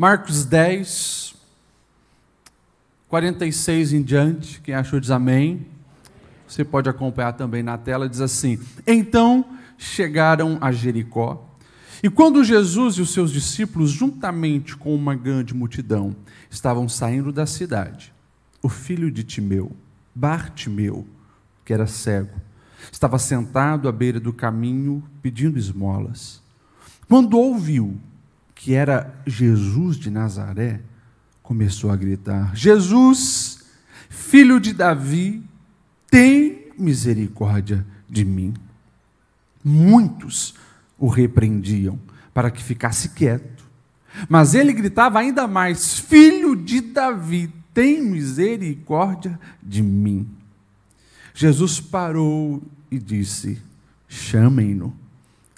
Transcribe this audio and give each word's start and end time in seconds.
Marcos 0.00 0.46
10, 0.46 1.34
46 3.06 3.92
em 3.92 4.00
diante. 4.00 4.58
Quem 4.62 4.74
achou 4.74 4.98
diz 4.98 5.10
amém. 5.10 5.66
Você 6.48 6.64
pode 6.64 6.88
acompanhar 6.88 7.34
também 7.34 7.62
na 7.62 7.76
tela, 7.76 8.08
diz 8.08 8.22
assim: 8.22 8.58
Então 8.86 9.44
chegaram 9.76 10.56
a 10.58 10.72
Jericó. 10.72 11.46
E 12.02 12.08
quando 12.08 12.42
Jesus 12.42 12.94
e 12.94 13.02
os 13.02 13.12
seus 13.12 13.30
discípulos, 13.30 13.90
juntamente 13.90 14.74
com 14.74 14.94
uma 14.94 15.14
grande 15.14 15.52
multidão, 15.52 16.16
estavam 16.48 16.88
saindo 16.88 17.30
da 17.30 17.44
cidade, 17.44 18.10
o 18.62 18.70
filho 18.70 19.10
de 19.10 19.22
Timeu, 19.22 19.70
Bartimeu, 20.14 21.06
que 21.62 21.74
era 21.74 21.86
cego, 21.86 22.40
estava 22.90 23.18
sentado 23.18 23.86
à 23.86 23.92
beira 23.92 24.18
do 24.18 24.32
caminho 24.32 25.04
pedindo 25.20 25.58
esmolas. 25.58 26.42
Quando 27.06 27.38
ouviu 27.38 28.00
que 28.60 28.74
era 28.74 29.14
Jesus 29.26 29.96
de 29.96 30.10
Nazaré, 30.10 30.82
começou 31.42 31.90
a 31.90 31.96
gritar: 31.96 32.54
Jesus, 32.54 33.64
filho 34.10 34.60
de 34.60 34.74
Davi, 34.74 35.42
tem 36.10 36.70
misericórdia 36.78 37.86
de 38.06 38.22
mim. 38.22 38.52
Muitos 39.64 40.54
o 40.98 41.08
repreendiam 41.08 41.98
para 42.34 42.50
que 42.50 42.62
ficasse 42.62 43.08
quieto. 43.08 43.64
Mas 44.28 44.54
ele 44.54 44.74
gritava 44.74 45.18
ainda 45.18 45.46
mais: 45.46 45.98
Filho 45.98 46.54
de 46.54 46.82
Davi, 46.82 47.50
tem 47.72 48.02
misericórdia 48.02 49.40
de 49.62 49.82
mim. 49.82 50.28
Jesus 51.32 51.80
parou 51.80 52.62
e 52.90 52.98
disse: 52.98 53.58
Chamem-no. 54.06 54.94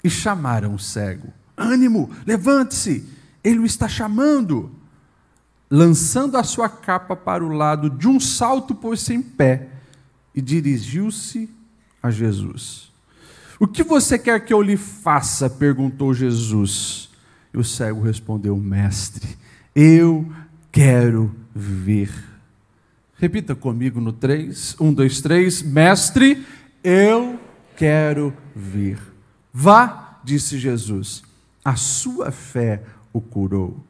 E 0.01 0.09
chamaram 0.09 0.73
o 0.73 0.79
cego. 0.79 1.33
Ânimo, 1.57 2.09
levante-se, 2.25 3.07
ele 3.43 3.59
o 3.59 3.65
está 3.65 3.87
chamando. 3.87 4.71
Lançando 5.69 6.37
a 6.37 6.43
sua 6.43 6.69
capa 6.69 7.15
para 7.15 7.43
o 7.43 7.49
lado, 7.49 7.89
de 7.89 8.07
um 8.07 8.19
salto 8.19 8.75
pôs-se 8.75 9.13
em 9.13 9.21
pé 9.21 9.69
e 10.35 10.41
dirigiu-se 10.41 11.49
a 12.01 12.11
Jesus. 12.11 12.91
O 13.59 13.67
que 13.67 13.83
você 13.83 14.19
quer 14.19 14.39
que 14.43 14.53
eu 14.53 14.61
lhe 14.61 14.77
faça? 14.77 15.49
perguntou 15.49 16.13
Jesus. 16.13 17.09
E 17.53 17.57
o 17.57 17.63
cego 17.63 18.01
respondeu: 18.01 18.57
Mestre, 18.57 19.37
eu 19.75 20.31
quero 20.71 21.33
ver. 21.55 22.11
Repita 23.15 23.55
comigo 23.55 24.01
no 24.01 24.11
3. 24.11 24.75
1, 24.79 24.93
2, 24.93 25.21
3. 25.21 25.61
Mestre, 25.63 26.45
eu 26.83 27.39
quero 27.77 28.33
ver. 28.55 28.99
Vá, 29.53 30.19
disse 30.23 30.57
Jesus. 30.57 31.23
A 31.63 31.75
sua 31.75 32.31
fé 32.31 32.83
o 33.11 33.21
curou. 33.21 33.83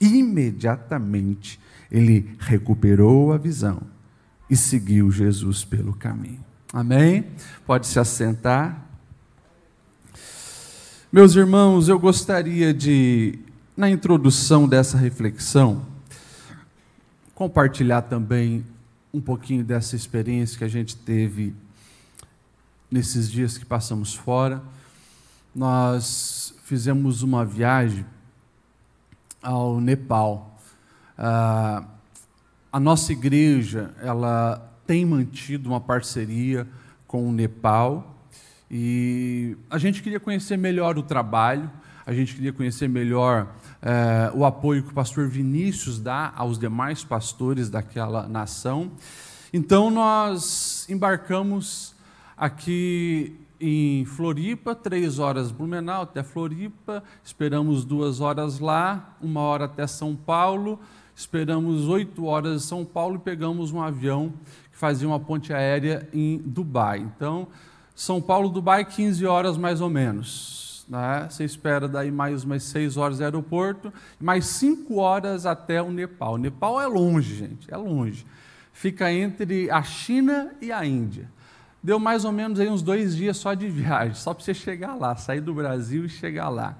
Imediatamente 0.00 1.60
ele 1.90 2.36
recuperou 2.38 3.32
a 3.32 3.38
visão 3.38 3.82
e 4.50 4.56
seguiu 4.56 5.10
Jesus 5.10 5.64
pelo 5.64 5.94
caminho. 5.94 6.44
Amém? 6.72 7.24
Pode 7.64 7.86
se 7.86 7.98
assentar. 8.00 8.84
Meus 11.12 11.36
irmãos, 11.36 11.88
eu 11.88 11.96
gostaria 11.96 12.74
de, 12.74 13.38
na 13.76 13.88
introdução 13.88 14.66
dessa 14.66 14.98
reflexão, 14.98 15.86
compartilhar 17.32 18.02
também 18.02 18.66
um 19.12 19.20
pouquinho 19.20 19.62
dessa 19.62 19.94
experiência 19.94 20.58
que 20.58 20.64
a 20.64 20.68
gente 20.68 20.96
teve 20.96 21.54
nesses 22.90 23.30
dias 23.30 23.56
que 23.56 23.64
passamos 23.64 24.12
fora. 24.12 24.60
Nós 25.54 26.43
fizemos 26.64 27.22
uma 27.22 27.44
viagem 27.44 28.06
ao 29.42 29.80
Nepal. 29.80 30.58
Ah, 31.16 31.84
a 32.72 32.80
nossa 32.80 33.12
igreja 33.12 33.94
ela 34.02 34.72
tem 34.86 35.04
mantido 35.04 35.68
uma 35.68 35.80
parceria 35.80 36.66
com 37.06 37.28
o 37.28 37.32
Nepal 37.32 38.16
e 38.70 39.56
a 39.68 39.76
gente 39.76 40.02
queria 40.02 40.18
conhecer 40.18 40.56
melhor 40.56 40.96
o 40.96 41.02
trabalho, 41.02 41.70
a 42.06 42.14
gente 42.14 42.34
queria 42.34 42.52
conhecer 42.52 42.88
melhor 42.88 43.54
é, 43.80 44.30
o 44.34 44.44
apoio 44.44 44.82
que 44.82 44.90
o 44.90 44.94
pastor 44.94 45.28
Vinícius 45.28 46.00
dá 46.00 46.32
aos 46.34 46.58
demais 46.58 47.04
pastores 47.04 47.68
daquela 47.68 48.26
nação. 48.26 48.90
Então 49.52 49.90
nós 49.90 50.86
embarcamos 50.88 51.94
aqui 52.36 53.43
em 53.66 54.04
Floripa, 54.04 54.74
três 54.74 55.18
horas 55.18 55.50
Blumenau 55.50 56.02
até 56.02 56.22
Floripa, 56.22 57.02
esperamos 57.24 57.82
duas 57.82 58.20
horas 58.20 58.58
lá, 58.58 59.16
uma 59.22 59.40
hora 59.40 59.64
até 59.64 59.86
São 59.86 60.14
Paulo, 60.14 60.78
esperamos 61.16 61.88
oito 61.88 62.26
horas 62.26 62.62
em 62.62 62.66
São 62.66 62.84
Paulo 62.84 63.16
e 63.16 63.20
pegamos 63.20 63.72
um 63.72 63.80
avião 63.80 64.34
que 64.70 64.76
fazia 64.76 65.08
uma 65.08 65.18
ponte 65.18 65.50
aérea 65.50 66.06
em 66.12 66.36
Dubai. 66.44 66.98
Então 66.98 67.48
são 67.94 68.20
Paulo, 68.20 68.50
Dubai, 68.50 68.84
15 68.84 69.24
horas 69.24 69.56
mais 69.56 69.80
ou 69.80 69.88
menos. 69.88 70.84
Né? 70.86 71.26
Você 71.30 71.44
espera 71.44 71.88
daí 71.88 72.10
mais 72.10 72.44
umas 72.44 72.64
6 72.64 72.98
horas 72.98 73.16
do 73.16 73.24
aeroporto, 73.24 73.90
mais 74.20 74.44
5 74.44 74.96
horas 74.96 75.46
até 75.46 75.80
o 75.80 75.90
Nepal. 75.90 76.34
O 76.34 76.38
Nepal 76.38 76.78
é 76.78 76.86
longe, 76.86 77.34
gente, 77.34 77.72
é 77.72 77.76
longe. 77.78 78.26
Fica 78.74 79.10
entre 79.10 79.70
a 79.70 79.82
China 79.82 80.54
e 80.60 80.70
a 80.70 80.84
Índia. 80.84 81.32
Deu 81.84 81.98
mais 81.98 82.24
ou 82.24 82.32
menos 82.32 82.58
aí 82.58 82.66
uns 82.66 82.80
dois 82.80 83.14
dias 83.14 83.36
só 83.36 83.52
de 83.52 83.68
viagem, 83.68 84.14
só 84.14 84.32
para 84.32 84.42
você 84.42 84.54
chegar 84.54 84.94
lá, 84.94 85.14
sair 85.16 85.42
do 85.42 85.52
Brasil 85.52 86.06
e 86.06 86.08
chegar 86.08 86.48
lá. 86.48 86.78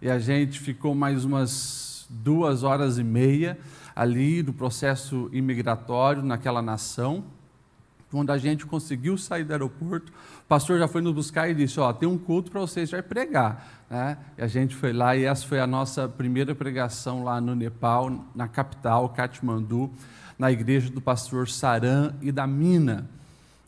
E 0.00 0.08
a 0.08 0.20
gente 0.20 0.60
ficou 0.60 0.94
mais 0.94 1.24
umas 1.24 2.06
duas 2.08 2.62
horas 2.62 2.96
e 2.96 3.02
meia 3.02 3.58
ali 3.94 4.44
do 4.44 4.52
processo 4.52 5.28
imigratório 5.32 6.22
naquela 6.22 6.62
nação. 6.62 7.24
Quando 8.08 8.30
a 8.30 8.38
gente 8.38 8.64
conseguiu 8.64 9.18
sair 9.18 9.42
do 9.42 9.50
aeroporto, 9.50 10.12
o 10.12 10.46
pastor 10.46 10.78
já 10.78 10.86
foi 10.86 11.02
nos 11.02 11.12
buscar 11.12 11.48
e 11.48 11.54
disse: 11.54 11.80
Ó, 11.80 11.92
tem 11.92 12.08
um 12.08 12.16
culto 12.16 12.48
para 12.52 12.60
vocês, 12.60 12.88
vai 12.88 13.02
pregar. 13.02 13.84
Né? 13.90 14.16
E 14.38 14.42
a 14.42 14.46
gente 14.46 14.76
foi 14.76 14.92
lá 14.92 15.16
e 15.16 15.24
essa 15.24 15.44
foi 15.44 15.58
a 15.58 15.66
nossa 15.66 16.08
primeira 16.08 16.54
pregação 16.54 17.24
lá 17.24 17.40
no 17.40 17.56
Nepal, 17.56 18.24
na 18.32 18.46
capital, 18.46 19.08
Katmandu, 19.08 19.90
na 20.38 20.52
igreja 20.52 20.88
do 20.88 21.00
pastor 21.00 21.48
Saran 21.48 22.14
e 22.22 22.30
da 22.30 22.46
Mina. 22.46 23.15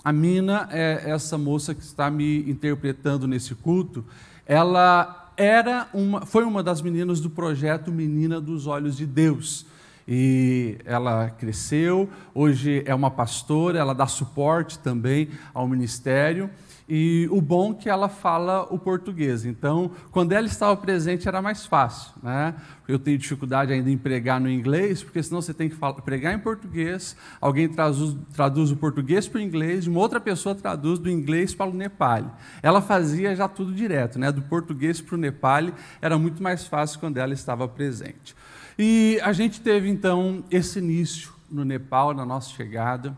A 0.05 0.13
Mina 0.13 0.69
é 0.71 1.11
essa 1.11 1.37
moça 1.37 1.75
que 1.75 1.83
está 1.83 2.11
me 2.11 2.49
interpretando 2.49 3.27
nesse 3.27 3.55
culto. 3.55 4.05
Ela 4.47 5.33
era 5.37 5.89
uma, 5.93 6.25
foi 6.25 6.45
uma 6.45 6.63
das 6.63 6.81
meninas 6.81 7.21
do 7.21 7.29
projeto 7.29 7.91
Menina 7.91 8.41
dos 8.41 8.67
Olhos 8.67 8.97
de 8.97 9.07
Deus 9.07 9.67
e 10.11 10.79
ela 10.87 11.29
cresceu, 11.29 12.09
hoje 12.35 12.83
é 12.87 12.95
uma 12.95 13.11
pastora, 13.11 13.79
ela 13.79 13.95
dá 13.95 14.07
suporte 14.07 14.79
também 14.79 15.29
ao 15.53 15.69
ministério. 15.69 16.49
E 16.89 17.29
o 17.31 17.41
bom 17.41 17.73
é 17.73 17.75
que 17.75 17.89
ela 17.91 18.09
fala 18.09 18.63
o 18.71 18.79
português. 18.79 19.45
Então, 19.45 19.91
quando 20.11 20.33
ela 20.33 20.47
estava 20.47 20.75
presente, 20.75 21.29
era 21.29 21.43
mais 21.43 21.67
fácil. 21.67 22.13
Né? 22.23 22.55
Eu 22.89 22.99
tenho 22.99 23.19
dificuldade 23.19 23.73
ainda 23.73 23.91
em 23.91 23.99
pregar 23.99 24.41
no 24.41 24.49
inglês, 24.49 25.03
porque 25.03 25.23
senão 25.23 25.43
você 25.43 25.53
tem 25.53 25.69
que 25.69 25.75
falar, 25.75 26.01
pregar 26.01 26.33
em 26.33 26.39
português, 26.39 27.15
alguém 27.41 27.69
traduz, 27.69 28.17
traduz 28.33 28.71
o 28.71 28.77
português 28.77 29.29
para 29.29 29.39
o 29.39 29.41
inglês, 29.43 29.87
uma 29.87 30.01
outra 30.01 30.19
pessoa 30.19 30.55
traduz 30.55 30.99
do 30.99 31.11
inglês 31.11 31.55
para 31.55 31.71
o 31.71 31.75
nepali. 31.75 32.31
Ela 32.63 32.81
fazia 32.81 33.37
já 33.37 33.47
tudo 33.47 33.75
direto, 33.75 34.19
né? 34.19 34.33
do 34.33 34.41
português 34.41 35.01
para 35.01 35.15
o 35.15 35.19
nepali, 35.19 35.75
era 36.01 36.19
muito 36.19 36.43
mais 36.43 36.67
fácil 36.67 36.99
quando 36.99 37.19
ela 37.19 37.35
estava 37.35 37.69
presente. 37.69 38.35
E 38.79 39.19
a 39.23 39.33
gente 39.33 39.61
teve 39.61 39.91
então 39.91 40.43
esse 40.51 40.79
início 40.79 41.33
no 41.51 41.65
Nepal, 41.65 42.15
na 42.15 42.25
nossa 42.25 42.51
chegada, 42.51 43.17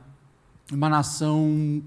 uma 0.73 0.89
nação 0.89 1.83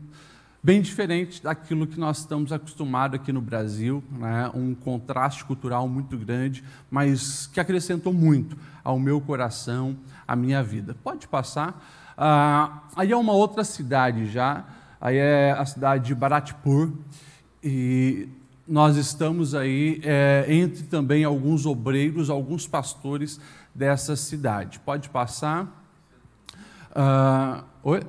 bem 0.63 0.81
diferente 0.81 1.43
daquilo 1.43 1.85
que 1.85 1.99
nós 1.99 2.19
estamos 2.19 2.53
acostumados 2.53 3.19
aqui 3.19 3.33
no 3.33 3.41
Brasil, 3.41 4.01
né? 4.11 4.49
um 4.53 4.73
contraste 4.73 5.43
cultural 5.43 5.89
muito 5.89 6.17
grande, 6.17 6.63
mas 6.89 7.47
que 7.47 7.59
acrescentou 7.59 8.13
muito 8.13 8.55
ao 8.81 8.97
meu 8.97 9.19
coração, 9.19 9.97
à 10.25 10.37
minha 10.37 10.63
vida. 10.63 10.95
Pode 11.03 11.27
passar. 11.27 11.85
Ah, 12.17 12.83
aí 12.95 13.11
é 13.11 13.17
uma 13.17 13.33
outra 13.33 13.65
cidade 13.65 14.31
já, 14.31 14.63
aí 15.01 15.17
é 15.17 15.51
a 15.51 15.65
cidade 15.65 16.05
de 16.05 16.15
Baratpur, 16.15 16.93
e 17.61 18.29
nós 18.65 18.95
estamos 18.95 19.53
aí 19.53 19.99
é, 20.03 20.45
entre 20.47 20.83
também 20.83 21.25
alguns 21.25 21.65
obreiros, 21.65 22.29
alguns 22.29 22.65
pastores 22.65 23.37
dessa 23.75 24.15
cidade. 24.15 24.79
Pode 24.79 25.09
passar. 25.09 25.81
Uh, 26.95 27.63
oi? 27.83 28.01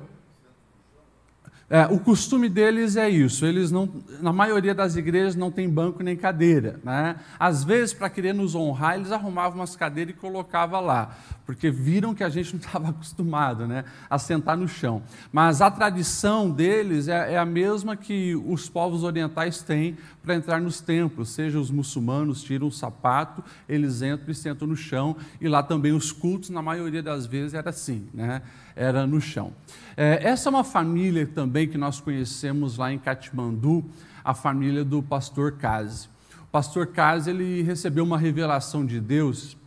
É, 1.67 1.87
o 1.87 1.99
costume 1.99 2.47
deles 2.47 2.95
é 2.95 3.09
isso. 3.09 3.43
Eles 3.43 3.71
não, 3.71 3.89
na 4.21 4.31
maioria 4.31 4.75
das 4.75 4.95
igrejas 4.95 5.35
não 5.35 5.49
tem 5.49 5.67
banco 5.67 6.03
nem 6.03 6.15
cadeira. 6.15 6.79
Né? 6.83 7.15
Às 7.39 7.63
vezes, 7.63 7.91
para 7.91 8.07
querer 8.09 8.33
nos 8.33 8.53
honrar, 8.53 8.95
eles 8.95 9.11
arrumavam 9.11 9.59
umas 9.59 9.75
cadeiras 9.75 10.13
e 10.15 10.17
colocavam 10.17 10.79
lá, 10.81 11.17
porque 11.43 11.71
viram 11.71 12.13
que 12.13 12.23
a 12.23 12.29
gente 12.29 12.53
não 12.53 12.59
estava 12.61 12.89
acostumado 12.89 13.67
né, 13.67 13.83
a 14.07 14.19
sentar 14.19 14.55
no 14.55 14.67
chão. 14.67 15.01
Mas 15.31 15.59
a 15.59 15.71
tradição 15.71 16.51
deles 16.51 17.07
é, 17.07 17.33
é 17.33 17.37
a 17.37 17.45
mesma 17.45 17.95
que 17.95 18.35
os 18.35 18.69
povos 18.69 19.03
orientais 19.03 19.63
têm 19.63 19.97
para 20.21 20.35
entrar 20.35 20.61
nos 20.61 20.79
templos. 20.81 21.29
Seja 21.29 21.59
os 21.59 21.71
muçulmanos 21.71 22.43
tiram 22.43 22.67
o 22.67 22.71
sapato, 22.71 23.43
eles 23.67 24.03
entram 24.03 24.29
e 24.29 24.35
sentam 24.35 24.67
no 24.67 24.75
chão. 24.75 25.15
E 25.41 25.47
lá 25.47 25.63
também 25.63 25.93
os 25.93 26.11
cultos, 26.11 26.51
na 26.51 26.61
maioria 26.61 27.01
das 27.01 27.25
vezes, 27.25 27.55
era 27.55 27.71
assim, 27.71 28.07
né? 28.13 28.43
Era 28.75 29.07
no 29.07 29.21
chão. 29.21 29.53
É, 29.95 30.19
essa 30.23 30.49
é 30.49 30.51
uma 30.51 30.63
família 30.63 31.25
também 31.25 31.67
que 31.67 31.77
nós 31.77 31.99
conhecemos 31.99 32.77
lá 32.77 32.91
em 32.91 32.99
Katmandu, 32.99 33.85
a 34.23 34.33
família 34.33 34.83
do 34.83 35.01
pastor 35.01 35.53
Kazi. 35.53 36.09
O 36.41 36.47
pastor 36.51 36.87
Kazi 36.87 37.29
ele 37.29 37.61
recebeu 37.61 38.03
uma 38.03 38.17
revelação 38.17 38.85
de 38.85 38.99
Deus, 38.99 39.57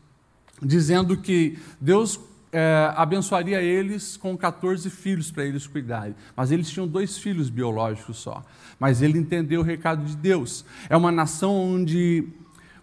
dizendo 0.63 1.17
que 1.17 1.59
Deus 1.81 2.21
é, 2.53 2.93
abençoaria 2.97 3.61
eles 3.63 4.17
com 4.17 4.37
14 4.37 4.89
filhos 4.91 5.31
para 5.31 5.45
eles 5.45 5.67
cuidarem. 5.67 6.15
Mas 6.37 6.51
eles 6.51 6.71
tinham 6.71 6.87
dois 6.87 7.19
filhos 7.19 7.51
biológicos 7.51 8.19
só. 8.19 8.43
Mas 8.79 9.03
ele 9.03 9.19
entendeu 9.19 9.61
o 9.61 9.65
recado 9.65 10.05
de 10.05 10.17
Deus. 10.17 10.65
É 10.89 10.97
uma 10.97 11.13
nação 11.13 11.55
onde 11.55 12.27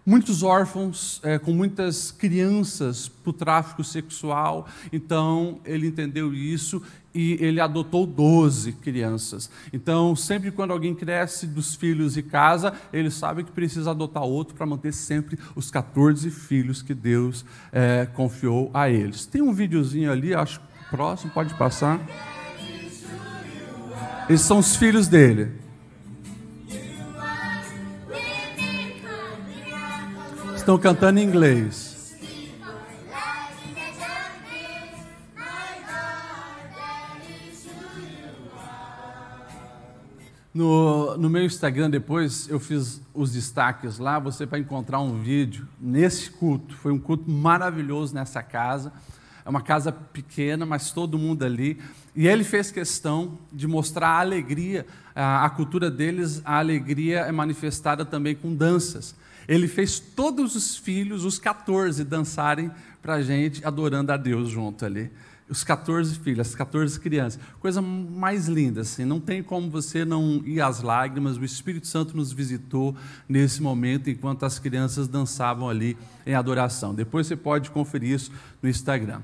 muitos 0.06 0.44
órfãos, 0.44 1.20
é, 1.24 1.40
com 1.40 1.52
muitas 1.52 2.12
crianças 2.12 3.08
para 3.08 3.30
o 3.30 3.34
tráfico 3.34 3.84
sexual. 3.84 4.68
Então, 4.94 5.60
ele 5.66 5.88
entendeu 5.88 6.34
isso 6.34 6.82
e 7.14 7.38
ele 7.44 7.60
adotou 7.60 8.06
12 8.06 8.74
crianças. 8.74 9.50
Então, 9.72 10.16
sempre 10.16 10.52
quando 10.52 10.72
alguém 10.72 10.94
cresce 10.94 11.48
dos 11.48 11.74
filhos 11.74 12.18
e 12.18 12.22
casa, 12.22 12.74
ele 12.92 13.10
sabe 13.10 13.44
que 13.44 13.52
precisa 13.52 13.92
adotar 13.92 14.24
outro 14.24 14.54
para 14.54 14.66
manter 14.66 14.94
sempre 14.94 15.40
os 15.56 15.72
14 15.72 16.30
filhos 16.30 16.82
que 16.82 16.94
Deus 16.94 17.46
é, 17.72 18.06
confiou 18.06 18.70
a 18.74 18.90
eles. 18.90 19.26
Tem 19.26 19.42
um 19.42 19.54
videozinho 19.54 20.12
ali, 20.12 20.36
acho 20.36 20.62
próximo, 20.90 21.32
pode 21.32 21.54
passar. 21.56 22.00
Esses 24.30 24.46
são 24.46 24.60
os 24.60 24.76
filhos 24.76 25.08
dele. 25.08 25.65
Estão 30.66 30.80
cantando 30.80 31.20
em 31.20 31.24
inglês. 31.24 32.18
No, 40.52 41.16
no 41.18 41.30
meu 41.30 41.44
Instagram, 41.44 41.92
depois 41.92 42.50
eu 42.50 42.60
fiz 42.60 43.00
os 43.14 43.32
destaques 43.32 44.00
lá. 44.00 44.18
Você 44.18 44.48
vai 44.48 44.62
encontrar 44.62 45.02
um 45.02 45.22
vídeo 45.22 45.68
nesse 45.80 46.32
culto. 46.32 46.76
Foi 46.78 46.92
um 46.92 46.98
culto 46.98 47.30
maravilhoso 47.30 48.16
nessa 48.16 48.42
casa. 48.42 48.92
É 49.46 49.50
uma 49.50 49.62
casa 49.62 49.92
pequena, 49.92 50.66
mas 50.66 50.92
todo 50.92 51.20
mundo 51.20 51.44
ali. 51.44 51.80
E 52.16 52.28
ele 52.28 52.44
fez 52.44 52.72
questão 52.72 53.38
de 53.54 53.68
mostrar 53.68 54.08
a 54.08 54.20
alegria, 54.20 54.88
a, 55.14 55.46
a 55.46 55.50
cultura 55.52 55.92
deles, 55.92 56.42
a 56.44 56.58
alegria 56.58 57.20
é 57.20 57.32
manifestada 57.32 58.04
também 58.04 58.34
com 58.34 58.56
danças. 58.56 59.14
Ele 59.48 59.68
fez 59.68 60.00
todos 60.00 60.56
os 60.56 60.78
filhos, 60.78 61.24
os 61.24 61.40
14, 61.40 62.04
dançarem 62.04 62.72
para 63.02 63.16
a 63.16 63.22
gente, 63.22 63.66
adorando 63.66 64.12
a 64.12 64.18
Deus 64.18 64.50
junto 64.50 64.86
ali. 64.86 65.12
Os 65.48 65.64
14 65.64 66.18
filhos, 66.18 66.48
as 66.48 66.56
14 66.56 67.00
crianças. 67.00 67.40
Coisa 67.60 67.80
mais 67.80 68.48
linda, 68.48 68.82
assim. 68.82 69.06
Não 69.06 69.20
tem 69.20 69.44
como 69.44 69.70
você 69.70 70.04
não 70.04 70.42
ir 70.44 70.60
às 70.60 70.82
lágrimas. 70.82 71.38
O 71.38 71.46
Espírito 71.46 71.86
Santo 71.86 72.18
nos 72.18 72.32
visitou 72.32 72.96
nesse 73.30 73.62
momento, 73.62 74.10
enquanto 74.10 74.44
as 74.44 74.58
crianças 74.58 75.08
dançavam 75.08 75.70
ali 75.70 75.96
em 76.26 76.34
adoração. 76.34 76.96
Depois 76.96 77.28
você 77.28 77.36
pode 77.36 77.70
conferir 77.70 78.16
isso 78.16 78.32
no 78.60 78.68
Instagram. 78.68 79.22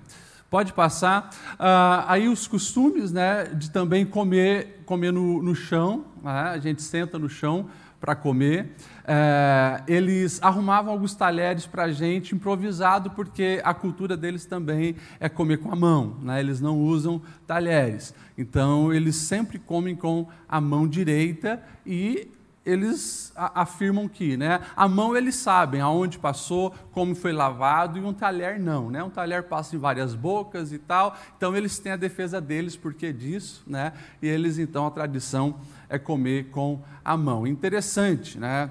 Pode 0.47 0.73
passar. 0.73 1.31
Ah, 1.57 2.06
aí 2.07 2.27
os 2.29 2.45
costumes 2.45 3.12
né, 3.12 3.45
de 3.45 3.71
também 3.71 4.06
comer, 4.06 4.83
comer 4.85 5.12
no, 5.12 5.41
no 5.41 5.56
chão. 5.56 6.06
Né? 6.21 6.29
A 6.29 6.59
gente 6.59 6.83
senta 6.83 7.18
no 7.18 7.29
chão 7.29 7.68
para 8.01 8.15
comer. 8.15 8.71
É, 9.06 9.83
eles 9.88 10.42
arrumavam 10.42 10.92
alguns 10.92 11.13
talheres 11.13 11.68
para 11.68 11.83
a 11.83 11.92
gente, 11.92 12.33
improvisado, 12.33 13.12
porque 13.12 13.62
a 13.63 13.74
cultura 13.74 14.18
deles 14.18 14.45
também 14.45 14.95
é 15.19 15.30
comer 15.30 15.57
com 15.57 15.71
a 15.71 15.75
mão, 15.75 16.18
né? 16.21 16.39
eles 16.39 16.59
não 16.59 16.80
usam 16.80 17.21
talheres. 17.45 18.13
Então, 18.36 18.92
eles 18.92 19.15
sempre 19.15 19.59
comem 19.59 19.95
com 19.95 20.27
a 20.50 20.59
mão 20.59 20.88
direita 20.88 21.62
e 21.86 22.27
eles 22.66 23.31
afirmam 23.36 24.08
que 24.08 24.38
né, 24.38 24.62
a 24.75 24.88
mão 24.88 25.18
eles 25.18 25.36
sabem 25.36 25.81
aonde 25.81 26.19
passou, 26.19 26.72
como 26.92 27.16
foi 27.16 27.31
lavado, 27.31 27.98
e 27.98 28.02
um 28.02 28.13
talher 28.13 28.60
não. 28.60 28.92
Né? 28.92 29.04
Um 29.04 29.10
talher 29.10 29.44
passa 29.44 29.75
em 29.75 29.80
várias 29.80 30.13
bocas 30.13 30.72
e 30.72 30.78
tal, 30.78 31.18
então 31.36 31.56
eles 31.56 31.80
têm 31.80 31.92
a 31.92 31.98
defesa 31.98 32.40
deles 32.40 32.75
porque 32.75 33.12
disso, 33.12 33.63
né? 33.66 33.94
e 34.22 34.28
eles 34.28 34.60
então 34.60 34.86
a 34.86 34.92
tradição 34.92 35.56
é 35.90 35.98
comer 35.98 36.50
com 36.52 36.80
a 37.04 37.18
mão. 37.18 37.48
Interessante, 37.48 38.38
né? 38.38 38.69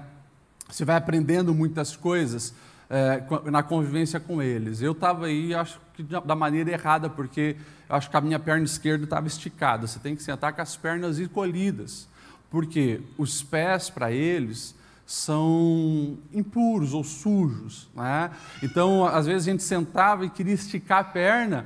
Você 0.69 0.85
vai 0.85 0.95
aprendendo 0.95 1.53
muitas 1.53 1.97
coisas 1.97 2.53
é, 2.89 3.21
na 3.49 3.61
convivência 3.61 4.19
com 4.19 4.41
eles. 4.41 4.81
Eu 4.81 4.93
estava 4.93 5.25
aí, 5.25 5.53
acho 5.53 5.79
que 5.93 6.03
da 6.03 6.35
maneira 6.35 6.71
errada, 6.71 7.09
porque 7.09 7.57
acho 7.89 8.09
que 8.09 8.17
a 8.17 8.21
minha 8.21 8.39
perna 8.39 8.63
esquerda 8.63 9.03
estava 9.03 9.27
esticada. 9.27 9.85
Você 9.85 9.99
tem 9.99 10.15
que 10.15 10.23
sentar 10.23 10.53
com 10.53 10.61
as 10.61 10.75
pernas 10.77 11.19
encolhidas, 11.19 12.07
porque 12.51 13.01
os 13.17 13.41
pés 13.41 13.89
para 13.89 14.11
eles 14.11 14.75
são 15.05 16.17
impuros 16.33 16.93
ou 16.93 17.03
sujos. 17.03 17.89
Né? 17.95 18.29
Então, 18.61 19.05
às 19.05 19.25
vezes 19.25 19.47
a 19.47 19.51
gente 19.51 19.63
sentava 19.63 20.25
e 20.25 20.29
queria 20.29 20.53
esticar 20.53 20.99
a 20.99 21.03
perna, 21.03 21.65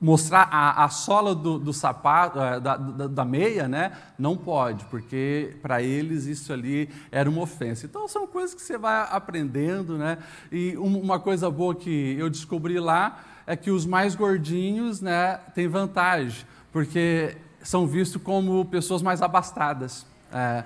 mostrar 0.00 0.48
a, 0.50 0.84
a 0.84 0.88
sola 0.88 1.34
do, 1.34 1.58
do 1.58 1.72
sapato, 1.72 2.38
eh, 2.38 2.60
da, 2.60 2.76
da, 2.76 3.06
da, 3.06 3.24
meia, 3.24 3.66
né? 3.66 3.92
Não 4.18 4.36
pode, 4.36 4.84
porque 4.86 5.56
para 5.62 5.82
eles 5.82 6.26
isso 6.26 6.52
ali 6.52 6.90
era 7.10 7.30
uma 7.30 7.40
ofensa. 7.40 7.86
Então 7.86 8.06
são 8.06 8.26
coisas 8.26 8.54
que 8.54 8.60
você 8.60 8.76
vai 8.76 9.08
aprendendo, 9.10 9.96
né? 9.96 10.18
E 10.52 10.76
uma 10.76 11.18
coisa 11.18 11.50
boa 11.50 11.74
que 11.74 12.16
eu 12.18 12.28
descobri 12.28 12.78
lá 12.78 13.24
é 13.46 13.56
que 13.56 13.70
os 13.70 13.86
mais 13.86 14.14
gordinhos, 14.14 15.00
né, 15.00 15.38
têm 15.54 15.68
vantagem, 15.68 16.44
porque 16.70 17.36
são 17.62 17.86
vistos 17.86 18.20
como 18.20 18.64
pessoas 18.66 19.00
mais 19.00 19.22
abastadas. 19.22 20.06
É, 20.34 20.64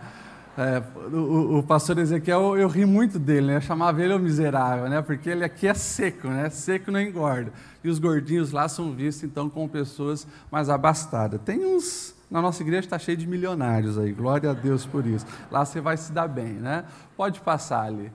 é, 0.57 0.83
o, 1.15 1.59
o, 1.59 1.63
pastor 1.63 1.99
Ezequiel, 1.99 2.57
eu, 2.57 2.67
ri 2.67 2.85
muito 2.85 3.19
dele, 3.19 3.47
né? 3.47 3.57
Eu 3.57 3.61
chamava 3.61 4.03
ele 4.03 4.15
o 4.15 4.19
miserável, 4.19 4.89
né? 4.89 5.03
Porque 5.03 5.31
ele 5.31 5.45
aqui 5.45 5.69
é 5.69 5.75
seco, 5.75 6.27
né? 6.27 6.51
Seco 6.51 6.91
não 6.91 7.01
engorda. 7.01 7.53
E 7.85 7.89
os 7.89 7.99
gordinhos 7.99 8.51
lá 8.51 8.69
são 8.69 8.93
vistos, 8.93 9.23
então, 9.23 9.49
como 9.49 9.69
pessoas 9.69 10.27
mais 10.51 10.69
abastadas. 10.69 11.41
Tem 11.45 11.65
uns... 11.65 12.17
Na 12.31 12.43
nossa 12.43 12.63
igreja 12.63 12.81
está 12.81 12.99
cheio 12.99 13.17
de 13.17 13.27
milionários 13.27 13.99
aí, 13.99 14.13
glória 14.13 14.51
a 14.51 14.53
Deus 14.53 14.85
por 14.85 15.07
isso. 15.07 15.25
Lá 15.51 15.65
você 15.65 15.81
vai 15.81 15.97
se 15.97 16.13
dar 16.13 16.27
bem, 16.27 16.55
né? 16.55 16.85
Pode 17.17 17.41
passar 17.41 17.83
ali. 17.83 18.11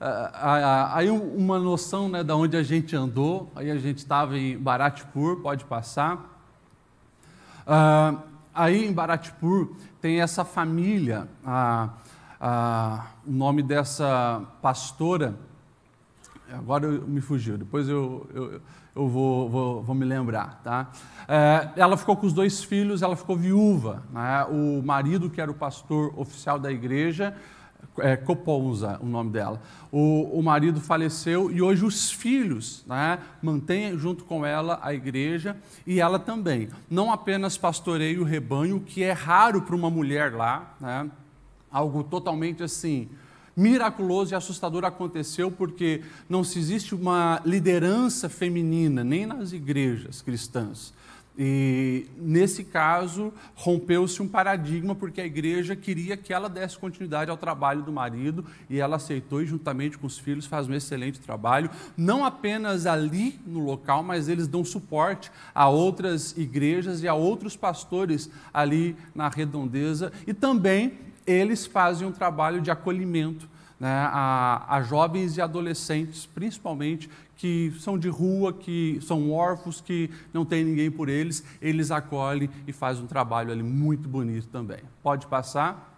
Ah, 0.00 0.30
ah, 0.34 0.56
ah, 0.56 0.98
aí 0.98 1.08
uma 1.08 1.58
noção 1.58 2.08
né, 2.08 2.22
da 2.22 2.36
onde 2.36 2.56
a 2.56 2.62
gente 2.62 2.94
andou, 2.94 3.50
aí 3.54 3.70
a 3.70 3.76
gente 3.76 3.98
estava 3.98 4.36
em 4.36 4.58
Baratpur, 4.58 5.40
pode 5.40 5.64
passar. 5.64 6.42
aí 8.52 8.84
em 8.84 8.92
Baratpur 8.92 9.70
tem 10.04 10.20
essa 10.20 10.44
família, 10.44 11.26
a, 11.42 11.88
a, 12.38 13.06
o 13.26 13.32
nome 13.32 13.62
dessa 13.62 14.42
pastora, 14.60 15.34
agora 16.52 16.84
eu, 16.84 17.08
me 17.08 17.22
fugiu, 17.22 17.56
depois 17.56 17.88
eu, 17.88 18.28
eu, 18.34 18.60
eu 18.94 19.08
vou, 19.08 19.48
vou, 19.48 19.82
vou, 19.82 19.94
me 19.94 20.04
lembrar. 20.04 20.60
Tá? 20.62 20.90
É, 21.26 21.70
ela 21.76 21.96
ficou 21.96 22.14
com 22.18 22.26
os 22.26 22.34
dois 22.34 22.62
filhos, 22.62 23.00
ela 23.00 23.16
ficou 23.16 23.34
viúva. 23.34 24.02
Né? 24.12 24.44
O 24.50 24.82
marido, 24.84 25.30
que 25.30 25.40
era 25.40 25.50
o 25.50 25.54
pastor 25.54 26.12
oficial 26.20 26.58
da 26.58 26.70
igreja, 26.70 27.34
é, 27.98 28.16
Coponza, 28.16 28.98
o 29.00 29.06
nome 29.06 29.30
dela. 29.30 29.60
O, 29.90 30.38
o, 30.38 30.42
marido 30.42 30.80
faleceu 30.80 31.50
e 31.50 31.62
hoje 31.62 31.84
os 31.84 32.10
filhos 32.10 32.84
né, 32.86 33.18
mantêm 33.42 33.96
junto 33.98 34.24
com 34.24 34.44
ela 34.44 34.78
a 34.82 34.92
igreja 34.92 35.56
e 35.86 36.00
ela 36.00 36.18
também. 36.18 36.68
Não 36.90 37.12
apenas 37.12 37.56
pastoreia 37.56 38.20
o 38.20 38.24
rebanho, 38.24 38.80
que 38.80 39.02
é 39.02 39.12
raro 39.12 39.62
para 39.62 39.76
uma 39.76 39.90
mulher 39.90 40.32
lá, 40.32 40.74
né, 40.80 41.10
algo 41.70 42.02
totalmente 42.04 42.62
assim 42.62 43.08
miraculoso 43.56 44.34
e 44.34 44.36
assustador 44.36 44.84
aconteceu 44.84 45.50
porque 45.50 46.02
não 46.28 46.42
se 46.42 46.58
existe 46.58 46.94
uma 46.94 47.40
liderança 47.44 48.28
feminina 48.28 49.04
nem 49.04 49.26
nas 49.26 49.52
igrejas 49.52 50.20
cristãs. 50.20 50.92
E 51.36 52.06
nesse 52.16 52.62
caso, 52.62 53.32
rompeu-se 53.56 54.22
um 54.22 54.28
paradigma 54.28 54.94
porque 54.94 55.20
a 55.20 55.26
igreja 55.26 55.74
queria 55.74 56.16
que 56.16 56.32
ela 56.32 56.48
desse 56.48 56.78
continuidade 56.78 57.28
ao 57.28 57.36
trabalho 57.36 57.82
do 57.82 57.90
marido 57.90 58.44
e 58.70 58.78
ela 58.78 58.96
aceitou 58.96 59.42
e 59.42 59.46
juntamente 59.46 59.98
com 59.98 60.06
os 60.06 60.16
filhos 60.16 60.46
faz 60.46 60.68
um 60.68 60.74
excelente 60.74 61.18
trabalho, 61.18 61.68
não 61.96 62.24
apenas 62.24 62.86
ali 62.86 63.40
no 63.44 63.64
local, 63.64 64.02
mas 64.02 64.28
eles 64.28 64.46
dão 64.46 64.64
suporte 64.64 65.30
a 65.52 65.68
outras 65.68 66.36
igrejas 66.36 67.02
e 67.02 67.08
a 67.08 67.14
outros 67.14 67.56
pastores 67.56 68.30
ali 68.52 68.96
na 69.12 69.28
redondeza. 69.28 70.12
E 70.28 70.32
também 70.32 70.92
eles 71.26 71.66
fazem 71.66 72.06
um 72.06 72.12
trabalho 72.12 72.60
de 72.60 72.70
acolhimento 72.70 73.48
né, 73.78 74.08
a, 74.10 74.64
a, 74.68 74.82
jovens 74.82 75.36
e 75.36 75.40
adolescentes, 75.40 76.26
principalmente, 76.26 77.10
que 77.36 77.74
são 77.80 77.98
de 77.98 78.08
rua, 78.08 78.52
que 78.52 78.98
são 79.02 79.32
órfãos, 79.32 79.80
que 79.80 80.10
não 80.32 80.44
tem 80.44 80.64
ninguém 80.64 80.90
por 80.90 81.08
eles, 81.08 81.44
eles 81.60 81.90
acolhem 81.90 82.48
e 82.66 82.72
fazem 82.72 83.04
um 83.04 83.06
trabalho 83.06 83.52
ali 83.52 83.62
muito 83.62 84.08
bonito 84.08 84.48
também. 84.48 84.78
Pode 85.02 85.26
passar? 85.26 85.94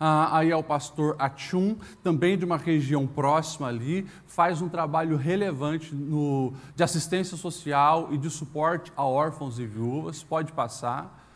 Ah, 0.00 0.38
aí 0.38 0.50
é 0.50 0.56
o 0.56 0.62
pastor 0.62 1.16
Achum, 1.18 1.76
também 2.04 2.38
de 2.38 2.44
uma 2.44 2.56
região 2.56 3.06
próxima 3.06 3.66
ali, 3.66 4.06
faz 4.26 4.62
um 4.62 4.68
trabalho 4.68 5.16
relevante 5.16 5.92
no, 5.92 6.52
de 6.76 6.84
assistência 6.84 7.36
social 7.36 8.08
e 8.12 8.16
de 8.16 8.30
suporte 8.30 8.92
a 8.96 9.04
órfãos 9.04 9.58
e 9.58 9.66
viúvas. 9.66 10.22
Pode 10.22 10.52
passar. 10.52 11.27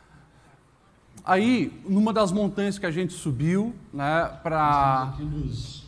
Aí, 1.25 1.81
numa 1.89 2.13
das 2.13 2.33
montanhas 2.33 2.81
que 2.81 2.87
a 2.87 2.91
gente 2.91 3.13
subiu, 3.13 3.75
né, 3.93 4.25
para. 4.43 5.15
Aqui 5.15 5.23
nos, 5.23 5.85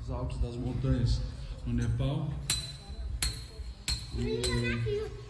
nos 0.00 0.10
altos 0.10 0.38
das 0.38 0.56
montanhas 0.56 1.20
no 1.66 1.74
Nepal. 1.74 2.30
E 4.16 4.40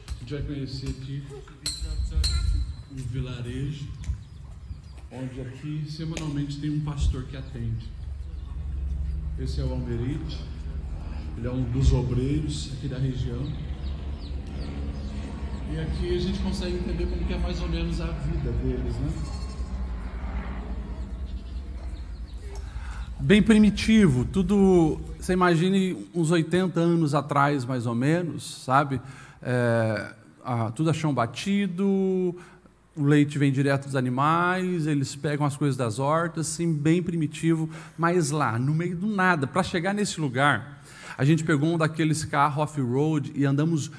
a 0.06 0.20
gente 0.20 0.34
vai 0.34 0.42
conhecer 0.42 0.90
aqui 0.90 1.24
um 2.92 2.96
vilarejo, 2.96 3.88
onde 5.10 5.40
aqui 5.40 5.86
semanalmente 5.90 6.60
tem 6.60 6.70
um 6.70 6.80
pastor 6.80 7.24
que 7.24 7.36
atende. 7.36 7.90
Esse 9.38 9.60
é 9.60 9.64
o 9.64 9.72
Almerit, 9.72 10.38
ele 11.36 11.46
é 11.48 11.50
um 11.50 11.62
dos 11.62 11.92
obreiros 11.92 12.70
aqui 12.74 12.86
da 12.86 12.98
região. 12.98 13.42
E 15.72 15.80
aqui 15.80 16.14
a 16.14 16.20
gente 16.20 16.38
consegue 16.40 16.74
entender 16.74 17.06
como 17.06 17.24
que 17.24 17.32
é 17.32 17.38
mais 17.38 17.58
ou 17.62 17.68
menos 17.68 17.98
a 17.98 18.06
vida 18.08 18.52
deles, 18.62 18.94
né? 18.94 19.08
Bem 23.18 23.42
primitivo, 23.42 24.26
tudo. 24.26 25.00
Você 25.18 25.32
imagine 25.32 25.96
uns 26.14 26.30
80 26.30 26.78
anos 26.78 27.14
atrás, 27.14 27.64
mais 27.64 27.86
ou 27.86 27.94
menos, 27.94 28.62
sabe? 28.64 29.00
É, 29.40 30.12
a, 30.44 30.70
tudo 30.72 30.90
a 30.90 30.92
chão 30.92 31.14
batido, 31.14 32.36
o 32.94 33.04
leite 33.04 33.38
vem 33.38 33.50
direto 33.50 33.86
dos 33.86 33.96
animais, 33.96 34.86
eles 34.86 35.16
pegam 35.16 35.46
as 35.46 35.56
coisas 35.56 35.74
das 35.74 35.98
hortas, 35.98 36.48
assim, 36.48 36.70
bem 36.70 37.02
primitivo, 37.02 37.70
mas 37.96 38.30
lá, 38.30 38.58
no 38.58 38.74
meio 38.74 38.94
do 38.94 39.06
nada, 39.06 39.46
para 39.46 39.62
chegar 39.62 39.94
nesse 39.94 40.20
lugar, 40.20 40.82
a 41.16 41.24
gente 41.24 41.44
pegou 41.44 41.72
um 41.72 41.78
daqueles 41.78 42.26
carros 42.26 42.58
off-road 42.58 43.32
e 43.34 43.46
andamos 43.46 43.90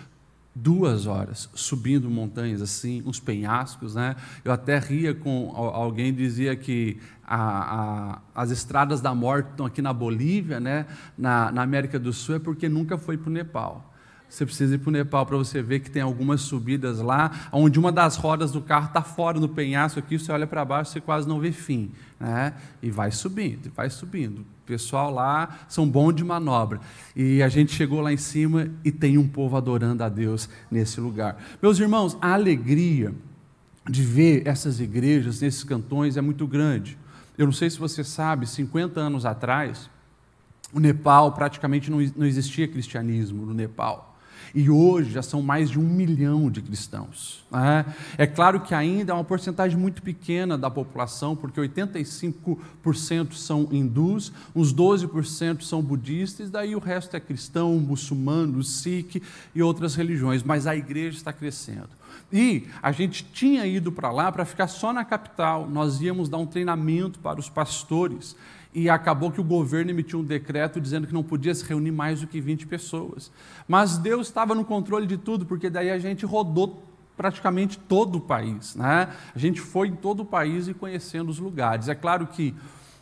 duas 0.56 1.08
horas 1.08 1.50
subindo 1.56 2.10
montanhas 2.10 2.62
assim, 2.62 3.02
uns 3.06 3.20
penhascos, 3.20 3.96
né? 3.96 4.16
Eu 4.46 4.52
até 4.52 4.78
ria 4.78 5.14
com 5.14 5.52
alguém 5.56 6.14
dizia 6.14 6.56
que 6.56 7.00
a, 7.26 8.20
a, 8.36 8.42
as 8.44 8.52
estradas 8.52 9.02
da 9.02 9.16
morte 9.16 9.50
estão 9.52 9.66
aqui 9.66 9.82
na 9.82 9.92
Bolívia, 9.92 10.60
né? 10.60 10.86
Na, 11.18 11.52
na 11.52 11.64
América 11.64 11.98
do 11.98 12.14
Sul 12.14 12.36
é 12.36 12.40
porque 12.40 12.70
nunca 12.70 12.98
foi 12.98 13.18
para 13.18 13.30
o 13.30 13.34
Nepal. 13.34 13.94
Você 14.30 14.46
precisa 14.46 14.76
ir 14.76 14.80
para 14.80 14.90
o 14.90 14.92
Nepal 14.92 15.26
para 15.26 15.38
você 15.38 15.62
ver 15.62 15.80
que 15.80 15.92
tem 15.92 16.02
algumas 16.02 16.42
subidas 16.42 17.00
lá, 17.00 17.50
onde 17.52 17.78
uma 17.78 17.92
das 17.92 18.16
rodas 18.16 18.52
do 18.52 18.62
carro 18.62 18.88
está 18.88 19.04
fora 19.04 19.40
no 19.40 19.48
penhasco 19.48 20.00
aqui, 20.00 20.18
você 20.18 20.32
olha 20.32 20.48
para 20.48 20.66
baixo, 20.66 20.92
você 20.92 21.00
quase 21.00 21.28
não 21.28 21.40
vê 21.40 21.52
fim. 21.52 21.92
Né? 22.20 22.54
E 22.82 22.90
vai 22.90 23.12
subindo, 23.12 23.72
vai 23.76 23.92
subindo. 23.92 24.44
Pessoal 24.66 25.12
lá 25.12 25.60
são 25.68 25.88
bons 25.88 26.14
de 26.14 26.24
manobra. 26.24 26.80
E 27.16 27.44
a 27.44 27.50
gente 27.50 27.74
chegou 27.74 28.00
lá 28.02 28.14
em 28.14 28.18
cima 28.18 28.70
e 28.84 28.92
tem 28.92 29.18
um 29.18 29.28
povo 29.28 29.58
adorando 29.58 30.04
a 30.04 30.10
Deus 30.10 30.50
nesse 30.72 31.02
lugar. 31.02 31.38
Meus 31.62 31.80
irmãos, 31.80 32.18
a 32.22 32.34
alegria 32.34 33.14
de 33.90 34.02
ver 34.02 34.48
essas 34.48 34.80
igrejas 34.80 35.42
nesses 35.42 35.64
cantões 35.64 36.16
é 36.16 36.22
muito 36.22 36.48
grande. 36.48 36.98
Eu 37.38 37.46
não 37.46 37.54
sei 37.54 37.70
se 37.70 37.78
você 37.78 38.04
sabe, 38.04 38.48
50 38.48 39.00
anos 39.00 39.26
atrás, 39.26 39.90
o 40.72 40.80
Nepal 40.80 41.34
praticamente 41.34 41.92
não 41.92 42.26
existia 42.26 42.68
cristianismo 42.68 43.46
no 43.46 43.54
Nepal. 43.54 44.13
E 44.56 44.70
hoje 44.70 45.12
já 45.12 45.24
são 45.24 45.42
mais 45.42 45.70
de 45.72 45.80
um 45.80 45.84
milhão 45.84 46.52
de 46.52 46.62
cristãos. 46.62 47.44
Né? 47.52 47.86
É 48.18 48.28
claro 48.28 48.60
que 48.60 48.76
ainda 48.76 49.12
é 49.12 49.16
uma 49.16 49.24
porcentagem 49.24 49.78
muito 49.78 50.02
pequena 50.04 50.56
da 50.56 50.70
população, 50.70 51.36
porque 51.36 51.60
85% 51.60 53.34
são 53.34 53.68
hindus, 53.72 54.32
uns 54.56 54.72
12% 54.72 55.62
são 55.62 55.82
budistas, 55.82 56.52
daí 56.52 56.76
o 56.76 56.80
resto 56.80 57.18
é 57.18 57.20
cristão, 57.20 57.80
muçulmano, 57.80 58.64
sikh 58.64 59.24
e 59.56 59.64
outras 59.64 59.96
religiões. 59.96 60.44
Mas 60.44 60.68
a 60.68 60.76
igreja 60.76 61.18
está 61.18 61.34
crescendo. 61.34 61.90
E 62.32 62.68
a 62.82 62.92
gente 62.92 63.24
tinha 63.34 63.66
ido 63.66 63.92
para 63.92 64.12
lá 64.12 64.32
para 64.32 64.46
ficar 64.46 64.68
só 64.68 64.94
na 64.94 65.04
capital, 65.04 65.68
nós 65.68 66.00
íamos 66.00 66.30
dar 66.30 66.38
um 66.38 66.46
treinamento 66.46 67.20
para 67.20 67.40
os 67.40 67.50
pastores 67.50 68.36
e 68.74 68.90
acabou 68.90 69.32
que 69.32 69.40
o 69.40 69.44
governo 69.44 69.92
emitiu 69.92 70.20
um 70.20 70.24
decreto 70.24 70.82
dizendo 70.82 71.06
que 71.06 71.14
não 71.14 71.24
podia 71.24 71.54
se 71.54 71.64
reunir 71.66 71.92
mais 71.92 72.22
do 72.22 72.28
que 72.28 72.42
20 72.42 72.66
pessoas. 72.66 73.32
Mas 73.68 73.98
Deus 73.98 74.28
estava 74.28 74.56
no 74.56 74.66
controle 74.66 75.06
de 75.06 75.18
tudo, 75.18 75.46
porque 75.46 75.70
daí 75.70 75.92
a 75.92 76.00
gente 76.00 76.26
rodou 76.26 76.84
praticamente 77.16 77.78
todo 77.78 78.18
o 78.18 78.22
país. 78.22 78.76
Né? 78.76 79.10
A 79.36 79.40
gente 79.40 79.62
foi 79.62 79.90
em 79.90 79.96
todo 79.96 80.22
o 80.22 80.26
país 80.26 80.68
e 80.68 80.74
conhecendo 80.74 81.30
os 81.30 81.40
lugares. 81.40 81.88
É 81.88 81.96
claro 81.96 82.26
que 82.28 82.56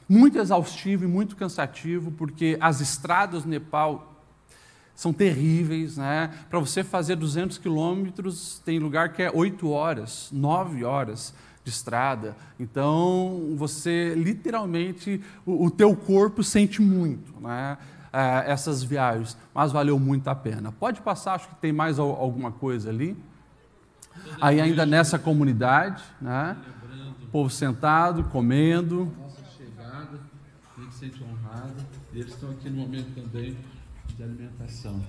muito 0.07 0.37
exaustivo 0.37 1.05
e 1.05 1.07
muito 1.07 1.37
cansativo, 1.37 2.11
porque 2.11 2.57
as 2.59 2.81
estradas 2.81 3.45
no 3.45 3.51
Nepal 3.51 4.11
são 4.93 5.13
terríveis, 5.13 5.95
né? 5.95 6.31
Para 6.49 6.59
você 6.59 6.83
fazer 6.83 7.15
200 7.15 7.57
quilômetros, 7.57 8.61
tem 8.65 8.77
lugar 8.77 9.13
que 9.13 9.23
é 9.23 9.31
8 9.33 9.69
horas, 9.69 10.29
9 10.33 10.83
horas 10.83 11.33
de 11.63 11.70
estrada. 11.70 12.36
Então, 12.60 13.53
você 13.56 14.13
literalmente, 14.15 15.22
o, 15.46 15.65
o 15.65 15.72
teu 15.72 15.96
corpo 15.96 16.44
sente 16.44 16.82
muito, 16.82 17.39
né? 17.39 17.77
É, 18.13 18.51
essas 18.51 18.84
viagens, 18.84 19.38
mas 19.53 19.72
valeu 19.72 19.98
muito 19.98 20.27
a 20.27 20.36
pena. 20.36 20.72
Pode 20.72 21.01
passar, 21.01 21.36
acho 21.36 21.48
que 21.48 21.56
tem 21.56 21.72
mais 21.72 21.98
alguma 21.98 22.51
coisa 22.51 22.89
ali. 22.89 23.15
Aí 24.41 24.60
ainda 24.60 24.86
nessa 24.86 25.18
comunidade, 25.18 26.03
né? 26.20 26.58
O 27.24 27.27
povo 27.27 27.50
sentado, 27.50 28.25
comendo. 28.25 29.10
Nossa 29.18 29.41
chegada, 29.58 30.20
a 30.77 30.82
gente 30.82 30.94
se 30.94 31.00
sente 31.00 31.24
honrado. 31.24 31.75
E 32.12 32.20
eles 32.20 32.34
estão 32.34 32.51
aqui 32.51 32.70
no 32.70 32.82
momento 32.82 33.15
também 33.15 33.58
de 34.18 34.24
alimentação. 34.24 35.01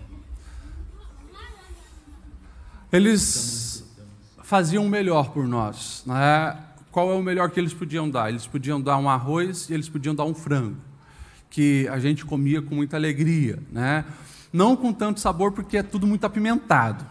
Eles 2.92 3.91
faziam 4.52 4.84
o 4.84 4.88
melhor 4.90 5.30
por 5.30 5.48
nós. 5.48 6.02
Né? 6.04 6.54
Qual 6.90 7.10
é 7.10 7.14
o 7.14 7.22
melhor 7.22 7.48
que 7.48 7.58
eles 7.58 7.72
podiam 7.72 8.10
dar? 8.10 8.28
Eles 8.28 8.46
podiam 8.46 8.78
dar 8.78 8.98
um 8.98 9.08
arroz 9.08 9.70
e 9.70 9.72
eles 9.72 9.88
podiam 9.88 10.14
dar 10.14 10.26
um 10.26 10.34
frango, 10.34 10.76
que 11.48 11.88
a 11.88 11.98
gente 11.98 12.22
comia 12.22 12.60
com 12.60 12.74
muita 12.74 12.98
alegria. 12.98 13.58
Né? 13.72 14.04
Não 14.52 14.76
com 14.76 14.92
tanto 14.92 15.20
sabor, 15.20 15.52
porque 15.52 15.78
é 15.78 15.82
tudo 15.82 16.06
muito 16.06 16.26
apimentado. 16.26 17.02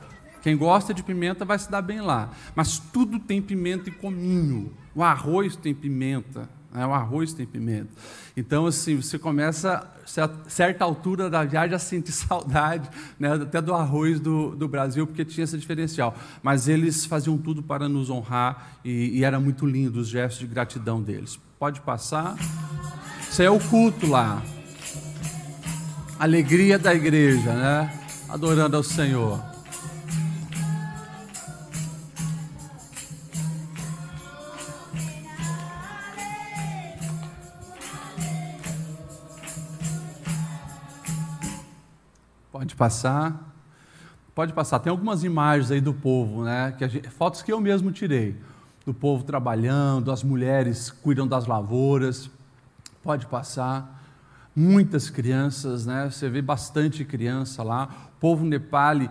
Quem 0.44 0.56
gosta 0.56 0.94
de 0.94 1.02
pimenta 1.02 1.44
vai 1.44 1.58
se 1.58 1.72
dar 1.72 1.82
bem 1.82 2.00
lá. 2.00 2.30
Mas 2.54 2.78
tudo 2.78 3.18
tem 3.18 3.42
pimenta 3.42 3.90
e 3.90 3.92
cominho. 3.92 4.72
O 4.94 5.02
arroz 5.02 5.56
tem 5.56 5.74
pimenta. 5.74 6.48
Né? 6.74 6.86
O 6.86 6.94
arroz 6.94 7.34
tem 7.34 7.46
pimenta. 7.46 7.90
Então, 8.36 8.66
assim, 8.66 8.96
você 8.96 9.20
começa, 9.20 9.88
a 10.18 10.50
certa 10.50 10.86
altura 10.86 11.30
da 11.30 11.44
viagem, 11.44 11.76
a 11.76 11.80
sentir 11.80 12.12
saudade 12.14 12.90
né, 13.20 13.34
até 13.34 13.62
do 13.62 13.74
arroz 13.74 14.20
do, 14.20 14.56
do 14.56 14.68
Brasil, 14.68 15.06
porque 15.06 15.26
tinha 15.26 15.44
esse 15.44 15.58
diferencial. 15.58 16.16
Mas 16.42 16.68
eles 16.68 17.06
faziam 17.06 17.38
tudo 17.38 17.62
para 17.62 17.90
nos 17.90 18.10
honrar 18.10 18.80
e, 18.84 19.20
e 19.20 19.24
era 19.24 19.40
muito 19.40 19.66
lindo 19.66 20.00
os 20.00 20.08
gestos 20.08 20.40
de 20.40 20.48
gratidão 20.48 21.02
deles. 21.02 21.40
Pode 21.60 21.82
passar. 21.82 22.36
Isso 23.30 23.42
é 23.42 23.50
o 23.50 23.60
culto 23.60 24.08
lá. 24.08 24.42
Alegria 26.20 26.78
da 26.78 26.94
igreja, 26.94 27.54
né? 27.54 28.00
Adorando 28.30 28.78
ao 28.78 28.84
Senhor. 28.84 29.51
Pode 42.62 42.76
passar. 42.76 43.56
Pode 44.36 44.54
passar. 44.54 44.78
Tem 44.78 44.92
algumas 44.92 45.24
imagens 45.24 45.72
aí 45.72 45.82
do 45.82 45.96
povo, 45.96 46.44
né? 46.44 46.72
Que 46.78 46.88
gente, 46.88 47.10
fotos 47.10 47.42
que 47.42 47.52
eu 47.52 47.60
mesmo 47.60 47.92
tirei. 47.92 48.40
Do 48.86 48.94
povo 48.94 49.24
trabalhando, 49.24 50.12
as 50.12 50.24
mulheres 50.24 50.92
cuidam 50.92 51.28
das 51.28 51.48
lavouras. 51.48 52.30
Pode 53.02 53.26
passar. 53.26 54.00
Muitas 54.56 55.10
crianças, 55.10 55.88
né? 55.88 56.08
Você 56.08 56.30
vê 56.30 56.40
bastante 56.40 57.04
criança 57.04 57.64
lá. 57.64 57.90
O 58.16 58.20
povo 58.20 58.46
nepali 58.46 59.10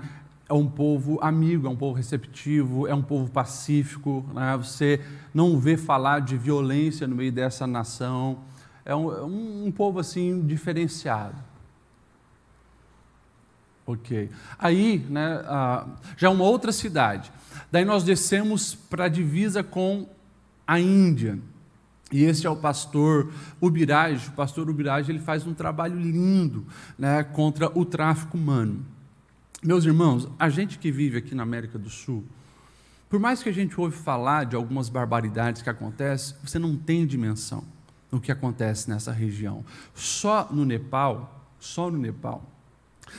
é 0.48 0.54
um 0.54 0.68
povo 0.68 1.18
amigo, 1.20 1.66
é 1.66 1.70
um 1.70 1.76
povo 1.76 1.96
receptivo, 1.96 2.86
é 2.86 2.94
um 2.94 3.02
povo 3.02 3.32
pacífico. 3.32 4.24
Né? 4.32 4.56
Você 4.58 5.00
não 5.34 5.58
vê 5.58 5.76
falar 5.76 6.20
de 6.20 6.36
violência 6.36 7.04
no 7.04 7.16
meio 7.16 7.32
dessa 7.32 7.66
nação. 7.66 8.38
É 8.84 8.94
um, 8.94 9.12
é 9.12 9.24
um, 9.24 9.72
povo 9.72 9.98
assim 9.98 10.40
diferenciado. 10.46 11.49
Ok. 13.92 14.30
Aí, 14.58 15.04
né, 15.08 15.42
já 16.16 16.28
é 16.28 16.30
uma 16.30 16.44
outra 16.44 16.70
cidade. 16.70 17.32
Daí 17.72 17.84
nós 17.84 18.04
descemos 18.04 18.74
para 18.74 19.06
a 19.06 19.08
divisa 19.08 19.64
com 19.64 20.08
a 20.66 20.78
Índia. 20.78 21.38
E 22.12 22.22
esse 22.22 22.46
é 22.46 22.50
o 22.50 22.56
pastor 22.56 23.32
Ubiraj. 23.60 24.28
O 24.28 24.32
pastor 24.32 24.70
Ubiraj 24.70 25.08
ele 25.10 25.18
faz 25.18 25.44
um 25.44 25.54
trabalho 25.54 25.98
lindo 25.98 26.66
né, 26.96 27.24
contra 27.24 27.70
o 27.76 27.84
tráfico 27.84 28.36
humano. 28.36 28.86
Meus 29.62 29.84
irmãos, 29.84 30.28
a 30.38 30.48
gente 30.48 30.78
que 30.78 30.92
vive 30.92 31.18
aqui 31.18 31.34
na 31.34 31.42
América 31.42 31.78
do 31.78 31.90
Sul, 31.90 32.24
por 33.08 33.18
mais 33.18 33.42
que 33.42 33.48
a 33.48 33.52
gente 33.52 33.78
ouve 33.80 33.96
falar 33.96 34.44
de 34.46 34.54
algumas 34.54 34.88
barbaridades 34.88 35.62
que 35.62 35.70
acontecem, 35.70 36.36
você 36.44 36.60
não 36.60 36.76
tem 36.76 37.04
dimensão 37.04 37.64
do 38.08 38.20
que 38.20 38.30
acontece 38.30 38.88
nessa 38.88 39.10
região. 39.10 39.64
Só 39.94 40.48
no 40.50 40.64
Nepal, 40.64 41.48
só 41.58 41.90
no 41.90 41.98
Nepal, 41.98 42.48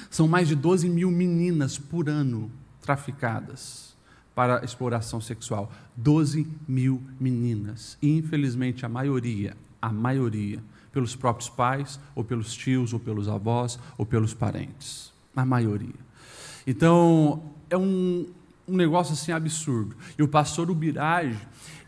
são 0.10 0.28
mais 0.28 0.48
de 0.48 0.56
12 0.56 0.90
mil 0.90 1.12
meninas 1.12 1.78
por 1.78 2.10
ano 2.10 2.52
traficadas 2.82 3.96
para 4.34 4.64
exploração 4.64 5.22
sexual. 5.22 5.72
12 5.96 6.48
mil 6.68 7.02
meninas. 7.20 7.98
E, 8.02 8.10
infelizmente, 8.18 8.86
a 8.86 8.90
maioria, 8.90 9.56
a 9.82 9.92
maioria, 9.92 10.60
pelos 10.92 11.16
próprios 11.16 11.50
pais, 11.50 12.00
ou 12.16 12.24
pelos 12.24 12.54
tios, 12.54 12.94
ou 12.94 13.00
pelos 13.00 13.28
avós, 13.28 13.80
ou 13.98 14.06
pelos 14.06 14.34
parentes. 14.34 15.12
A 15.36 15.46
maioria. 15.46 15.96
Então, 16.66 17.44
é 17.70 17.78
um, 17.78 18.28
um 18.68 18.76
negócio 18.76 19.14
assim 19.14 19.32
absurdo. 19.32 19.96
E 20.18 20.24
o 20.24 20.28
pastor 20.28 20.70
Ubiraj, 20.70 21.36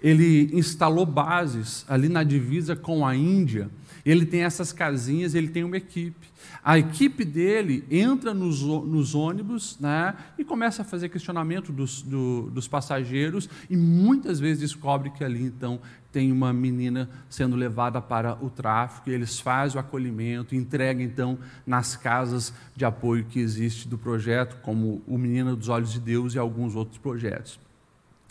ele 0.02 0.50
instalou 0.54 1.06
bases 1.06 1.86
ali 1.88 2.10
na 2.10 2.24
divisa 2.24 2.76
com 2.76 3.06
a 3.06 3.16
Índia. 3.16 3.70
Ele 4.06 4.26
tem 4.26 4.44
essas 4.44 4.74
casinhas, 4.74 5.34
ele 5.34 5.48
tem 5.48 5.64
uma 5.64 5.78
equipe. 5.78 6.28
A 6.64 6.78
equipe 6.78 7.24
dele 7.24 7.86
entra 7.90 8.34
nos, 8.34 8.62
nos 8.62 9.16
ônibus 9.16 9.78
né, 9.80 10.16
e 10.38 10.44
começa 10.44 10.82
a 10.82 10.86
fazer 10.86 11.10
questionamento 11.10 11.72
dos, 11.72 12.02
do, 12.02 12.50
dos 12.50 12.68
passageiros 12.68 13.50
e 13.70 13.78
muitas 13.78 14.40
vezes 14.40 14.60
descobre 14.60 15.10
que 15.10 15.24
ali 15.24 15.44
então 15.44 15.80
tem 16.12 16.32
uma 16.32 16.54
menina 16.54 17.10
sendo 17.28 17.56
levada 17.56 18.00
para 18.00 18.38
o 18.40 18.48
tráfico, 18.48 19.10
e 19.10 19.14
eles 19.14 19.40
fazem 19.40 19.78
o 19.78 19.80
acolhimento, 19.80 20.54
entregam 20.54 21.02
então 21.02 21.40
nas 21.66 21.96
casas 21.96 22.54
de 22.76 22.86
apoio 22.86 23.26
que 23.26 23.40
existe 23.40 23.88
do 23.88 23.98
projeto, 23.98 24.58
como 24.62 25.02
o 25.08 25.18
Menina 25.18 25.56
dos 25.56 25.70
Olhos 25.70 25.92
de 25.92 26.00
Deus 26.00 26.36
e 26.36 26.40
alguns 26.40 26.76
outros 26.76 27.00
projetos. 27.00 27.60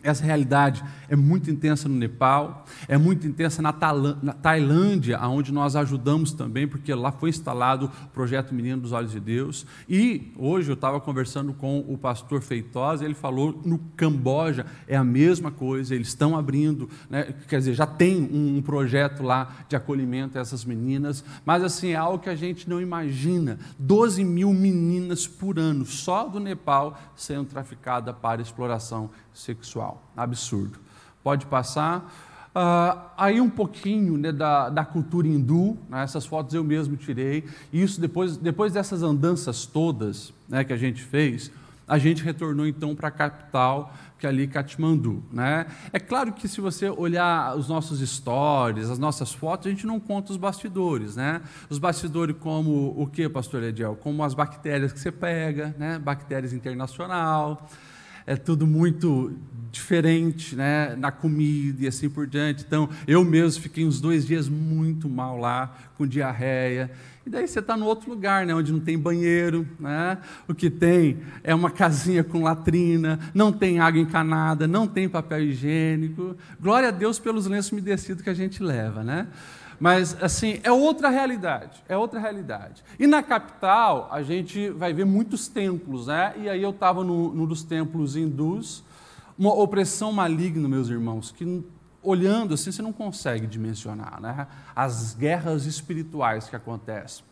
Essa 0.02 0.25
realidade 0.25 0.82
é 1.09 1.14
muito 1.14 1.50
intensa 1.50 1.88
no 1.88 1.94
Nepal, 1.94 2.64
é 2.88 2.99
muito 2.99 3.26
intensa 3.26 3.62
na, 3.62 3.73
Tailândia, 3.73 5.21
onde 5.21 5.52
nós 5.52 5.76
ajudamos 5.76 6.32
também, 6.32 6.66
porque 6.66 6.92
lá 6.94 7.12
foi 7.12 7.30
instalado 7.30 7.90
o 8.06 8.09
projeto 8.09 8.54
Menino 8.54 8.82
dos 8.82 8.92
Olhos 8.92 9.12
de 9.12 9.21
Deus. 9.21 9.64
E 9.88 10.32
hoje 10.37 10.71
eu 10.71 10.75
estava 10.75 11.00
conversando 11.00 11.52
com 11.52 11.80
o 11.80 11.97
pastor 11.97 12.40
Feitosa, 12.40 13.04
ele 13.04 13.14
falou 13.14 13.61
no 13.64 13.78
Camboja 13.97 14.66
é 14.87 14.97
a 14.97 15.04
mesma 15.04 15.50
coisa, 15.50 15.94
eles 15.94 16.09
estão 16.09 16.37
abrindo, 16.37 16.88
né, 17.09 17.35
quer 17.49 17.59
dizer, 17.59 17.75
já 17.75 17.87
tem 17.87 18.23
um, 18.23 18.62
projeto 18.62 19.23
lá 19.23 19.56
de 19.68 19.75
acolhimento 19.75 20.38
a 20.38 20.40
essas 20.40 20.64
meninas, 20.64 21.25
mas 21.44 21.62
assim, 21.62 21.90
é 21.90 21.97
algo 21.97 22.18
que 22.18 22.30
a 22.30 22.35
gente 22.35 22.68
não 22.68 22.80
imagina. 22.80 23.59
12 23.78 24.25
mil 24.25 24.52
meninas 24.52 25.26
por 25.26 25.59
ano, 25.59 25.85
só 25.85 26.28
do 26.28 26.38
Nepal, 26.38 26.99
sendo 27.16 27.47
traficadas 27.47 28.14
para 28.21 28.40
exploração 28.40 29.11
sexual. 29.35 30.03
Absurdo. 30.17 30.79
Pode 31.23 31.47
passar. 31.47 32.12
Uh, 32.55 33.01
aí 33.17 33.41
um 33.41 33.49
pouquinho 33.49 34.19
né, 34.19 34.31
da, 34.31 34.69
da, 34.69 34.85
cultura 34.85 35.27
hindu, 35.27 35.79
né, 35.89 36.03
essas 36.03 36.27
fotos 36.27 36.55
eu 36.55 36.62
mesmo 36.62 36.97
tirei. 36.97 37.45
Isso 37.73 37.99
depois, 37.99 38.37
depois 38.37 38.75
dessas 38.75 39.03
andanças 39.03 39.65
todas 39.65 40.35
né, 40.47 40.62
que 40.62 40.73
a 40.73 40.77
gente 40.77 41.03
fez, 41.03 41.51
a 41.89 41.97
gente 41.99 42.23
retornou 42.23 42.67
então 42.67 42.95
para 42.95 43.09
a 43.09 43.11
capital, 43.11 43.95
que 44.19 44.27
é 44.27 44.29
ali 44.29 44.47
Katmandu. 44.47 45.23
Né? 45.33 45.67
É 45.93 45.99
claro 45.99 46.33
que 46.33 46.47
se 46.47 46.61
você 46.61 46.89
olhar 46.89 47.57
os 47.57 47.69
nossos 47.69 48.01
stories, 48.01 48.91
as 48.91 48.99
nossas 48.99 49.33
fotos, 49.33 49.67
a 49.67 49.71
gente 49.71 49.87
não 49.87 49.99
conta 49.99 50.31
os 50.31 50.37
bastidores. 50.37 51.17
Né? 51.17 51.41
Os 51.71 51.79
bastidores 51.79 52.37
como 52.39 52.95
o 52.97 53.07
que, 53.07 53.29
pastor 53.29 53.62
Ediel? 53.62 53.97
Como 53.97 54.23
as 54.23 54.35
bactérias 54.35 54.93
que 54.93 55.01
você 55.01 55.11
pega, 55.11 55.75
né? 55.79 55.99
bactérias 55.99 56.53
internacional, 56.53 57.69
é 58.26 58.37
tudo 58.37 58.67
muito 58.67 59.37
diferente 59.73 60.54
né, 60.54 60.95
na 60.97 61.11
comida 61.11 61.85
e 61.85 61.89
assim 61.89 62.08
por 62.08 62.26
diante. 62.26 62.63
Então, 62.67 62.89
eu 63.06 63.25
mesmo 63.25 63.63
fiquei 63.63 63.85
uns 63.85 64.00
dois 64.00 64.26
dias 64.26 64.49
muito 64.49 65.08
mal 65.08 65.39
lá, 65.39 65.75
com 65.97 66.06
diarreia. 66.06 66.91
E 67.25 67.30
daí 67.30 67.47
você 67.47 67.61
está 67.61 67.76
no 67.76 67.87
outro 67.87 68.11
lugar, 68.11 68.45
né, 68.45 68.54
onde 68.54 68.73
não 68.73 68.80
tem 68.80 68.99
banheiro, 68.99 69.67
né? 69.78 70.19
o 70.47 70.54
que 70.54 70.69
tem 70.69 71.19
é 71.43 71.54
uma 71.54 71.71
casinha 71.71 72.23
com 72.23 72.43
latrina, 72.43 73.19
não 73.32 73.52
tem 73.52 73.78
água 73.78 74.00
encanada, 74.00 74.67
não 74.67 74.89
tem 74.89 75.08
papel 75.08 75.41
higiênico. 75.43 76.37
Glória 76.61 76.89
a 76.89 76.93
Deus 76.93 77.19
pelos 77.19 77.47
lenços 77.47 77.73
umedecidos 77.73 78.23
que 78.23 78.30
a 78.30 78.35
gente 78.35 78.63
leva. 78.63 79.04
Né? 79.04 79.28
Mas, 79.82 80.16
assim, 80.23 80.60
é 80.62 80.71
outra 80.71 81.08
realidade, 81.08 81.82
é 81.88 81.97
outra 81.97 82.21
realidade. 82.21 82.84
E 83.00 83.04
na 83.04 83.21
capital, 83.21 84.08
a 84.12 84.23
gente 84.23 84.71
vai 84.71 84.92
ver 84.92 85.04
muitos 85.04 85.49
templos, 85.49 86.06
né? 86.06 86.34
E 86.36 86.49
aí 86.49 86.62
eu 86.62 86.71
estava 86.71 87.02
num, 87.02 87.45
dos 87.45 87.64
templos 87.64 88.14
hindus, 88.14 88.84
uma 89.36 89.52
opressão 89.52 90.12
maligna, 90.12 90.68
meus 90.68 90.88
irmãos, 90.88 91.32
que 91.32 91.64
olhando 92.00 92.54
assim 92.54 92.71
você 92.71 92.80
não 92.80 92.92
consegue 92.92 93.45
dimensionar, 93.45 94.21
né? 94.21 94.47
As 94.73 95.14
guerras 95.14 95.66
espirituais 95.66 96.49
que 96.49 96.54
acontecem. 96.54 97.25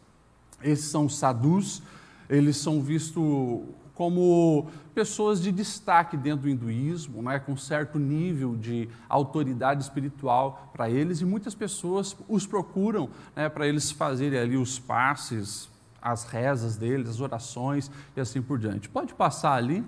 Esses 0.60 0.86
são 0.86 1.06
os 1.06 1.16
sadhus, 1.16 1.84
eles 2.28 2.56
são 2.56 2.82
vistos 2.82 3.62
como 4.00 4.66
pessoas 4.94 5.42
de 5.42 5.52
destaque 5.52 6.16
dentro 6.16 6.44
do 6.44 6.48
hinduísmo, 6.48 7.20
né, 7.20 7.38
com 7.38 7.54
certo 7.54 7.98
nível 7.98 8.56
de 8.56 8.88
autoridade 9.06 9.82
espiritual 9.82 10.70
para 10.72 10.88
eles, 10.88 11.20
e 11.20 11.26
muitas 11.26 11.54
pessoas 11.54 12.16
os 12.26 12.46
procuram 12.46 13.10
né, 13.36 13.50
para 13.50 13.68
eles 13.68 13.90
fazerem 13.90 14.38
ali 14.38 14.56
os 14.56 14.78
passes, 14.78 15.68
as 16.00 16.24
rezas 16.24 16.78
deles, 16.78 17.10
as 17.10 17.20
orações 17.20 17.90
e 18.16 18.20
assim 18.22 18.40
por 18.40 18.58
diante. 18.58 18.88
Pode 18.88 19.12
passar 19.12 19.52
ali. 19.52 19.84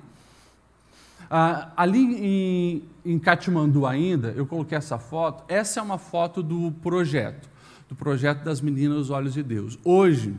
Ah, 1.30 1.72
ali 1.74 2.82
em, 3.02 3.12
em 3.14 3.18
Katmandu 3.18 3.86
ainda, 3.86 4.28
eu 4.32 4.44
coloquei 4.44 4.76
essa 4.76 4.98
foto, 4.98 5.42
essa 5.48 5.80
é 5.80 5.82
uma 5.82 5.96
foto 5.96 6.42
do 6.42 6.70
projeto, 6.82 7.48
do 7.88 7.94
projeto 7.94 8.44
das 8.44 8.60
Meninas 8.60 9.08
Olhos 9.08 9.32
de 9.32 9.42
Deus. 9.42 9.78
Hoje, 9.82 10.36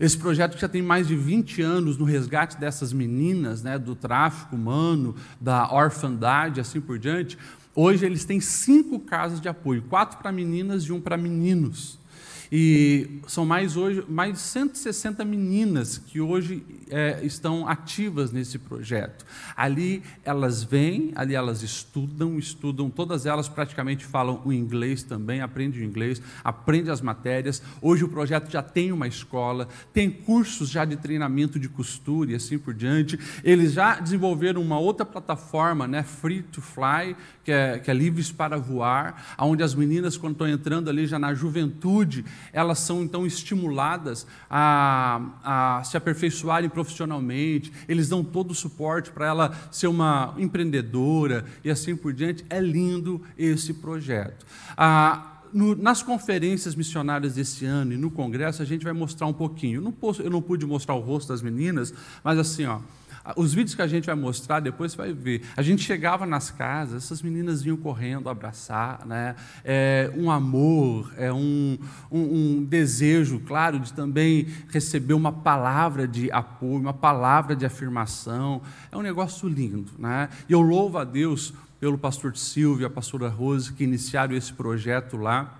esse 0.00 0.16
projeto 0.16 0.54
que 0.54 0.60
já 0.60 0.68
tem 0.68 0.82
mais 0.82 1.08
de 1.08 1.16
20 1.16 1.60
anos 1.62 1.98
no 1.98 2.04
resgate 2.04 2.56
dessas 2.56 2.92
meninas, 2.92 3.62
né, 3.62 3.78
do 3.78 3.94
tráfico 3.94 4.54
humano, 4.54 5.16
da 5.40 5.72
orfandade, 5.72 6.60
assim 6.60 6.80
por 6.80 6.98
diante. 6.98 7.36
Hoje 7.74 8.06
eles 8.06 8.24
têm 8.24 8.40
cinco 8.40 8.98
casas 9.00 9.40
de 9.40 9.48
apoio, 9.48 9.82
quatro 9.82 10.18
para 10.18 10.30
meninas 10.32 10.84
e 10.84 10.92
um 10.92 11.00
para 11.00 11.16
meninos. 11.16 11.97
E 12.50 13.20
são 13.26 13.44
mais 13.44 13.76
hoje 13.76 14.04
mais 14.08 14.34
de 14.34 14.38
160 14.40 15.24
meninas 15.24 15.98
que 15.98 16.20
hoje 16.20 16.64
é, 16.90 17.20
estão 17.22 17.68
ativas 17.68 18.32
nesse 18.32 18.58
projeto. 18.58 19.26
Ali 19.56 20.02
elas 20.24 20.62
vêm, 20.62 21.12
ali 21.14 21.34
elas 21.34 21.62
estudam, 21.62 22.38
estudam, 22.38 22.88
todas 22.88 23.26
elas 23.26 23.48
praticamente 23.48 24.04
falam 24.04 24.40
o 24.44 24.52
inglês 24.52 25.02
também, 25.02 25.40
aprendem 25.40 25.82
o 25.82 25.84
inglês, 25.84 26.22
aprendem 26.42 26.90
as 26.90 27.00
matérias. 27.00 27.62
Hoje 27.82 28.04
o 28.04 28.08
projeto 28.08 28.50
já 28.50 28.62
tem 28.62 28.92
uma 28.92 29.06
escola, 29.06 29.68
tem 29.92 30.10
cursos 30.10 30.70
já 30.70 30.84
de 30.84 30.96
treinamento 30.96 31.58
de 31.58 31.68
costura 31.68 32.32
e 32.32 32.34
assim 32.34 32.58
por 32.58 32.72
diante. 32.72 33.18
Eles 33.44 33.72
já 33.72 34.00
desenvolveram 34.00 34.62
uma 34.62 34.78
outra 34.78 35.04
plataforma, 35.04 35.86
né, 35.86 36.02
Free 36.02 36.42
to 36.42 36.62
Fly, 36.62 37.14
que 37.44 37.52
é, 37.52 37.78
que 37.78 37.90
é 37.90 37.94
livres 37.94 38.32
para 38.32 38.58
voar, 38.58 39.36
onde 39.38 39.62
as 39.62 39.74
meninas, 39.74 40.16
quando 40.16 40.32
estão 40.32 40.48
entrando 40.48 40.88
ali 40.88 41.06
já 41.06 41.18
na 41.18 41.34
juventude, 41.34 42.24
elas 42.52 42.78
são 42.78 43.02
então 43.02 43.26
estimuladas 43.26 44.26
a, 44.50 45.78
a 45.78 45.84
se 45.84 45.96
aperfeiçoarem 45.96 46.68
profissionalmente, 46.68 47.72
eles 47.88 48.08
dão 48.08 48.22
todo 48.24 48.50
o 48.50 48.54
suporte 48.54 49.10
para 49.10 49.26
ela 49.26 49.56
ser 49.70 49.86
uma 49.86 50.34
empreendedora 50.38 51.44
e 51.64 51.70
assim 51.70 51.96
por 51.96 52.12
diante. 52.12 52.44
É 52.48 52.60
lindo 52.60 53.20
esse 53.36 53.74
projeto. 53.74 54.46
Ah, 54.76 55.38
no, 55.52 55.74
nas 55.74 56.02
conferências 56.02 56.74
missionárias 56.74 57.34
desse 57.34 57.64
ano 57.64 57.92
e 57.92 57.96
no 57.96 58.10
congresso, 58.10 58.62
a 58.62 58.64
gente 58.64 58.84
vai 58.84 58.92
mostrar 58.92 59.26
um 59.26 59.32
pouquinho. 59.32 59.80
Não, 59.80 59.92
posso, 59.92 60.22
eu 60.22 60.30
não 60.30 60.42
pude 60.42 60.66
mostrar 60.66 60.94
o 60.94 61.00
rosto 61.00 61.28
das 61.28 61.42
meninas, 61.42 61.92
mas 62.22 62.38
assim, 62.38 62.66
ó, 62.66 62.80
Os 63.36 63.52
vídeos 63.52 63.74
que 63.74 63.82
a 63.82 63.86
gente 63.86 64.06
vai 64.06 64.14
mostrar 64.14 64.60
depois 64.60 64.92
você 64.92 64.98
vai 64.98 65.12
ver. 65.12 65.42
A 65.56 65.62
gente 65.62 65.82
chegava 65.82 66.24
nas 66.24 66.50
casas, 66.50 67.04
essas 67.04 67.22
meninas 67.22 67.62
vinham 67.62 67.76
correndo 67.76 68.28
abraçar, 68.28 69.04
né? 69.06 69.36
É 69.64 70.10
um 70.16 70.30
amor, 70.30 71.12
é 71.16 71.32
um, 71.32 71.78
um, 72.10 72.20
um 72.20 72.64
desejo, 72.64 73.40
claro, 73.40 73.78
de 73.78 73.92
também 73.92 74.46
receber 74.70 75.14
uma 75.14 75.32
palavra 75.32 76.06
de 76.06 76.30
apoio, 76.30 76.80
uma 76.80 76.94
palavra 76.94 77.54
de 77.54 77.66
afirmação. 77.66 78.62
É 78.90 78.96
um 78.96 79.02
negócio 79.02 79.48
lindo, 79.48 79.92
né? 79.98 80.28
E 80.48 80.52
eu 80.52 80.60
louvo 80.60 80.98
a 80.98 81.04
Deus 81.04 81.52
pelo 81.80 81.96
pastor 81.96 82.36
Silvio 82.36 82.86
a 82.86 82.90
pastora 82.90 83.28
Rose 83.28 83.72
que 83.72 83.84
iniciaram 83.84 84.34
esse 84.34 84.52
projeto 84.52 85.16
lá 85.16 85.57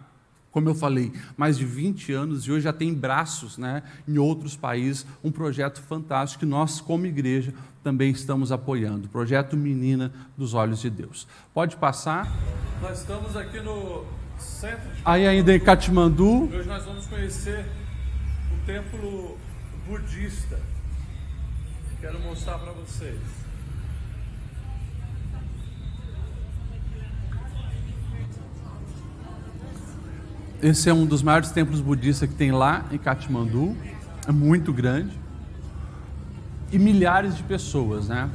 como 0.59 0.71
eu 0.71 0.75
falei, 0.75 1.13
mais 1.37 1.57
de 1.57 1.65
20 1.65 2.13
anos 2.13 2.45
e 2.45 2.51
hoje 2.51 2.63
já 2.63 2.73
tem 2.73 2.93
braços 2.93 3.57
né, 3.57 3.81
em 4.09 4.19
outros 4.19 4.57
países, 4.57 5.07
um 5.23 5.31
projeto 5.31 5.81
fantástico 5.81 6.41
que 6.41 6.47
nós, 6.47 6.81
como 6.81 7.07
igreja, 7.07 7.55
também 7.85 8.11
estamos 8.11 8.51
apoiando. 8.51 9.07
O 9.07 9.09
projeto 9.09 9.57
Menina 9.57 10.13
dos 10.37 10.55
Olhos 10.55 10.81
de 10.81 10.91
Deus. 10.91 11.29
Pode 11.55 11.77
passar. 11.77 12.29
Nós 12.83 12.99
estamos 12.99 13.37
aqui 13.37 13.61
no 13.61 14.05
centro 14.37 14.91
de. 14.97 15.01
Aí 15.05 15.29
ainda 15.29 15.55
em 15.55 15.61
Katmandu. 15.61 16.53
Hoje 16.53 16.69
nós 16.69 16.85
vamos 16.85 17.07
conhecer 17.07 17.65
o 18.53 18.67
templo 18.67 19.39
budista. 19.87 20.59
Quero 22.01 22.19
mostrar 22.19 22.59
para 22.59 22.73
vocês. 22.73 23.38
Esse 30.61 30.91
é 30.91 30.93
um 30.95 31.07
dos 31.07 31.23
maiores 31.23 31.53
templos 31.53 31.81
budistas 31.81 32.29
que 32.29 32.35
tem 32.35 32.51
lá 32.51 32.85
em 32.91 32.99
Katmandu. 32.99 33.77
É 34.27 34.33
muito 34.33 34.73
grande. 34.73 35.17
E 36.73 36.79
milhares 36.79 37.37
de 37.37 37.45
pessoas, 37.45 38.09
né? 38.09 38.29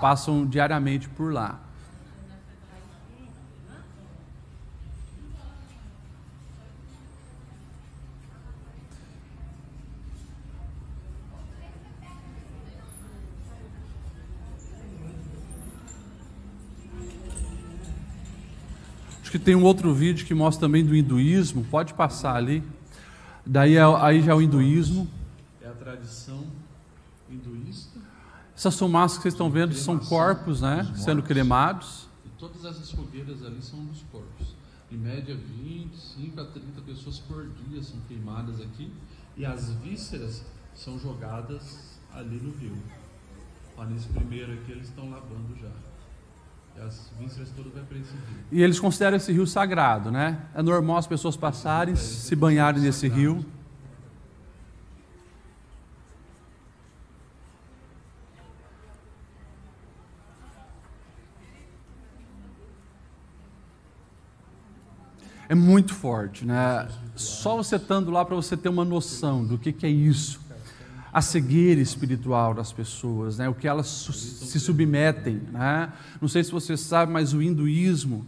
Passam 0.00 0.46
diariamente 0.46 1.08
por 1.08 1.30
lá. 1.30 1.60
Acho 19.30 19.38
que 19.38 19.44
tem 19.44 19.54
um 19.54 19.62
outro 19.62 19.94
vídeo 19.94 20.26
que 20.26 20.34
mostra 20.34 20.66
também 20.66 20.84
do 20.84 20.92
hinduísmo. 20.92 21.64
Pode 21.66 21.94
passar 21.94 22.34
ali. 22.34 22.64
Daí 23.46 23.76
é, 23.76 23.82
aí 24.00 24.22
já 24.22 24.32
é 24.32 24.34
o 24.34 24.42
hinduísmo. 24.42 25.08
É 25.62 25.68
a 25.68 25.72
tradição 25.72 26.44
hinduísta. 27.30 28.00
Essas 28.56 28.76
fumaças 28.76 29.18
que 29.18 29.22
vocês 29.22 29.34
estão 29.34 29.48
vendo 29.48 29.72
são 29.72 30.00
corpos, 30.00 30.60
né, 30.60 30.92
sendo 30.96 31.22
cremados. 31.22 32.08
E 32.26 32.28
todas 32.40 32.64
essas 32.64 32.90
fogueiras 32.90 33.44
ali 33.44 33.62
são 33.62 33.84
dos 33.84 34.02
corpos. 34.10 34.56
Em 34.90 34.96
média, 34.96 35.36
25 35.36 36.40
a 36.40 36.46
30 36.46 36.80
pessoas 36.80 37.20
por 37.20 37.48
dia 37.68 37.80
são 37.84 38.00
queimadas 38.08 38.60
aqui. 38.60 38.92
E 39.36 39.46
as 39.46 39.72
vísceras 39.74 40.44
são 40.74 40.98
jogadas 40.98 42.00
ali 42.12 42.34
no 42.34 42.50
rio. 42.58 42.76
Ó, 43.76 43.84
nesse 43.84 44.08
primeiro 44.08 44.54
aqui 44.54 44.72
eles 44.72 44.88
estão 44.88 45.08
lavando 45.08 45.56
já. 45.62 45.70
As 46.78 47.10
vísceras 47.18 47.50
todas 47.50 47.72
vai 47.72 47.82
para 47.82 47.98
esse 47.98 48.12
rio. 48.12 48.36
E 48.50 48.62
eles 48.62 48.80
consideram 48.80 49.16
esse 49.16 49.32
rio 49.32 49.46
sagrado, 49.46 50.10
né? 50.10 50.46
É 50.54 50.62
normal 50.62 50.96
as 50.96 51.06
pessoas 51.06 51.36
passarem, 51.36 51.94
se 51.94 52.34
banharem 52.34 52.80
nesse 52.80 53.08
rio. 53.08 53.44
É 65.48 65.54
muito 65.54 65.94
forte, 65.94 66.46
né? 66.46 66.88
Só 67.16 67.56
você 67.56 67.76
estando 67.76 68.10
lá 68.10 68.24
para 68.24 68.36
você 68.36 68.56
ter 68.56 68.68
uma 68.68 68.84
noção 68.84 69.44
do 69.44 69.58
que, 69.58 69.72
que 69.72 69.84
é 69.84 69.90
isso 69.90 70.49
a 71.12 71.20
cegueira 71.20 71.80
espiritual 71.80 72.54
das 72.54 72.72
pessoas, 72.72 73.38
né? 73.38 73.48
o 73.48 73.54
que 73.54 73.66
elas 73.66 73.86
se 73.86 74.60
submetem. 74.60 75.40
Né? 75.52 75.92
Não 76.20 76.28
sei 76.28 76.44
se 76.44 76.50
você 76.50 76.76
sabe, 76.76 77.12
mas 77.12 77.32
o 77.32 77.42
hinduísmo 77.42 78.26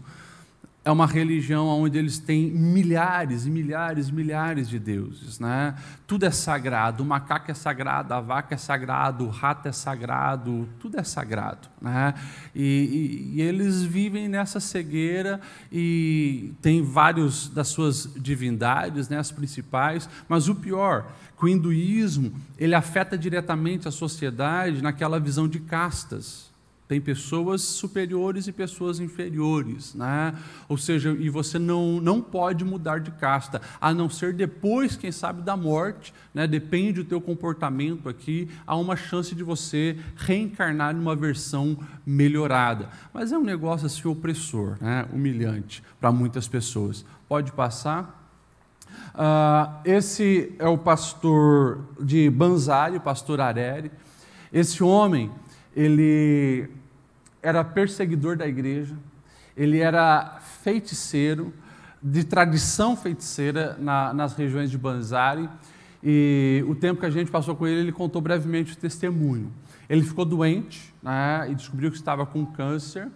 é 0.85 0.91
uma 0.91 1.07
religião 1.07 1.69
onde 1.69 1.97
eles 1.97 2.19
têm 2.19 2.51
milhares 2.51 3.47
e 3.47 3.51
milhares 3.51 4.09
e 4.09 4.13
milhares 4.13 4.69
de 4.69 4.81
deuses, 4.81 5.39
né? 5.39 5.77
Tudo 6.09 6.27
é 6.27 6.31
sagrado, 6.33 7.05
o 7.05 7.07
macaco 7.07 7.51
é 7.53 7.55
sagrado, 7.55 8.13
a 8.13 8.21
vaca 8.21 8.55
é 8.55 8.59
sagrado, 8.59 9.25
o 9.25 9.29
rato 9.29 9.69
é 9.69 9.73
sagrado, 9.73 10.69
tudo 10.81 10.99
é 10.99 11.05
sagrado, 11.05 11.69
né? 11.81 12.15
E, 12.53 13.31
e, 13.33 13.37
e 13.37 13.43
eles 13.43 13.85
vivem 13.85 14.29
nessa 14.29 14.59
cegueira 14.59 15.41
e 15.71 16.53
tem 16.61 16.83
vários 16.83 17.49
das 17.49 17.69
suas 17.69 18.13
divindades, 18.17 19.09
né? 19.09 19.19
As 19.19 19.31
principais, 19.31 20.09
mas 20.29 20.49
o 20.49 20.55
pior, 20.55 21.13
que 21.39 21.45
o 21.45 21.49
hinduísmo 21.49 22.33
ele 22.59 22.75
afeta 22.75 23.17
diretamente 23.17 23.87
a 23.87 23.93
sociedade 23.93 24.83
naquela 24.83 25.21
visão 25.21 25.47
de 25.47 25.61
castas. 25.61 26.52
Tem 26.93 27.01
pessoas 27.01 27.63
superiores 27.63 28.47
e 28.49 28.53
pessoas 28.53 29.01
inferiores, 29.01 29.95
né? 29.95 30.35
Ou 30.69 30.77
seja, 30.77 31.17
e 31.19 31.31
você 31.31 31.59
não, 31.59 31.99
não 32.03 32.21
pode 32.21 32.67
mudar 32.67 33.01
de 33.01 33.11
casta, 33.13 33.63
a 33.81 33.95
não 33.95 34.11
ser 34.11 34.35
depois, 34.35 34.95
quem 34.95 35.11
sabe, 35.11 35.41
da 35.41 35.57
morte, 35.57 36.13
né? 36.35 36.47
Depende 36.47 37.03
do 37.03 37.09
teu 37.09 37.19
comportamento 37.19 38.11
aqui, 38.11 38.47
há 38.67 38.77
uma 38.77 38.95
chance 38.95 39.35
de 39.35 39.43
você 39.43 39.97
reencarnar 40.17 40.95
numa 40.95 41.17
versão 41.17 41.79
melhorada. 42.05 42.91
Mas 43.11 43.33
é 43.33 43.39
um 43.39 43.43
negócio 43.43 43.87
assim 43.87 44.07
opressor, 44.07 44.77
né? 44.79 45.07
Humilhante 45.15 45.83
para 45.99 46.13
muitas 46.13 46.47
pessoas. 46.47 47.07
Pode 47.27 47.53
passar? 47.53 48.23
Uh, 49.15 49.81
esse 49.87 50.53
é 50.59 50.69
o 50.69 50.77
pastor 50.77 51.87
de 51.99 52.29
Banzari, 52.29 53.01
pastor 53.01 53.41
Areri. 53.41 53.91
Esse 54.53 54.85
homem, 54.85 55.31
ele 55.75 56.82
era 57.43 57.65
perseguidor 57.65 58.37
da 58.37 58.47
igreja, 58.47 58.95
ele 59.57 59.81
era 59.81 60.41
feiticeiro, 60.63 61.53
de 62.03 62.25
tradição 62.25 62.97
feiticeira 62.97 63.77
na, 63.79 64.13
nas 64.13 64.35
regiões 64.35 64.71
de 64.71 64.77
Banzari. 64.77 65.49
E 66.03 66.65
o 66.67 66.75
tempo 66.75 67.01
que 67.01 67.07
a 67.07 67.11
gente 67.11 67.31
passou 67.31 67.55
com 67.55 67.67
ele, 67.67 67.81
ele 67.81 67.93
contou 67.93 68.21
brevemente 68.21 68.73
o 68.73 68.77
testemunho. 68.77 69.53
Ele 69.89 70.03
ficou 70.03 70.25
doente 70.25 70.93
né, 71.03 71.47
e 71.51 71.55
descobriu 71.55 71.91
que 71.91 71.97
estava 71.97 72.27
com 72.27 72.45
câncer. 72.45 73.09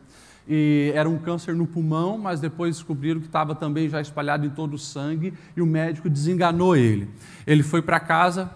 E 0.49 0.93
era 0.95 1.09
um 1.09 1.19
câncer 1.19 1.57
no 1.57 1.67
pulmão, 1.67 2.17
mas 2.17 2.39
depois 2.39 2.77
descobriram 2.77 3.19
que 3.19 3.27
estava 3.27 3.57
também 3.57 3.89
já 3.89 4.01
espalhado 4.01 4.47
em 4.47 4.51
todo 4.51 4.75
o 4.75 4.79
sangue 4.79 5.35
e 5.57 5.61
o 5.61 5.67
médico 5.67 6.09
desenganou 6.09 6.77
ele. 6.77 7.11
Ele 7.45 7.65
foi 7.65 7.83
para 7.83 7.99
casa, 7.99 8.49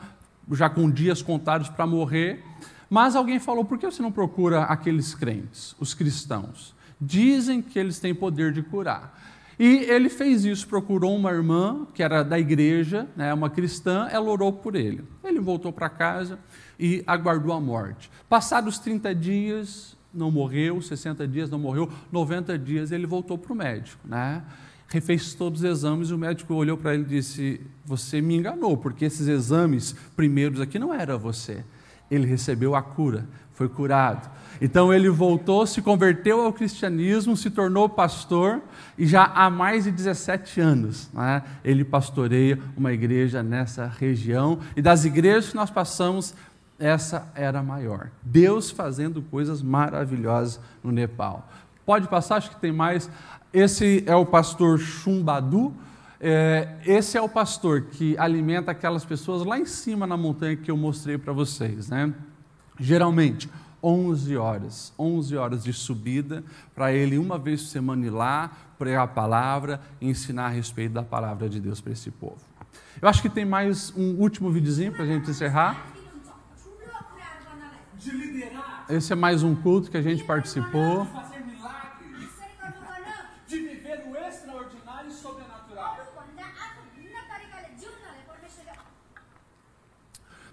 já 0.52 0.70
com 0.70 0.88
dias 0.88 1.20
contados 1.20 1.68
para 1.68 1.86
morrer, 1.88 2.44
mas 2.90 3.14
alguém 3.14 3.38
falou: 3.38 3.64
por 3.64 3.78
que 3.78 3.86
você 3.86 4.02
não 4.02 4.10
procura 4.10 4.64
aqueles 4.64 5.14
crentes, 5.14 5.76
os 5.78 5.94
cristãos? 5.94 6.74
Dizem 7.00 7.62
que 7.62 7.78
eles 7.78 8.00
têm 8.00 8.12
poder 8.12 8.52
de 8.52 8.62
curar. 8.62 9.18
E 9.58 9.84
ele 9.84 10.08
fez 10.08 10.44
isso, 10.44 10.66
procurou 10.66 11.14
uma 11.14 11.30
irmã 11.30 11.86
que 11.94 12.02
era 12.02 12.22
da 12.22 12.38
igreja, 12.38 13.06
né, 13.14 13.32
uma 13.32 13.50
cristã, 13.50 14.08
ela 14.10 14.28
orou 14.28 14.52
por 14.52 14.74
ele. 14.74 15.04
Ele 15.22 15.38
voltou 15.38 15.70
para 15.70 15.88
casa 15.88 16.38
e 16.78 17.04
aguardou 17.06 17.52
a 17.52 17.60
morte. 17.60 18.10
Passados 18.26 18.78
30 18.78 19.14
dias, 19.14 19.96
não 20.14 20.30
morreu, 20.30 20.80
60 20.80 21.28
dias 21.28 21.50
não 21.50 21.58
morreu, 21.58 21.90
90 22.10 22.58
dias 22.58 22.90
ele 22.90 23.06
voltou 23.06 23.36
para 23.36 23.52
o 23.52 23.56
médico. 23.56 24.00
Né? 24.08 24.42
Refez 24.88 25.34
todos 25.34 25.60
os 25.60 25.66
exames 25.66 26.08
e 26.08 26.14
o 26.14 26.18
médico 26.18 26.54
olhou 26.54 26.78
para 26.78 26.94
ele 26.94 27.02
e 27.02 27.06
disse: 27.06 27.60
Você 27.84 28.22
me 28.22 28.36
enganou, 28.36 28.78
porque 28.78 29.04
esses 29.04 29.28
exames 29.28 29.94
primeiros 30.16 30.58
aqui 30.58 30.78
não 30.78 30.92
era 30.92 31.18
você 31.18 31.62
ele 32.10 32.26
recebeu 32.26 32.74
a 32.74 32.82
cura, 32.82 33.26
foi 33.54 33.68
curado. 33.68 34.28
Então 34.60 34.92
ele 34.92 35.08
voltou, 35.08 35.66
se 35.66 35.80
converteu 35.80 36.42
ao 36.42 36.52
cristianismo, 36.52 37.36
se 37.36 37.50
tornou 37.50 37.88
pastor 37.88 38.60
e 38.98 39.06
já 39.06 39.24
há 39.24 39.48
mais 39.48 39.84
de 39.84 39.90
17 39.90 40.60
anos 40.60 41.08
né, 41.14 41.42
ele 41.64 41.82
pastoreia 41.82 42.58
uma 42.76 42.92
igreja 42.92 43.42
nessa 43.42 43.86
região. 43.86 44.58
E 44.76 44.82
das 44.82 45.04
igrejas 45.04 45.50
que 45.50 45.56
nós 45.56 45.70
passamos, 45.70 46.34
essa 46.78 47.30
era 47.34 47.60
a 47.60 47.62
maior. 47.62 48.08
Deus 48.22 48.70
fazendo 48.70 49.22
coisas 49.22 49.62
maravilhosas 49.62 50.60
no 50.82 50.92
Nepal. 50.92 51.48
Pode 51.86 52.08
passar, 52.08 52.36
acho 52.36 52.50
que 52.50 52.60
tem 52.60 52.72
mais. 52.72 53.10
Esse 53.52 54.04
é 54.06 54.14
o 54.14 54.26
pastor 54.26 54.78
Chumbadu. 54.78 55.74
É, 56.22 56.76
esse 56.84 57.16
é 57.16 57.22
o 57.22 57.28
pastor 57.28 57.86
que 57.86 58.16
alimenta 58.18 58.72
aquelas 58.72 59.06
pessoas 59.06 59.42
lá 59.42 59.58
em 59.58 59.64
cima 59.64 60.06
na 60.06 60.18
montanha 60.18 60.54
que 60.54 60.70
eu 60.70 60.76
mostrei 60.76 61.16
para 61.16 61.32
vocês, 61.32 61.88
né? 61.88 62.12
Geralmente, 62.78 63.48
11 63.82 64.36
horas, 64.36 64.92
11 64.98 65.36
horas 65.36 65.64
de 65.64 65.72
subida, 65.72 66.44
para 66.74 66.92
ele 66.92 67.16
uma 67.16 67.38
vez 67.38 67.62
por 67.62 67.68
semana 67.68 68.04
ir 68.04 68.10
lá, 68.10 68.52
pregar 68.78 69.04
a 69.04 69.08
palavra 69.08 69.80
ensinar 69.98 70.46
a 70.46 70.48
respeito 70.50 70.92
da 70.92 71.02
palavra 71.02 71.48
de 71.48 71.58
Deus 71.58 71.80
para 71.80 71.92
esse 71.92 72.10
povo. 72.10 72.40
Eu 73.00 73.08
acho 73.08 73.22
que 73.22 73.30
tem 73.30 73.46
mais 73.46 73.90
um 73.96 74.16
último 74.16 74.50
videozinho 74.50 74.92
para 74.92 75.04
a 75.04 75.06
gente 75.06 75.30
encerrar. 75.30 75.86
Esse 78.90 79.12
é 79.12 79.16
mais 79.16 79.42
um 79.42 79.54
culto 79.54 79.90
que 79.90 79.96
a 79.96 80.02
gente 80.02 80.24
participou. 80.24 81.04
De 81.04 81.12
fazer 81.12 81.40
milagres. 81.44 82.28
De 83.46 83.56
viver 83.56 84.04
o 84.06 84.16
extraordinário 84.16 85.08
e 85.08 85.12
sobrenatural. 85.12 86.10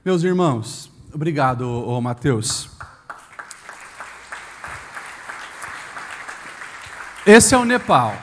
Meus 0.08 0.24
irmãos, 0.24 0.90
obrigado, 1.14 1.64
ô, 1.64 2.00
Mateus. 2.00 2.70
Esse 7.26 7.54
é 7.54 7.58
o 7.58 7.66
Nepal. 7.66 8.16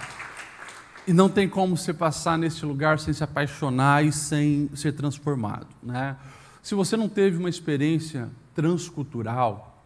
E 1.07 1.12
não 1.12 1.29
tem 1.29 1.47
como 1.47 1.77
você 1.77 1.92
passar 1.92 2.38
nesse 2.38 2.64
lugar 2.64 2.99
sem 2.99 3.12
se 3.12 3.23
apaixonar 3.23 4.03
e 4.03 4.11
sem 4.11 4.70
ser 4.75 4.92
transformado. 4.92 5.66
Né? 5.83 6.16
Se 6.62 6.75
você 6.75 6.97
não 6.97 7.07
teve 7.07 7.37
uma 7.37 7.51
experiência 7.51 8.31
transcultural, 8.55 9.85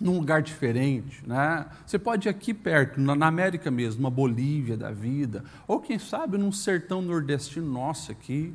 num 0.00 0.18
lugar 0.18 0.42
diferente, 0.42 1.22
né? 1.24 1.66
Você 1.86 2.00
pode 2.00 2.26
ir 2.26 2.30
aqui 2.30 2.52
perto, 2.52 3.00
na, 3.00 3.28
América 3.28 3.70
mesmo, 3.70 4.00
uma 4.00 4.10
Bolívia 4.10 4.76
da 4.76 4.90
vida, 4.90 5.44
ou 5.68 5.78
quem 5.78 6.00
sabe 6.00 6.36
num 6.36 6.50
sertão 6.50 7.00
nordestino 7.00 7.70
nosso 7.70 8.10
aqui, 8.10 8.52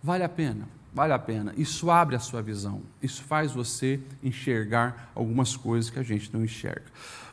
vale 0.00 0.22
a 0.22 0.28
pena. 0.28 0.81
Vale 0.94 1.12
a 1.12 1.18
pena. 1.18 1.54
Isso 1.56 1.90
abre 1.90 2.16
a 2.16 2.18
sua 2.18 2.42
visão. 2.42 2.82
Isso 3.02 3.22
faz 3.22 3.52
você 3.52 3.98
enxergar 4.22 5.10
algumas 5.14 5.56
coisas 5.56 5.88
que 5.88 5.98
a 5.98 6.02
gente 6.02 6.32
não 6.32 6.44
enxerga. 6.44 6.84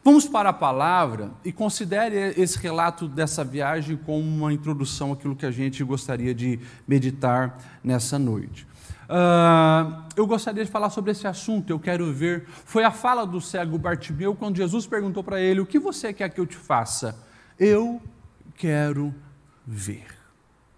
Vamos 0.01 0.25
para 0.25 0.49
a 0.49 0.53
palavra 0.53 1.31
e 1.43 1.51
considere 1.51 2.33
esse 2.41 2.57
relato 2.57 3.05
dessa 3.05 3.43
viagem 3.43 3.97
como 3.97 4.21
uma 4.21 4.53
introdução 4.53 5.11
àquilo 5.11 5.35
que 5.35 5.45
a 5.45 5.51
gente 5.51 5.83
gostaria 5.83 6.33
de 6.33 6.57
meditar 6.87 7.59
nessa 7.83 8.17
noite. 8.17 8.65
Uh, 9.09 10.03
eu 10.15 10.25
gostaria 10.25 10.63
de 10.63 10.71
falar 10.71 10.89
sobre 10.89 11.11
esse 11.11 11.27
assunto, 11.27 11.69
eu 11.69 11.79
quero 11.79 12.13
ver. 12.13 12.45
Foi 12.63 12.83
a 12.83 12.91
fala 12.91 13.25
do 13.25 13.41
cego 13.41 13.77
Bartimeu 13.77 14.35
quando 14.35 14.55
Jesus 14.55 14.87
perguntou 14.87 15.23
para 15.23 15.41
ele: 15.41 15.59
O 15.59 15.65
que 15.65 15.79
você 15.79 16.13
quer 16.13 16.29
que 16.29 16.39
eu 16.39 16.45
te 16.45 16.55
faça? 16.55 17.17
Eu 17.59 18.01
quero 18.55 19.13
ver. 19.65 20.05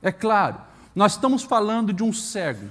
É 0.01 0.11
claro, 0.11 0.61
nós 0.95 1.13
estamos 1.13 1.43
falando 1.43 1.93
de 1.93 2.03
um 2.03 2.11
cego. 2.11 2.67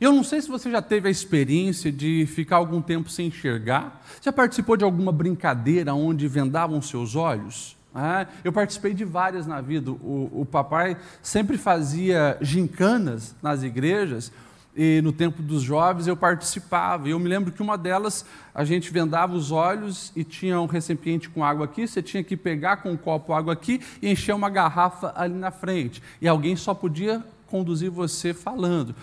Eu 0.00 0.12
não 0.12 0.22
sei 0.22 0.40
se 0.40 0.48
você 0.48 0.70
já 0.70 0.80
teve 0.80 1.08
a 1.08 1.10
experiência 1.10 1.90
de 1.90 2.26
ficar 2.26 2.56
algum 2.56 2.80
tempo 2.80 3.10
sem 3.10 3.26
enxergar. 3.26 4.04
Já 4.20 4.32
participou 4.32 4.76
de 4.76 4.84
alguma 4.84 5.10
brincadeira 5.10 5.94
onde 5.94 6.28
vendavam 6.28 6.80
seus 6.80 7.16
olhos? 7.16 7.76
Ah, 7.92 8.26
eu 8.44 8.52
participei 8.52 8.94
de 8.94 9.04
várias 9.04 9.48
na 9.48 9.60
vida. 9.60 9.90
O, 9.90 10.30
o 10.32 10.46
papai 10.46 10.96
sempre 11.20 11.58
fazia 11.58 12.38
gincanas 12.40 13.34
nas 13.42 13.64
igrejas 13.64 14.30
e 14.76 15.00
no 15.02 15.12
tempo 15.12 15.42
dos 15.42 15.62
jovens 15.62 16.06
eu 16.06 16.16
participava. 16.16 17.08
E 17.08 17.12
eu 17.12 17.18
me 17.18 17.28
lembro 17.28 17.52
que 17.52 17.62
uma 17.62 17.76
delas 17.76 18.24
a 18.54 18.64
gente 18.64 18.92
vendava 18.92 19.34
os 19.34 19.50
olhos 19.50 20.12
e 20.14 20.24
tinha 20.24 20.60
um 20.60 20.66
recipiente 20.66 21.28
com 21.28 21.44
água 21.44 21.64
aqui, 21.64 21.86
você 21.86 22.02
tinha 22.02 22.22
que 22.22 22.36
pegar 22.36 22.78
com 22.78 22.90
um 22.90 22.96
copo 22.96 23.32
água 23.32 23.52
aqui 23.52 23.80
e 24.00 24.10
encher 24.10 24.34
uma 24.34 24.50
garrafa 24.50 25.12
ali 25.16 25.34
na 25.34 25.50
frente. 25.50 26.02
E 26.20 26.28
alguém 26.28 26.56
só 26.56 26.72
podia 26.72 27.24
conduzir 27.46 27.90
você 27.90 28.32
falando. 28.32 28.94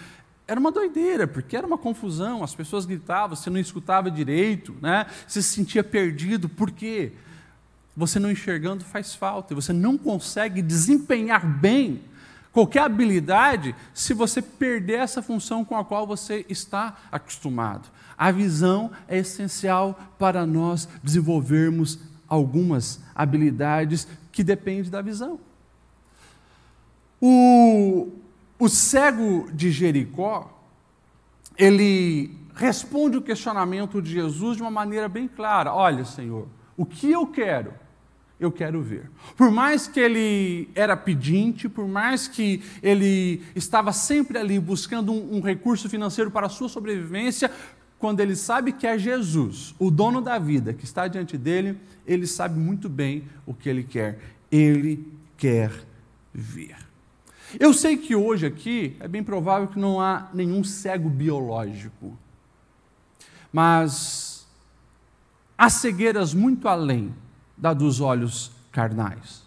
Era 0.47 0.59
uma 0.59 0.71
doideira, 0.71 1.27
porque 1.27 1.57
era 1.57 1.67
uma 1.67 1.77
confusão, 1.77 2.41
as 2.41 2.55
pessoas 2.55 2.85
gritavam, 2.85 3.35
você 3.35 3.49
não 3.49 3.59
escutava 3.59 4.09
direito, 4.09 4.73
né? 4.81 5.05
você 5.27 5.41
se 5.41 5.49
sentia 5.49 5.83
perdido. 5.83 6.47
Por 6.47 6.71
quê? 6.71 7.11
Você 7.97 8.17
não 8.17 8.31
enxergando 8.31 8.85
faz 8.85 9.13
falta, 9.13 9.53
e 9.53 9.55
você 9.55 9.73
não 9.73 9.97
consegue 9.97 10.61
desempenhar 10.61 11.45
bem 11.45 11.99
qualquer 12.57 12.81
habilidade 12.81 13.75
se 13.93 14.15
você 14.15 14.41
perder 14.41 14.97
essa 14.97 15.21
função 15.21 15.63
com 15.63 15.77
a 15.77 15.85
qual 15.85 16.07
você 16.07 16.43
está 16.49 16.97
acostumado. 17.11 17.87
A 18.17 18.31
visão 18.31 18.89
é 19.07 19.19
essencial 19.19 19.99
para 20.17 20.43
nós 20.43 20.89
desenvolvermos 21.03 21.99
algumas 22.27 22.99
habilidades 23.13 24.07
que 24.31 24.43
dependem 24.43 24.89
da 24.89 25.03
visão. 25.03 25.39
O, 27.21 28.09
o 28.57 28.67
cego 28.67 29.51
de 29.53 29.69
Jericó, 29.71 30.51
ele 31.55 32.35
responde 32.55 33.17
o 33.17 33.21
questionamento 33.21 34.01
de 34.01 34.09
Jesus 34.09 34.57
de 34.57 34.63
uma 34.63 34.71
maneira 34.71 35.07
bem 35.07 35.27
clara: 35.27 35.75
Olha, 35.75 36.03
Senhor, 36.03 36.47
o 36.75 36.87
que 36.87 37.11
eu 37.11 37.27
quero? 37.27 37.71
Eu 38.39 38.51
quero 38.51 38.81
ver. 38.81 39.09
Por 39.35 39.49
mais 39.49 39.87
que 39.87 39.99
ele 39.99 40.69
era 40.75 40.95
pedinte, 40.95 41.67
por 41.67 41.87
mais 41.87 42.27
que 42.27 42.61
ele 42.83 43.41
estava 43.55 43.91
sempre 43.91 44.37
ali 44.37 44.59
buscando 44.59 45.11
um, 45.11 45.37
um 45.37 45.41
recurso 45.41 45.89
financeiro 45.89 46.29
para 46.29 46.45
a 46.45 46.49
sua 46.49 46.69
sobrevivência, 46.69 47.51
quando 47.97 48.19
ele 48.19 48.35
sabe 48.35 48.71
que 48.71 48.85
é 48.85 48.97
Jesus, 48.97 49.73
o 49.79 49.89
dono 49.89 50.21
da 50.21 50.37
vida, 50.37 50.71
que 50.71 50.85
está 50.85 51.07
diante 51.07 51.35
dele, 51.35 51.77
ele 52.05 52.27
sabe 52.27 52.59
muito 52.59 52.87
bem 52.87 53.23
o 53.43 53.55
que 53.55 53.67
ele 53.67 53.83
quer. 53.83 54.19
Ele 54.51 55.11
quer 55.35 55.71
ver. 56.31 56.75
Eu 57.59 57.73
sei 57.73 57.97
que 57.97 58.15
hoje 58.15 58.45
aqui 58.45 58.95
é 58.99 59.07
bem 59.07 59.23
provável 59.23 59.67
que 59.67 59.79
não 59.79 59.99
há 59.99 60.29
nenhum 60.31 60.63
cego 60.63 61.09
biológico, 61.09 62.15
mas 63.51 64.45
há 65.57 65.69
cegueiras 65.69 66.35
muito 66.35 66.67
além 66.67 67.11
da 67.57 67.73
dos 67.73 67.99
olhos 67.99 68.51
carnais. 68.71 69.43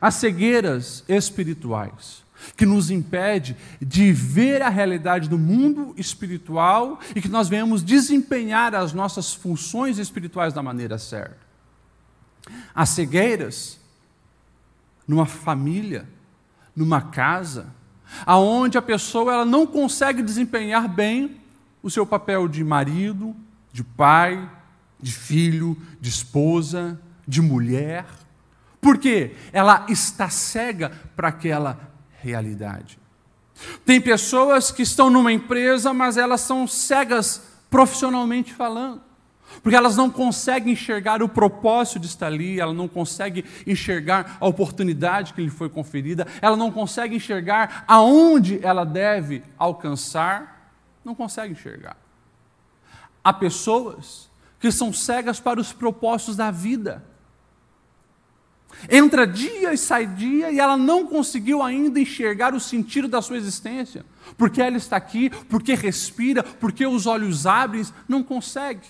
Há 0.00 0.10
cegueiras 0.10 1.04
espirituais 1.08 2.24
que 2.56 2.66
nos 2.66 2.90
impede 2.90 3.56
de 3.80 4.12
ver 4.12 4.60
a 4.60 4.68
realidade 4.68 5.28
do 5.28 5.38
mundo 5.38 5.94
espiritual 5.96 7.00
e 7.14 7.22
que 7.22 7.28
nós 7.28 7.48
venhamos 7.48 7.82
desempenhar 7.82 8.74
as 8.74 8.92
nossas 8.92 9.32
funções 9.32 9.98
espirituais 9.98 10.52
da 10.52 10.62
maneira 10.62 10.98
certa. 10.98 11.38
Há 12.74 12.84
cegueiras 12.84 13.80
numa 15.06 15.26
família, 15.26 16.06
numa 16.76 17.00
casa, 17.00 17.72
aonde 18.26 18.76
a 18.76 18.82
pessoa 18.82 19.32
ela 19.32 19.44
não 19.44 19.66
consegue 19.66 20.22
desempenhar 20.22 20.88
bem 20.88 21.40
o 21.82 21.90
seu 21.90 22.06
papel 22.06 22.48
de 22.48 22.62
marido, 22.62 23.34
de 23.72 23.82
pai, 23.82 24.50
de 25.04 25.12
filho, 25.12 25.76
de 26.00 26.08
esposa, 26.08 26.98
de 27.28 27.42
mulher. 27.42 28.06
Por 28.80 28.96
quê? 28.96 29.36
Ela 29.52 29.84
está 29.86 30.30
cega 30.30 30.90
para 31.14 31.28
aquela 31.28 31.78
realidade. 32.22 32.98
Tem 33.84 34.00
pessoas 34.00 34.70
que 34.70 34.80
estão 34.80 35.10
numa 35.10 35.30
empresa, 35.30 35.92
mas 35.92 36.16
elas 36.16 36.40
são 36.40 36.66
cegas 36.66 37.42
profissionalmente 37.68 38.54
falando. 38.54 39.02
Porque 39.62 39.76
elas 39.76 39.94
não 39.94 40.08
conseguem 40.08 40.72
enxergar 40.72 41.22
o 41.22 41.28
propósito 41.28 42.00
de 42.00 42.06
estar 42.06 42.28
ali, 42.28 42.58
ela 42.58 42.72
não 42.72 42.88
consegue 42.88 43.44
enxergar 43.66 44.38
a 44.40 44.46
oportunidade 44.46 45.34
que 45.34 45.42
lhe 45.42 45.50
foi 45.50 45.68
conferida, 45.68 46.26
ela 46.40 46.56
não 46.56 46.72
consegue 46.72 47.16
enxergar 47.16 47.84
aonde 47.86 48.58
ela 48.64 48.86
deve 48.86 49.42
alcançar, 49.58 50.72
não 51.04 51.14
consegue 51.14 51.52
enxergar. 51.52 51.98
Há 53.22 53.34
pessoas 53.34 54.32
que 54.64 54.72
são 54.72 54.94
cegas 54.94 55.38
para 55.38 55.60
os 55.60 55.74
propósitos 55.74 56.36
da 56.36 56.50
vida. 56.50 57.04
Entra 58.90 59.26
dia 59.26 59.74
e 59.74 59.76
sai 59.76 60.06
dia 60.06 60.50
e 60.50 60.58
ela 60.58 60.74
não 60.74 61.06
conseguiu 61.06 61.62
ainda 61.62 62.00
enxergar 62.00 62.54
o 62.54 62.58
sentido 62.58 63.06
da 63.06 63.20
sua 63.20 63.36
existência. 63.36 64.06
Porque 64.38 64.62
ela 64.62 64.78
está 64.78 64.96
aqui, 64.96 65.28
porque 65.50 65.74
respira, 65.74 66.42
porque 66.42 66.86
os 66.86 67.06
olhos 67.06 67.46
abrem, 67.46 67.84
não 68.08 68.22
consegue. 68.22 68.88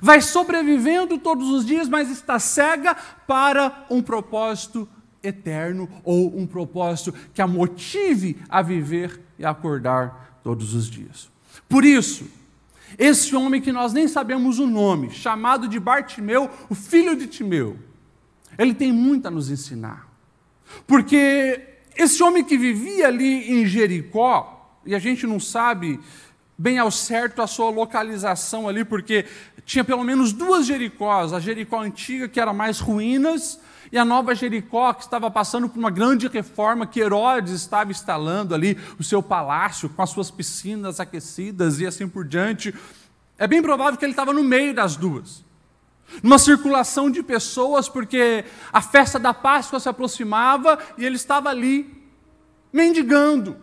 Vai 0.00 0.22
sobrevivendo 0.22 1.18
todos 1.18 1.50
os 1.50 1.66
dias, 1.66 1.90
mas 1.90 2.08
está 2.08 2.38
cega 2.38 2.94
para 3.26 3.84
um 3.90 4.00
propósito 4.00 4.88
eterno 5.22 5.90
ou 6.02 6.34
um 6.34 6.46
propósito 6.46 7.12
que 7.34 7.42
a 7.42 7.46
motive 7.46 8.38
a 8.48 8.62
viver 8.62 9.20
e 9.38 9.44
a 9.44 9.50
acordar 9.50 10.40
todos 10.42 10.72
os 10.72 10.88
dias. 10.88 11.30
Por 11.68 11.84
isso, 11.84 12.24
esse 12.98 13.34
homem 13.34 13.60
que 13.60 13.72
nós 13.72 13.92
nem 13.92 14.06
sabemos 14.06 14.58
o 14.58 14.66
nome, 14.66 15.10
chamado 15.10 15.68
de 15.68 15.78
Bartimeu, 15.80 16.50
o 16.68 16.74
filho 16.74 17.16
de 17.16 17.26
Timeu, 17.26 17.76
ele 18.58 18.74
tem 18.74 18.92
muito 18.92 19.26
a 19.26 19.30
nos 19.30 19.50
ensinar. 19.50 20.08
Porque 20.86 21.60
esse 21.96 22.22
homem 22.22 22.44
que 22.44 22.56
vivia 22.56 23.08
ali 23.08 23.50
em 23.52 23.66
Jericó, 23.66 24.80
e 24.84 24.94
a 24.94 24.98
gente 24.98 25.26
não 25.26 25.38
sabe 25.38 26.00
bem 26.56 26.78
ao 26.78 26.90
certo 26.90 27.42
a 27.42 27.46
sua 27.46 27.70
localização 27.70 28.68
ali, 28.68 28.84
porque 28.84 29.26
tinha 29.64 29.84
pelo 29.84 30.04
menos 30.04 30.32
duas 30.32 30.66
Jericós, 30.66 31.32
a 31.32 31.40
Jericó 31.40 31.80
antiga, 31.80 32.28
que 32.28 32.40
era 32.40 32.52
mais 32.52 32.78
ruínas, 32.78 33.58
e 33.92 33.98
a 33.98 34.06
nova 34.06 34.34
Jericó, 34.34 34.94
que 34.94 35.02
estava 35.02 35.30
passando 35.30 35.68
por 35.68 35.78
uma 35.78 35.90
grande 35.90 36.26
reforma, 36.26 36.86
que 36.86 36.98
Herodes 36.98 37.52
estava 37.52 37.90
instalando 37.90 38.54
ali 38.54 38.78
o 38.98 39.04
seu 39.04 39.22
palácio, 39.22 39.90
com 39.90 40.00
as 40.00 40.08
suas 40.08 40.30
piscinas 40.30 40.98
aquecidas 40.98 41.78
e 41.78 41.86
assim 41.86 42.08
por 42.08 42.24
diante. 42.24 42.74
É 43.36 43.46
bem 43.46 43.60
provável 43.60 43.98
que 43.98 44.04
ele 44.04 44.12
estava 44.12 44.32
no 44.32 44.42
meio 44.42 44.74
das 44.74 44.96
duas. 44.96 45.44
Numa 46.22 46.38
circulação 46.38 47.10
de 47.10 47.22
pessoas, 47.22 47.86
porque 47.86 48.46
a 48.72 48.80
festa 48.80 49.18
da 49.18 49.34
Páscoa 49.34 49.78
se 49.78 49.90
aproximava 49.90 50.78
e 50.96 51.04
ele 51.04 51.16
estava 51.16 51.50
ali, 51.50 52.02
mendigando. 52.72 53.58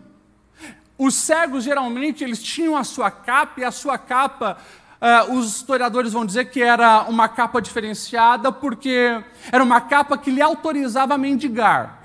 os 0.96 1.14
cegos 1.14 1.64
geralmente 1.64 2.22
eles 2.22 2.40
tinham 2.40 2.76
a 2.76 2.84
sua 2.84 3.10
capa 3.10 3.62
e 3.62 3.64
a 3.64 3.72
sua 3.72 3.98
capa 3.98 4.58
Uh, 5.00 5.34
os 5.34 5.56
historiadores 5.56 6.12
vão 6.12 6.26
dizer 6.26 6.50
que 6.50 6.62
era 6.62 7.04
uma 7.08 7.26
capa 7.26 7.62
diferenciada 7.62 8.52
porque 8.52 9.22
era 9.50 9.64
uma 9.64 9.80
capa 9.80 10.18
que 10.18 10.30
lhe 10.30 10.42
autorizava 10.42 11.14
a 11.14 11.18
mendigar. 11.18 12.00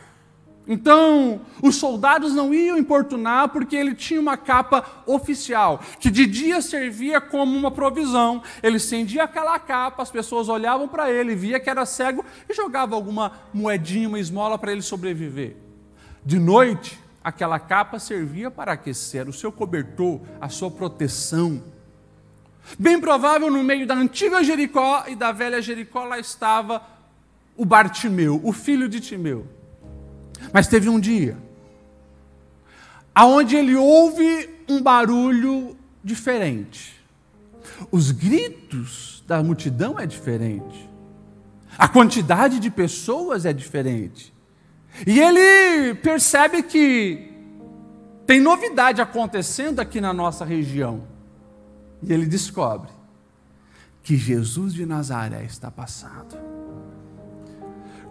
Então, 0.67 1.41
os 1.61 1.75
soldados 1.75 2.33
não 2.33 2.53
iam 2.53 2.77
importunar 2.77 3.49
porque 3.49 3.75
ele 3.75 3.93
tinha 3.93 4.19
uma 4.19 4.35
capa 4.35 4.83
oficial, 5.05 5.79
que 5.99 6.09
de 6.09 6.25
dia 6.25 6.61
servia 6.61 7.21
como 7.21 7.55
uma 7.55 7.69
provisão. 7.69 8.41
Ele 8.63 8.77
estendia 8.77 9.25
aquela 9.25 9.59
capa, 9.59 10.01
as 10.01 10.09
pessoas 10.09 10.49
olhavam 10.49 10.87
para 10.87 11.11
ele, 11.11 11.35
via 11.35 11.59
que 11.59 11.69
era 11.69 11.85
cego 11.85 12.25
e 12.49 12.53
jogava 12.53 12.95
alguma 12.95 13.33
moedinha, 13.53 14.07
uma 14.07 14.19
esmola 14.19 14.57
para 14.57 14.71
ele 14.71 14.81
sobreviver. 14.81 15.55
De 16.25 16.39
noite, 16.39 16.99
aquela 17.23 17.59
capa 17.59 17.99
servia 17.99 18.49
para 18.49 18.71
aquecer 18.71 19.29
o 19.29 19.33
seu 19.33 19.51
cobertor, 19.51 20.21
a 20.41 20.49
sua 20.49 20.71
proteção. 20.71 21.74
Bem 22.77 22.99
provável, 22.99 23.49
no 23.51 23.63
meio 23.63 23.85
da 23.85 23.95
antiga 23.95 24.43
Jericó 24.43 25.05
e 25.07 25.15
da 25.15 25.31
velha 25.31 25.61
Jericó, 25.61 26.03
lá 26.05 26.19
estava 26.19 26.81
o 27.55 27.65
Bartimeu, 27.65 28.41
o 28.43 28.51
filho 28.51 28.89
de 28.89 28.99
Timeu. 28.99 29.47
Mas 30.51 30.67
teve 30.67 30.89
um 30.89 30.99
dia 30.99 31.37
aonde 33.15 33.55
ele 33.55 33.75
ouve 33.75 34.49
um 34.67 34.81
barulho 34.81 35.77
diferente. 36.03 37.01
Os 37.89 38.11
gritos 38.11 39.23
da 39.25 39.41
multidão 39.41 39.97
é 39.97 40.05
diferente. 40.05 40.89
A 41.77 41.87
quantidade 41.87 42.59
de 42.59 42.69
pessoas 42.69 43.45
é 43.45 43.53
diferente. 43.53 44.33
E 45.07 45.19
ele 45.19 45.95
percebe 45.95 46.61
que 46.63 47.31
tem 48.25 48.39
novidade 48.39 49.01
acontecendo 49.01 49.79
aqui 49.79 50.01
na 50.01 50.13
nossa 50.13 50.43
região. 50.43 51.03
E 52.07 52.13
ele 52.13 52.25
descobre 52.25 52.89
que 54.03 54.15
Jesus 54.15 54.73
de 54.73 54.85
Nazaré 54.85 55.43
está 55.43 55.71
passando. 55.71 56.37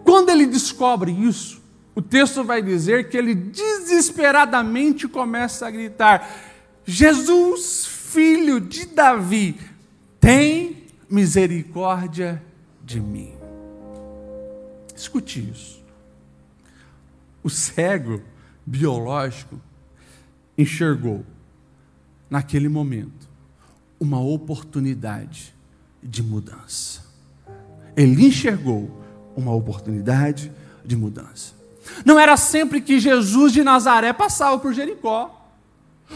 Quando 0.03 0.29
ele 0.29 0.45
descobre 0.45 1.11
isso, 1.11 1.63
o 1.95 2.01
texto 2.01 2.43
vai 2.43 2.61
dizer 2.61 3.09
que 3.09 3.17
ele 3.17 3.33
desesperadamente 3.33 5.07
começa 5.07 5.65
a 5.65 5.71
gritar: 5.71 6.29
Jesus, 6.83 7.85
filho 7.85 8.59
de 8.59 8.85
Davi, 8.85 9.57
tem 10.19 10.85
misericórdia 11.09 12.43
de 12.83 12.99
mim. 12.99 13.33
Escute 14.95 15.49
isso. 15.49 15.83
O 17.41 17.49
cego 17.49 18.21
biológico 18.65 19.59
enxergou, 20.57 21.25
naquele 22.29 22.67
momento, 22.67 23.24
uma 23.99 24.19
oportunidade 24.19 25.53
de 26.01 26.21
mudança. 26.21 27.03
Ele 27.95 28.27
enxergou 28.27 29.03
uma 29.35 29.53
oportunidade 29.53 30.51
de 30.83 30.95
mudança. 30.95 31.53
Não 32.05 32.19
era 32.19 32.35
sempre 32.37 32.81
que 32.81 32.99
Jesus 32.99 33.53
de 33.53 33.63
Nazaré 33.63 34.11
passava 34.13 34.57
por 34.59 34.73
Jericó. 34.73 35.41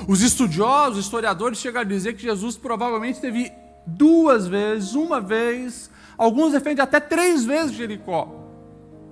Os 0.08 0.22
estudiosos, 0.22 1.00
os 1.00 1.06
historiadores 1.06 1.60
chegam 1.60 1.82
a 1.82 1.84
dizer 1.84 2.14
que 2.14 2.22
Jesus 2.22 2.58
provavelmente 2.58 3.20
teve 3.20 3.52
duas 3.86 4.48
vezes, 4.48 4.94
uma 4.94 5.20
vez, 5.20 5.90
alguns 6.18 6.52
defendem 6.52 6.84
até 6.84 7.00
três 7.00 7.46
vezes 7.46 7.76
Jericó. 7.76 8.36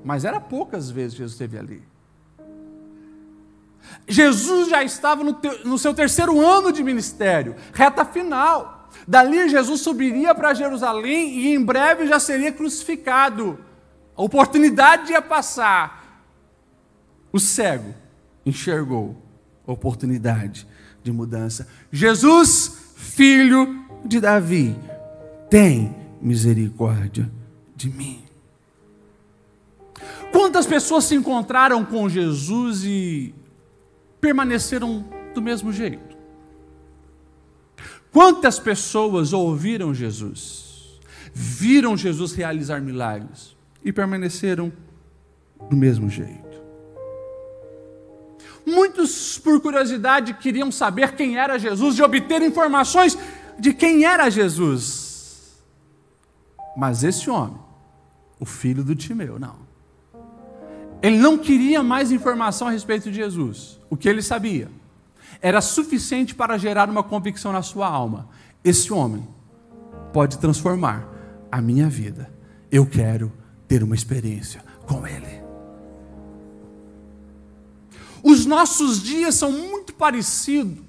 Mas 0.04 0.24
era 0.24 0.40
poucas 0.40 0.90
vezes 0.90 1.14
que 1.14 1.18
Jesus 1.20 1.34
esteve 1.34 1.58
ali. 1.58 1.84
Jesus 4.08 4.70
já 4.70 4.84
estava 4.84 5.24
no, 5.24 5.34
te, 5.34 5.50
no 5.66 5.78
seu 5.78 5.94
terceiro 5.94 6.40
ano 6.40 6.72
de 6.72 6.84
ministério, 6.84 7.56
reta 7.74 8.06
final. 8.06 8.90
Dali 9.08 9.50
Jesus 9.50 9.82
subiria 9.82 10.34
para 10.34 10.54
Jerusalém 10.54 11.40
e 11.40 11.54
em 11.54 11.64
breve 11.64 12.08
já 12.08 12.20
seria 12.20 12.52
crucificado. 12.52 13.60
A 14.16 14.22
oportunidade 14.22 15.12
ia 15.12 15.22
passar. 15.22 16.24
O 17.32 17.40
cego 17.40 17.94
enxergou 18.46 19.16
oportunidade 19.66 20.66
de 21.04 21.12
mudança. 21.12 21.68
Jesus, 21.92 22.94
filho 22.96 23.86
de 24.06 24.20
Davi, 24.20 24.76
tem 25.50 25.96
misericórdia 26.22 27.30
de 27.76 27.90
mim. 27.90 28.24
Quantas 30.32 30.66
pessoas 30.66 31.06
se 31.06 31.16
encontraram 31.16 31.84
com 31.86 32.08
Jesus 32.10 32.84
e 32.84 33.34
permaneceram 34.20 35.06
do 35.34 35.42
mesmo 35.42 35.72
jeito? 35.72 36.18
Quantas 38.12 38.58
pessoas 38.58 39.34
ouviram 39.34 39.94
Jesus, 39.94 41.00
viram 41.34 41.96
Jesus 41.96 42.34
realizar 42.34 42.82
milagres 42.82 43.56
e 43.84 43.94
permaneceram 43.94 44.72
do 45.70 45.76
mesmo 45.76 46.10
jeito? 46.10 46.48
Muitos, 48.66 49.38
por 49.40 49.62
curiosidade, 49.62 50.34
queriam 50.34 50.72
saber 50.72 51.16
quem 51.16 51.38
era 51.38 51.58
Jesus 51.58 51.98
e 51.98 52.02
obter 52.02 52.42
informações 52.42 53.18
de 53.58 53.74
quem 53.74 54.04
era 54.04 54.30
Jesus. 54.30 55.64
Mas 56.76 57.04
esse 57.04 57.30
homem, 57.30 57.60
o 58.40 58.46
filho 58.46 58.84
do 58.84 58.94
Timeu, 58.94 59.40
não. 59.40 59.67
Ele 61.02 61.18
não 61.18 61.38
queria 61.38 61.84
mais 61.84 62.12
informação 62.12 62.68
a 62.68 62.72
respeito 62.72 63.10
de 63.10 63.16
Jesus. 63.16 63.80
O 63.90 63.96
que 63.96 64.10
ele 64.10 64.22
sabia 64.22 64.70
era 65.42 65.62
suficiente 65.62 66.34
para 66.34 66.58
gerar 66.58 66.90
uma 66.90 67.04
convicção 67.04 67.52
na 67.52 67.62
sua 67.62 67.88
alma. 67.88 68.30
Esse 68.64 68.92
homem 68.92 69.28
pode 70.12 70.38
transformar 70.40 71.08
a 71.52 71.62
minha 71.62 71.88
vida. 71.88 72.32
Eu 72.72 72.86
quero 72.86 73.32
ter 73.68 73.84
uma 73.84 73.96
experiência 73.96 74.64
com 74.86 75.06
ele. 75.06 75.42
Os 78.24 78.46
nossos 78.46 79.02
dias 79.02 79.36
são 79.36 79.52
muito 79.52 79.94
parecidos 79.94 80.84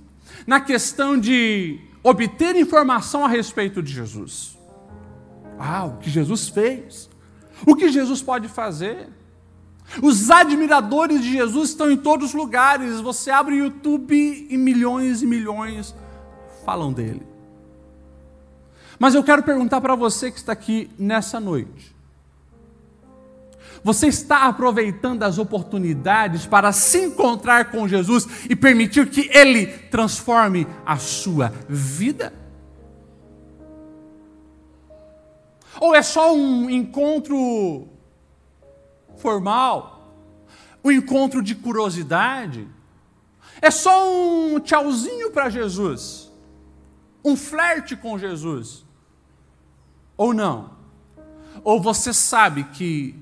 na 0.46 0.60
questão 0.60 1.18
de 1.18 1.78
obter 2.02 2.56
informação 2.56 3.24
a 3.24 3.28
respeito 3.28 3.82
de 3.82 3.92
Jesus. 3.92 4.58
Ah, 5.58 5.84
o 5.84 5.98
que 5.98 6.08
Jesus 6.08 6.48
fez, 6.48 7.10
o 7.66 7.76
que 7.76 7.90
Jesus 7.90 8.22
pode 8.22 8.48
fazer. 8.48 9.08
Os 10.02 10.30
admiradores 10.30 11.22
de 11.22 11.32
Jesus 11.32 11.70
estão 11.70 11.90
em 11.90 11.96
todos 11.96 12.28
os 12.28 12.34
lugares. 12.34 13.00
Você 13.00 13.30
abre 13.30 13.54
o 13.54 13.64
YouTube 13.64 14.46
e 14.48 14.56
milhões 14.56 15.22
e 15.22 15.26
milhões 15.26 15.94
falam 16.64 16.92
dele. 16.92 17.26
Mas 18.98 19.14
eu 19.14 19.24
quero 19.24 19.42
perguntar 19.42 19.80
para 19.80 19.94
você 19.94 20.30
que 20.30 20.36
está 20.36 20.52
aqui 20.52 20.90
nessa 20.98 21.40
noite: 21.40 21.96
você 23.82 24.08
está 24.08 24.46
aproveitando 24.46 25.22
as 25.22 25.38
oportunidades 25.38 26.44
para 26.44 26.72
se 26.72 27.06
encontrar 27.06 27.70
com 27.70 27.88
Jesus 27.88 28.26
e 28.50 28.54
permitir 28.54 29.08
que 29.08 29.30
Ele 29.32 29.66
transforme 29.66 30.66
a 30.84 30.98
sua 30.98 31.52
vida? 31.68 32.34
Ou 35.80 35.94
é 35.94 36.02
só 36.02 36.34
um 36.34 36.68
encontro 36.68 37.88
formal? 39.18 40.14
Um 40.84 40.90
encontro 40.90 41.42
de 41.42 41.54
curiosidade? 41.54 42.66
É 43.60 43.70
só 43.70 44.08
um 44.10 44.60
tchauzinho 44.60 45.30
para 45.30 45.50
Jesus? 45.50 46.30
Um 47.24 47.36
flerte 47.36 47.96
com 47.96 48.18
Jesus? 48.18 48.84
Ou 50.16 50.32
não? 50.32 50.70
Ou 51.64 51.80
você 51.80 52.12
sabe 52.12 52.64
que 52.64 53.14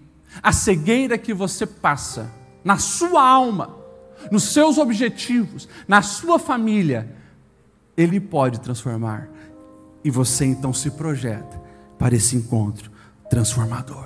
a 0.43 0.53
cegueira 0.53 1.17
que 1.17 1.33
você 1.33 1.67
passa 1.67 2.31
na 2.63 2.79
sua 2.79 3.27
alma, 3.27 3.77
nos 4.31 4.45
seus 4.45 4.79
objetivos, 4.79 5.69
na 5.87 6.03
sua 6.03 6.39
família, 6.39 7.15
Ele 7.97 8.21
pode 8.21 8.61
transformar. 8.61 9.29
E 10.05 10.11
você 10.11 10.45
então 10.45 10.73
se 10.73 10.91
projeta 10.91 11.61
para 11.99 12.15
esse 12.15 12.37
encontro 12.37 12.91
transformador. 13.31 14.06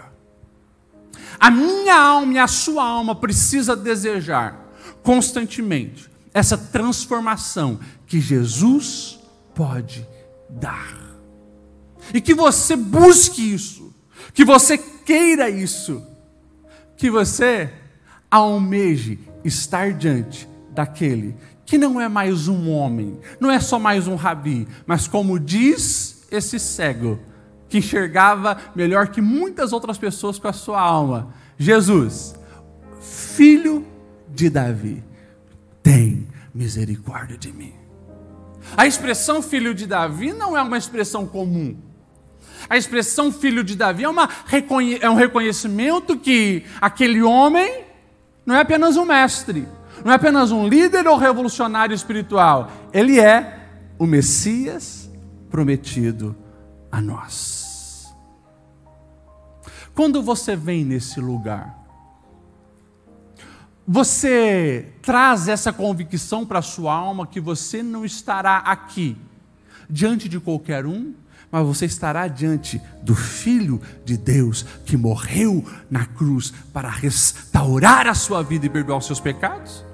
A 1.41 1.51
minha 1.51 1.99
alma 1.99 2.35
e 2.35 2.39
a 2.39 2.47
sua 2.47 2.85
alma 2.85 3.15
precisa 3.15 3.75
desejar 3.75 4.69
constantemente 5.03 6.11
essa 6.35 6.57
transformação 6.57 7.81
que 8.07 8.21
Jesus 8.21 9.19
pode 9.55 10.07
dar. 10.49 10.95
E 12.13 12.21
que 12.21 12.35
você 12.35 12.77
busque 12.77 13.55
isso, 13.55 13.95
que 14.35 14.45
você 14.45 14.77
queira 14.77 15.49
isso, 15.49 16.07
que 16.97 17.11
você 17.11 17.73
almeje 18.31 19.19
estar 19.45 19.93
diante 19.95 20.49
daquele 20.73 21.35
que 21.71 21.79
não 21.79 22.01
é 22.01 22.09
mais 22.09 22.49
um 22.49 22.69
homem, 22.69 23.17
não 23.39 23.49
é 23.49 23.61
só 23.61 23.79
mais 23.79 24.09
um 24.09 24.17
rabi, 24.17 24.67
mas 24.85 25.07
como 25.07 25.39
diz 25.39 26.27
esse 26.29 26.59
cego, 26.59 27.21
que 27.71 27.79
enxergava 27.79 28.59
melhor 28.75 29.09
que 29.09 29.23
muitas 29.23 29.73
outras 29.73 29.97
pessoas 29.97 30.39
com 30.39 30.49
a 30.49 30.53
sua 30.53 30.81
alma: 30.81 31.33
Jesus, 31.57 32.35
filho 33.01 33.87
de 34.29 34.51
Davi, 34.51 35.03
tem 35.83 36.29
misericórdia 36.53 37.39
de 37.39 37.53
mim. 37.53 37.73
A 38.77 38.87
expressão 38.87 39.41
filho 39.41 39.75
de 39.75 39.87
Davi 39.87 40.33
não 40.33 40.57
é 40.57 40.63
uma 40.63 40.77
expressão 40.77 41.27
comum. 41.27 41.77
A 42.69 42.77
expressão 42.77 43.33
filho 43.33 43.65
de 43.65 43.75
Davi 43.75 44.05
é, 44.05 44.09
uma, 44.09 44.29
é 45.01 45.11
um 45.11 45.15
reconhecimento 45.15 46.17
que 46.17 46.65
aquele 46.81 47.23
homem 47.23 47.85
não 48.45 48.55
é 48.55 48.61
apenas 48.61 48.97
um 48.97 49.05
mestre, 49.05 49.67
não 50.05 50.13
é 50.13 50.17
apenas 50.17 50.51
um 50.51 50.69
líder 50.69 51.07
ou 51.07 51.17
revolucionário 51.17 51.95
espiritual, 51.95 52.71
ele 52.93 53.19
é 53.19 53.69
o 53.99 54.07
Messias 54.07 55.11
prometido 55.51 56.37
a 56.91 57.01
nós. 57.01 57.60
Quando 60.01 60.23
você 60.23 60.57
vem 60.57 60.83
nesse 60.83 61.21
lugar, 61.21 61.79
você 63.87 64.95
traz 65.03 65.47
essa 65.47 65.75
convicção 65.75 66.47
para 66.47 66.61
a 66.61 66.63
sua 66.63 66.95
alma 66.95 67.27
que 67.27 67.39
você 67.39 67.83
não 67.83 68.03
estará 68.03 68.57
aqui 68.57 69.15
diante 69.91 70.27
de 70.27 70.41
qualquer 70.41 70.87
um, 70.87 71.13
mas 71.53 71.67
você 71.67 71.85
estará 71.85 72.29
diante 72.29 72.81
do 73.03 73.15
Filho 73.15 73.79
de 74.03 74.17
Deus 74.17 74.63
que 74.87 74.97
morreu 74.97 75.63
na 75.91 76.07
cruz 76.07 76.51
para 76.73 76.89
restaurar 76.89 78.07
a 78.07 78.15
sua 78.15 78.43
vida 78.43 78.65
e 78.65 78.71
perdoar 78.71 78.97
os 78.97 79.05
seus 79.05 79.21
pecados? 79.21 79.85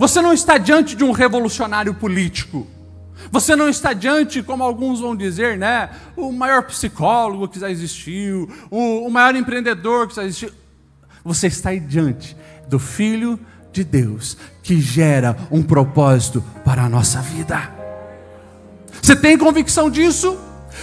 Você 0.00 0.22
não 0.22 0.32
está 0.32 0.56
diante 0.56 0.96
de 0.96 1.04
um 1.04 1.12
revolucionário 1.12 1.92
político. 1.92 2.66
Você 3.30 3.56
não 3.56 3.68
está 3.68 3.92
diante, 3.92 4.42
como 4.42 4.62
alguns 4.62 5.00
vão 5.00 5.14
dizer, 5.16 5.56
né? 5.56 5.90
O 6.16 6.32
maior 6.32 6.64
psicólogo 6.64 7.48
que 7.48 7.58
já 7.58 7.70
existiu, 7.70 8.48
o, 8.70 9.06
o 9.06 9.10
maior 9.10 9.34
empreendedor 9.34 10.08
que 10.08 10.16
já 10.16 10.24
existiu. 10.24 10.50
Você 11.24 11.46
está 11.46 11.74
diante 11.74 12.36
do 12.68 12.78
Filho 12.78 13.38
de 13.72 13.82
Deus 13.82 14.36
que 14.62 14.80
gera 14.80 15.36
um 15.50 15.62
propósito 15.62 16.42
para 16.64 16.84
a 16.84 16.88
nossa 16.88 17.20
vida. 17.20 17.70
Você 19.00 19.16
tem 19.16 19.36
convicção 19.36 19.90
disso? 19.90 20.38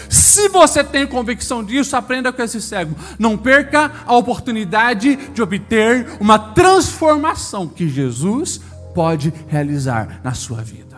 Se 0.09 0.49
você 0.49 0.84
tem 0.84 1.07
convicção 1.07 1.63
disso, 1.63 1.95
aprenda 1.95 2.32
com 2.32 2.41
esse 2.41 2.61
cego. 2.61 2.95
Não 3.17 3.38
perca 3.38 3.91
a 4.05 4.15
oportunidade 4.15 5.15
de 5.15 5.41
obter 5.41 6.07
uma 6.19 6.38
transformação 6.38 7.67
que 7.67 7.89
Jesus 7.89 8.61
pode 8.93 9.34
realizar 9.47 10.21
na 10.23 10.34
sua 10.34 10.61
vida. 10.61 10.90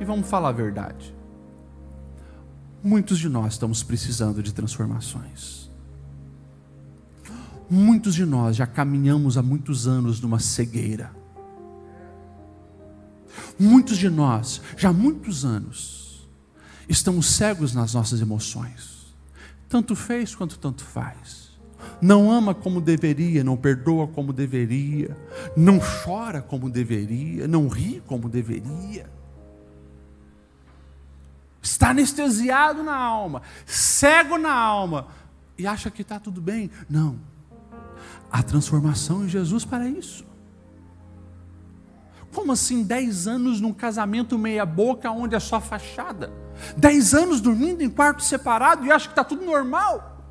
E 0.00 0.04
vamos 0.04 0.28
falar 0.28 0.50
a 0.50 0.52
verdade. 0.52 1.14
Muitos 2.82 3.18
de 3.18 3.28
nós 3.28 3.54
estamos 3.54 3.82
precisando 3.82 4.42
de 4.42 4.52
transformações. 4.52 5.70
Muitos 7.68 8.14
de 8.14 8.24
nós 8.24 8.56
já 8.56 8.66
caminhamos 8.66 9.36
há 9.36 9.42
muitos 9.42 9.88
anos 9.88 10.20
numa 10.20 10.38
cegueira. 10.38 11.10
Muitos 13.58 13.96
de 13.96 14.08
nós, 14.08 14.60
já 14.76 14.90
há 14.90 14.92
muitos 14.92 15.44
anos, 15.44 16.28
estamos 16.88 17.26
cegos 17.26 17.74
nas 17.74 17.94
nossas 17.94 18.20
emoções. 18.20 19.14
Tanto 19.68 19.96
fez 19.96 20.34
quanto 20.34 20.58
tanto 20.58 20.84
faz. 20.84 21.46
Não 22.00 22.30
ama 22.30 22.54
como 22.54 22.80
deveria, 22.80 23.42
não 23.42 23.56
perdoa 23.56 24.06
como 24.06 24.32
deveria, 24.32 25.16
não 25.56 25.80
chora 25.80 26.42
como 26.42 26.70
deveria, 26.70 27.48
não 27.48 27.66
ri 27.66 28.02
como 28.06 28.28
deveria. 28.28 29.15
Está 31.66 31.90
anestesiado 31.90 32.82
na 32.82 32.94
alma, 32.94 33.42
cego 33.66 34.38
na 34.38 34.52
alma 34.52 35.08
e 35.58 35.66
acha 35.66 35.90
que 35.90 36.02
está 36.02 36.20
tudo 36.20 36.40
bem. 36.40 36.70
Não 36.88 37.18
a 38.30 38.42
transformação 38.42 39.24
em 39.24 39.28
Jesus 39.28 39.64
para 39.64 39.88
isso. 39.88 40.24
Como 42.32 42.52
assim 42.52 42.82
dez 42.82 43.26
anos 43.26 43.60
num 43.60 43.72
casamento 43.72 44.38
meia-boca 44.38 45.10
onde 45.10 45.34
é 45.34 45.40
só 45.40 45.60
fachada? 45.60 46.32
Dez 46.76 47.14
anos 47.14 47.40
dormindo 47.40 47.82
em 47.82 47.88
quarto 47.88 48.22
separado 48.22 48.84
e 48.84 48.92
acha 48.92 49.06
que 49.06 49.12
está 49.12 49.24
tudo 49.24 49.44
normal? 49.44 50.22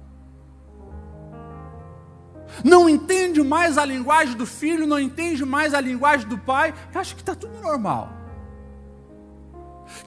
Não 2.64 2.88
entende 2.88 3.44
mais 3.44 3.78
a 3.78 3.84
linguagem 3.84 4.38
do 4.38 4.46
filho, 4.46 4.88
não 4.88 5.00
entende 5.00 5.44
mais 5.44 5.74
a 5.74 5.82
linguagem 5.82 6.28
do 6.28 6.38
pai, 6.38 6.74
acha 6.94 7.14
que 7.14 7.22
está 7.22 7.36
tudo 7.36 7.60
normal. 7.60 8.25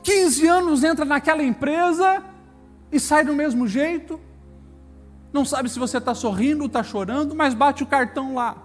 15 0.02 0.46
anos 0.46 0.84
entra 0.84 1.04
naquela 1.04 1.42
empresa 1.42 2.22
e 2.90 2.98
sai 2.98 3.24
do 3.24 3.34
mesmo 3.34 3.66
jeito, 3.66 4.20
não 5.32 5.44
sabe 5.44 5.68
se 5.68 5.78
você 5.78 5.98
está 5.98 6.14
sorrindo 6.14 6.62
ou 6.62 6.66
está 6.66 6.82
chorando, 6.82 7.34
mas 7.34 7.54
bate 7.54 7.82
o 7.82 7.86
cartão 7.86 8.34
lá. 8.34 8.56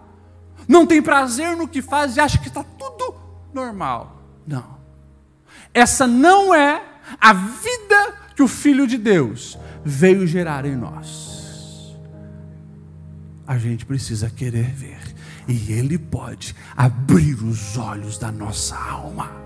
Não 0.67 0.85
tem 0.85 1.01
prazer 1.01 1.57
no 1.57 1.67
que 1.67 1.81
faz 1.81 2.15
e 2.15 2.19
acha 2.19 2.37
que 2.37 2.47
está 2.47 2.63
tudo 2.63 3.15
normal. 3.53 4.21
Não. 4.47 4.77
Essa 5.73 6.07
não 6.07 6.53
é 6.53 6.81
a 7.19 7.33
vida 7.33 8.13
que 8.35 8.41
o 8.41 8.47
Filho 8.47 8.87
de 8.87 8.97
Deus 8.97 9.57
veio 9.83 10.25
gerar 10.25 10.65
em 10.65 10.75
nós. 10.75 11.97
A 13.45 13.57
gente 13.57 13.85
precisa 13.85 14.29
querer 14.29 14.71
ver. 14.71 15.13
E 15.45 15.73
Ele 15.73 15.97
pode 15.97 16.55
abrir 16.77 17.43
os 17.43 17.77
olhos 17.77 18.17
da 18.17 18.31
nossa 18.31 18.77
alma 18.77 19.42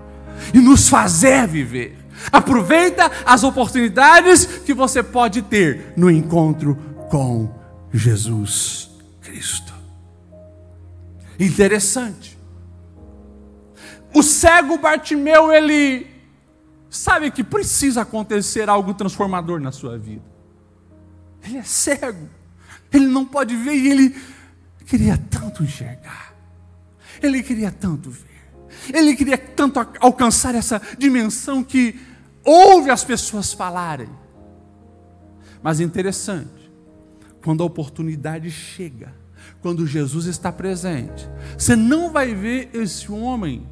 e 0.52 0.58
nos 0.58 0.88
fazer 0.88 1.46
viver. 1.46 1.96
Aproveita 2.32 3.10
as 3.24 3.44
oportunidades 3.44 4.44
que 4.44 4.74
você 4.74 5.02
pode 5.02 5.42
ter 5.42 5.92
no 5.96 6.10
encontro 6.10 6.74
com 7.10 7.54
Jesus 7.92 8.90
Cristo. 9.20 9.72
Interessante. 11.38 12.36
O 14.14 14.22
cego 14.22 14.78
Bartimeu, 14.78 15.52
ele 15.52 16.06
sabe 16.90 17.30
que 17.30 17.44
precisa 17.44 18.02
acontecer 18.02 18.68
algo 18.68 18.94
transformador 18.94 19.60
na 19.60 19.70
sua 19.70 19.98
vida. 19.98 20.24
Ele 21.44 21.58
é 21.58 21.62
cego, 21.62 22.28
ele 22.92 23.06
não 23.06 23.24
pode 23.24 23.54
ver 23.54 23.74
e 23.74 23.88
ele 23.88 24.16
queria 24.86 25.16
tanto 25.30 25.62
enxergar, 25.62 26.34
ele 27.22 27.42
queria 27.42 27.70
tanto 27.70 28.10
ver, 28.10 28.27
ele 28.92 29.16
queria 29.16 29.38
tanto 29.38 29.80
alcançar 30.00 30.54
essa 30.54 30.80
dimensão 30.98 31.62
que 31.62 31.98
ouve 32.44 32.90
as 32.90 33.04
pessoas 33.04 33.52
falarem. 33.52 34.08
Mas 35.62 35.80
interessante, 35.80 36.70
quando 37.42 37.62
a 37.62 37.66
oportunidade 37.66 38.50
chega, 38.50 39.14
quando 39.60 39.86
Jesus 39.86 40.26
está 40.26 40.52
presente, 40.52 41.28
você 41.56 41.74
não 41.74 42.10
vai 42.10 42.34
ver 42.34 42.70
esse 42.72 43.10
homem 43.10 43.66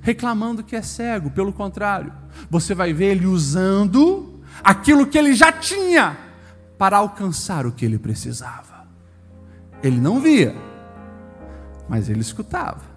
reclamando 0.00 0.62
que 0.62 0.76
é 0.76 0.82
cego, 0.82 1.30
pelo 1.30 1.52
contrário, 1.52 2.12
você 2.50 2.74
vai 2.74 2.92
ver 2.92 3.16
ele 3.16 3.26
usando 3.26 4.40
aquilo 4.62 5.06
que 5.06 5.18
ele 5.18 5.34
já 5.34 5.52
tinha 5.52 6.16
para 6.78 6.96
alcançar 6.96 7.66
o 7.66 7.72
que 7.72 7.84
ele 7.84 7.98
precisava. 7.98 8.86
Ele 9.82 10.00
não 10.00 10.20
via, 10.20 10.54
mas 11.88 12.08
ele 12.08 12.20
escutava 12.20 12.91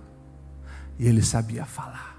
e 0.98 1.08
ele 1.08 1.22
sabia 1.22 1.66
falar. 1.66 2.16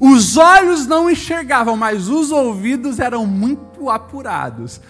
Os 0.00 0.36
olhos 0.36 0.86
não 0.86 1.10
enxergavam, 1.10 1.76
mas 1.76 2.08
os 2.08 2.30
ouvidos 2.30 2.98
eram 2.98 3.26
muito 3.26 3.88
apurados 3.88 4.80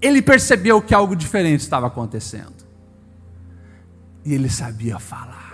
ele 0.00 0.22
percebeu 0.22 0.80
que 0.80 0.94
algo 0.94 1.14
diferente 1.14 1.60
estava 1.60 1.86
acontecendo. 1.86 2.54
E 4.24 4.32
ele 4.32 4.48
sabia 4.48 4.98
falar. 4.98 5.50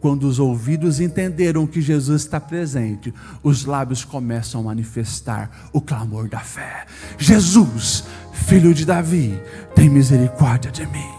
Quando 0.00 0.24
os 0.24 0.38
ouvidos 0.38 1.00
entenderam 1.00 1.66
que 1.66 1.80
Jesus 1.80 2.22
está 2.22 2.38
presente, 2.38 3.12
os 3.42 3.64
lábios 3.64 4.04
começam 4.04 4.60
a 4.60 4.64
manifestar 4.64 5.50
o 5.72 5.80
clamor 5.80 6.28
da 6.28 6.38
fé. 6.38 6.86
Jesus, 7.16 8.04
filho 8.32 8.72
de 8.72 8.84
Davi, 8.84 9.40
tem 9.74 9.88
misericórdia 9.88 10.70
de 10.70 10.86
mim. 10.86 11.10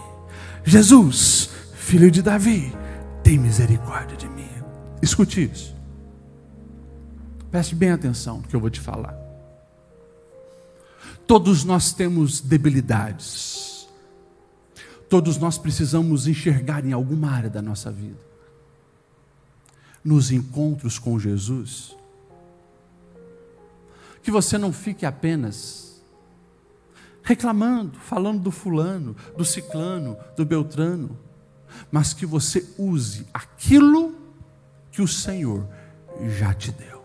Jesus, 0.64 1.50
filho 1.74 2.10
de 2.10 2.22
Davi, 2.22 2.72
tem 3.22 3.38
misericórdia 3.38 4.16
de 4.16 4.28
mim. 4.28 4.39
Escute 5.02 5.50
isso. 5.50 5.74
Preste 7.50 7.74
bem 7.74 7.90
atenção 7.90 8.38
no 8.38 8.42
que 8.44 8.54
eu 8.54 8.60
vou 8.60 8.70
te 8.70 8.80
falar. 8.80 9.16
Todos 11.26 11.64
nós 11.64 11.92
temos 11.92 12.40
debilidades. 12.40 13.88
Todos 15.08 15.38
nós 15.38 15.58
precisamos 15.58 16.26
enxergar 16.28 16.84
em 16.84 16.92
alguma 16.92 17.30
área 17.30 17.50
da 17.50 17.60
nossa 17.60 17.90
vida. 17.90 18.18
Nos 20.04 20.30
encontros 20.30 20.98
com 20.98 21.18
Jesus, 21.18 21.96
que 24.22 24.30
você 24.30 24.56
não 24.56 24.72
fique 24.72 25.04
apenas 25.04 26.02
reclamando, 27.22 27.98
falando 27.98 28.40
do 28.40 28.50
fulano, 28.50 29.14
do 29.36 29.44
ciclano, 29.44 30.16
do 30.36 30.44
beltrano, 30.44 31.18
mas 31.92 32.14
que 32.14 32.24
você 32.24 32.66
use 32.78 33.26
aquilo 33.32 34.19
que 34.90 35.02
o 35.02 35.08
Senhor 35.08 35.66
já 36.38 36.52
te 36.54 36.72
deu. 36.72 37.00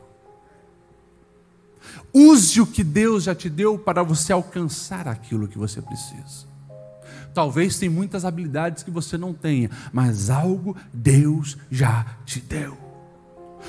Use 2.13 2.61
o 2.61 2.65
que 2.65 2.83
Deus 2.83 3.23
já 3.23 3.35
te 3.35 3.49
deu 3.49 3.77
para 3.77 4.01
você 4.01 4.31
alcançar 4.31 5.07
aquilo 5.07 5.47
que 5.47 5.57
você 5.57 5.81
precisa. 5.81 6.47
Talvez 7.33 7.77
tem 7.77 7.89
muitas 7.89 8.23
habilidades 8.23 8.83
que 8.83 8.89
você 8.89 9.17
não 9.17 9.33
tenha, 9.33 9.69
mas 9.91 10.29
algo 10.29 10.75
Deus 10.93 11.57
já 11.69 12.05
te 12.25 12.39
deu. 12.39 12.77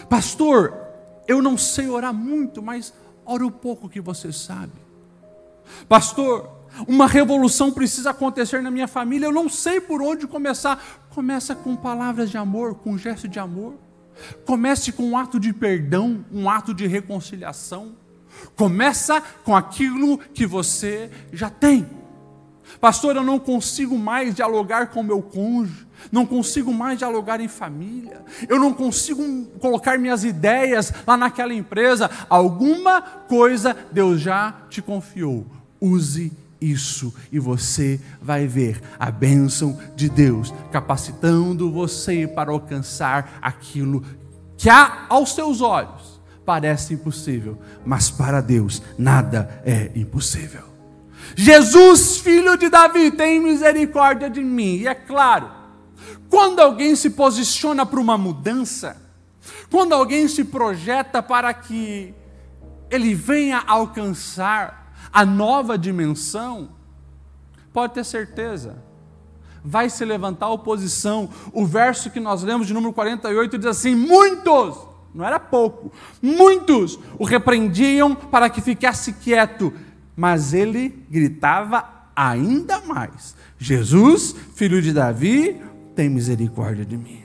Pastor, 0.09 0.73
eu 1.27 1.43
não 1.43 1.59
sei 1.59 1.89
orar 1.89 2.15
muito, 2.15 2.63
mas 2.63 2.95
ora 3.25 3.45
o 3.45 3.51
pouco 3.51 3.89
que 3.89 4.01
você 4.01 4.33
sabe. 4.33 4.73
Pastor, 5.89 6.49
uma 6.87 7.09
revolução 7.09 7.73
precisa 7.73 8.11
acontecer 8.11 8.63
na 8.63 8.71
minha 8.71 8.87
família, 8.87 9.27
eu 9.27 9.33
não 9.33 9.49
sei 9.49 9.81
por 9.81 10.01
onde 10.01 10.27
começar. 10.29 11.09
Começa 11.11 11.55
com 11.55 11.75
palavras 11.75 12.31
de 12.31 12.39
amor, 12.39 12.77
com 12.77 12.97
gesto 12.97 13.27
de 13.27 13.41
amor. 13.41 13.75
Comece 14.45 14.93
com 14.93 15.05
um 15.05 15.17
ato 15.17 15.39
de 15.39 15.53
perdão, 15.53 16.25
um 16.33 16.49
ato 16.49 16.73
de 16.75 16.87
reconciliação. 16.87 17.97
Começa 18.55 19.21
com 19.45 19.57
aquilo 19.57 20.19
que 20.19 20.47
você 20.47 21.11
já 21.33 21.49
tem. 21.49 21.87
Pastor, 22.81 23.17
eu 23.17 23.23
não 23.23 23.39
consigo 23.39 23.97
mais 23.97 24.35
dialogar 24.35 24.89
com 24.89 25.03
meu 25.03 25.23
cônjuge, 25.23 25.87
não 26.11 26.27
consigo 26.27 26.73
mais 26.73 26.99
dialogar 26.99 27.41
em 27.41 27.49
família, 27.49 28.25
eu 28.49 28.59
não 28.59 28.73
consigo 28.75 29.47
colocar 29.61 29.99
minhas 29.99 30.25
ideias 30.25 30.93
lá 31.07 31.17
naquela 31.17 31.55
empresa. 31.55 32.11
Alguma 32.29 33.01
coisa 33.01 33.77
Deus 33.93 34.21
já 34.21 34.55
te 34.69 34.83
confiou. 34.83 35.47
Use 35.81 36.33
isso 36.71 37.15
e 37.31 37.39
você 37.39 38.01
vai 38.21 38.47
ver 38.47 38.81
a 38.99 39.11
bênção 39.11 39.79
de 39.95 40.09
Deus 40.09 40.53
capacitando 40.71 41.71
você 41.71 42.27
para 42.27 42.51
alcançar 42.51 43.39
aquilo 43.41 44.05
que 44.57 44.69
há 44.69 45.07
aos 45.09 45.35
seus 45.35 45.61
olhos 45.61 46.17
parece 46.45 46.95
impossível, 46.95 47.59
mas 47.85 48.09
para 48.09 48.41
Deus 48.41 48.81
nada 48.97 49.61
é 49.65 49.91
impossível. 49.97 50.63
Jesus, 51.35 52.19
filho 52.19 52.57
de 52.57 52.69
Davi, 52.69 53.11
tem 53.11 53.41
misericórdia 53.41 54.31
de 54.31 54.43
mim. 54.43 54.77
E 54.77 54.87
é 54.87 54.95
claro, 54.95 55.51
quando 56.31 56.61
alguém 56.61 56.95
se 56.95 57.11
posiciona 57.11 57.85
para 57.85 57.99
uma 58.01 58.17
mudança, 58.17 58.97
quando 59.71 59.93
alguém 59.93 60.29
se 60.29 60.45
projeta 60.45 61.23
para 61.23 61.53
que 61.53 62.15
ele 62.91 63.15
venha 63.15 63.63
alcançar 63.67 64.86
a 65.17 65.25
nova 65.25 65.79
dimensão, 65.79 66.69
pode 67.73 67.95
ter 67.95 68.05
certeza, 68.05 68.77
vai 69.65 69.89
se 69.89 70.05
levantar 70.05 70.51
oposição. 70.51 71.31
O 71.55 71.65
verso 71.65 72.11
que 72.11 72.21
nós 72.21 72.43
lemos 72.43 72.67
de 72.67 72.75
número 72.75 72.93
48 72.93 73.57
diz 73.57 73.67
assim: 73.67 73.95
muitos, 73.95 74.77
não 75.15 75.25
era 75.25 75.41
pouco, 75.41 75.91
muitos 76.21 76.99
o 77.19 77.25
repreendiam 77.25 78.15
para 78.15 78.51
que 78.51 78.61
ficasse 78.61 79.15
quieto, 79.15 79.73
mas 80.15 80.53
ele 80.53 80.91
gritava 81.09 81.89
ainda 82.15 82.83
mais: 82.83 83.35
Jesus, 83.57 84.37
filho 84.55 84.83
de 84.83 84.93
Davi, 84.93 85.63
tem 85.95 86.11
misericórdia 86.11 86.85
de 86.85 86.99
mim. 86.99 87.23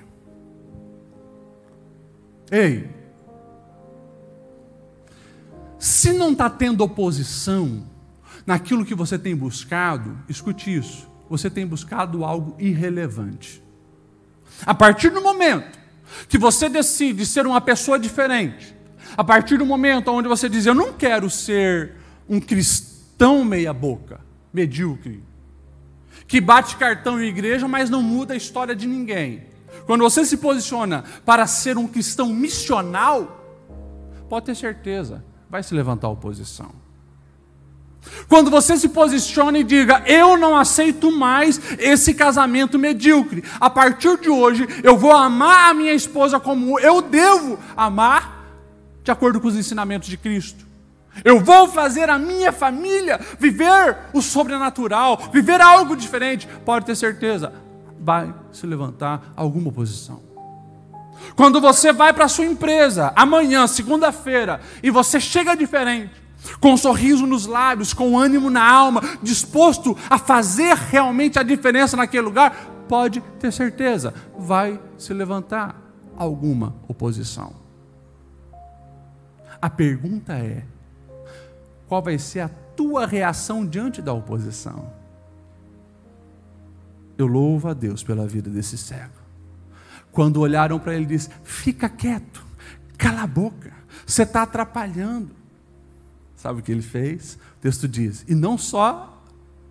Ei, 2.50 2.90
se 5.82 6.14
não 6.14 6.32
está 6.32 6.48
tendo 6.48 6.84
oposição 6.84 7.84
naquilo 8.46 8.86
que 8.86 8.94
você 8.94 9.18
tem 9.18 9.36
buscado, 9.36 10.16
escute 10.30 10.72
isso, 10.72 11.10
você 11.28 11.50
tem 11.50 11.66
buscado 11.66 12.24
algo 12.24 12.56
irrelevante. 12.60 13.64
A 14.64 14.76
partir 14.76 15.10
do 15.10 15.24
momento 15.24 15.80
que 16.30 16.38
você 16.38 16.70
decide 16.70 17.26
ser 17.26 17.48
uma 17.48 17.60
pessoa 17.60 17.98
diferente, 17.98 18.76
a 19.18 19.24
partir 19.24 19.58
do 19.58 19.66
momento 19.66 20.12
onde 20.12 20.28
você 20.28 20.48
diz, 20.48 20.68
eu 20.68 20.76
não 20.76 20.94
quero 20.94 21.32
ser 21.32 21.94
um 22.30 22.40
cristão 22.40 23.44
meia-boca, 23.44 24.22
medíocre, 24.54 25.24
que 26.28 26.40
bate 26.40 26.76
cartão 26.76 27.20
em 27.20 27.26
igreja, 27.26 27.68
mas 27.68 27.90
não 27.90 28.04
muda 28.04 28.36
a 28.36 28.38
história 28.38 28.76
de 28.76 28.86
ninguém. 28.86 29.46
Quando 29.88 30.02
você 30.02 30.24
se 30.26 30.38
posiciona 30.38 31.06
para 31.26 31.48
ser 31.48 31.76
um 31.76 31.88
cristão 31.88 32.28
missional, 32.28 33.66
pode 34.30 34.46
ter 34.46 34.56
certeza, 34.56 35.26
vai 35.52 35.62
se 35.62 35.76
levantar 35.76 36.08
oposição. 36.08 36.72
Quando 38.28 38.50
você 38.50 38.78
se 38.78 38.90
posiciona 38.90 39.60
e 39.60 39.64
diga, 39.64 40.02
eu 40.08 40.38
não 40.38 40.58
aceito 40.58 41.12
mais 41.12 41.60
esse 41.78 42.14
casamento 42.14 42.80
medíocre, 42.80 43.44
a 43.60 43.70
partir 43.70 44.18
de 44.20 44.30
hoje 44.30 44.66
eu 44.82 44.98
vou 44.98 45.12
amar 45.12 45.70
a 45.70 45.74
minha 45.74 45.94
esposa 45.94 46.40
como 46.40 46.80
eu 46.80 47.02
devo 47.02 47.60
amar, 47.76 48.42
de 49.04 49.12
acordo 49.12 49.42
com 49.42 49.50
os 49.50 49.56
ensinamentos 49.56 50.08
de 50.08 50.18
Cristo. 50.18 50.66
Eu 51.24 51.42
vou 51.42 51.68
fazer 51.68 52.10
a 52.10 52.18
minha 52.18 52.54
família 52.54 53.20
viver 53.38 53.98
o 54.14 54.22
sobrenatural, 54.22 55.30
viver 55.34 55.60
algo 55.60 55.98
diferente. 55.98 56.48
Pode 56.64 56.86
ter 56.86 56.96
certeza, 56.96 57.54
vai 58.00 58.34
se 58.54 58.66
levantar 58.66 59.34
alguma 59.36 59.68
oposição. 59.68 60.31
Quando 61.36 61.62
você 61.62 61.94
vai 61.94 62.14
para 62.14 62.26
a 62.26 62.30
sua 62.30 62.46
empresa, 62.46 63.14
amanhã, 63.16 63.68
segunda-feira, 63.68 64.62
e 64.82 64.90
você 64.90 65.20
chega 65.20 65.56
diferente, 65.56 66.12
com 66.60 66.74
um 66.74 66.78
sorriso 66.78 67.26
nos 67.26 67.46
lábios, 67.46 67.94
com 67.94 68.18
ânimo 68.18 68.50
na 68.50 68.68
alma, 68.68 69.02
disposto 69.22 69.98
a 70.10 70.18
fazer 70.18 70.76
realmente 70.76 71.38
a 71.38 71.44
diferença 71.44 71.96
naquele 71.96 72.24
lugar, 72.24 72.56
pode 72.88 73.22
ter 73.40 73.52
certeza, 73.52 74.14
vai 74.38 74.80
se 74.98 75.14
levantar 75.14 75.80
alguma 76.18 76.76
oposição. 76.88 77.54
A 79.62 79.70
pergunta 79.70 80.34
é: 80.34 80.66
qual 81.88 82.02
vai 82.02 82.18
ser 82.18 82.42
a 82.42 82.50
tua 82.76 83.06
reação 83.06 83.66
diante 83.66 84.02
da 84.02 84.12
oposição? 84.12 84.92
Eu 87.18 87.28
louvo 87.28 87.68
a 87.68 87.74
Deus 87.74 88.04
pela 88.04 88.26
vida 88.26 88.50
desse 88.50 88.78
cego. 88.78 89.21
Quando 90.12 90.42
olharam 90.42 90.80
para 90.80 90.96
ele, 90.96 91.06
disse: 91.06 91.30
Fica 91.44 91.88
quieto, 91.88 92.46
cala 92.98 93.24
a 93.24 93.28
boca, 93.28 93.72
você 94.06 94.24
está 94.24 94.44
atrapalhando. 94.44 95.32
Sabe 96.36 96.60
o 96.60 96.64
que 96.64 96.72
ele 96.72 96.82
fez? 96.82 97.38
O 97.58 97.62
texto 97.62 97.88
diz, 97.88 98.26
e 98.28 98.34
não 98.34 98.58
só 98.58 99.24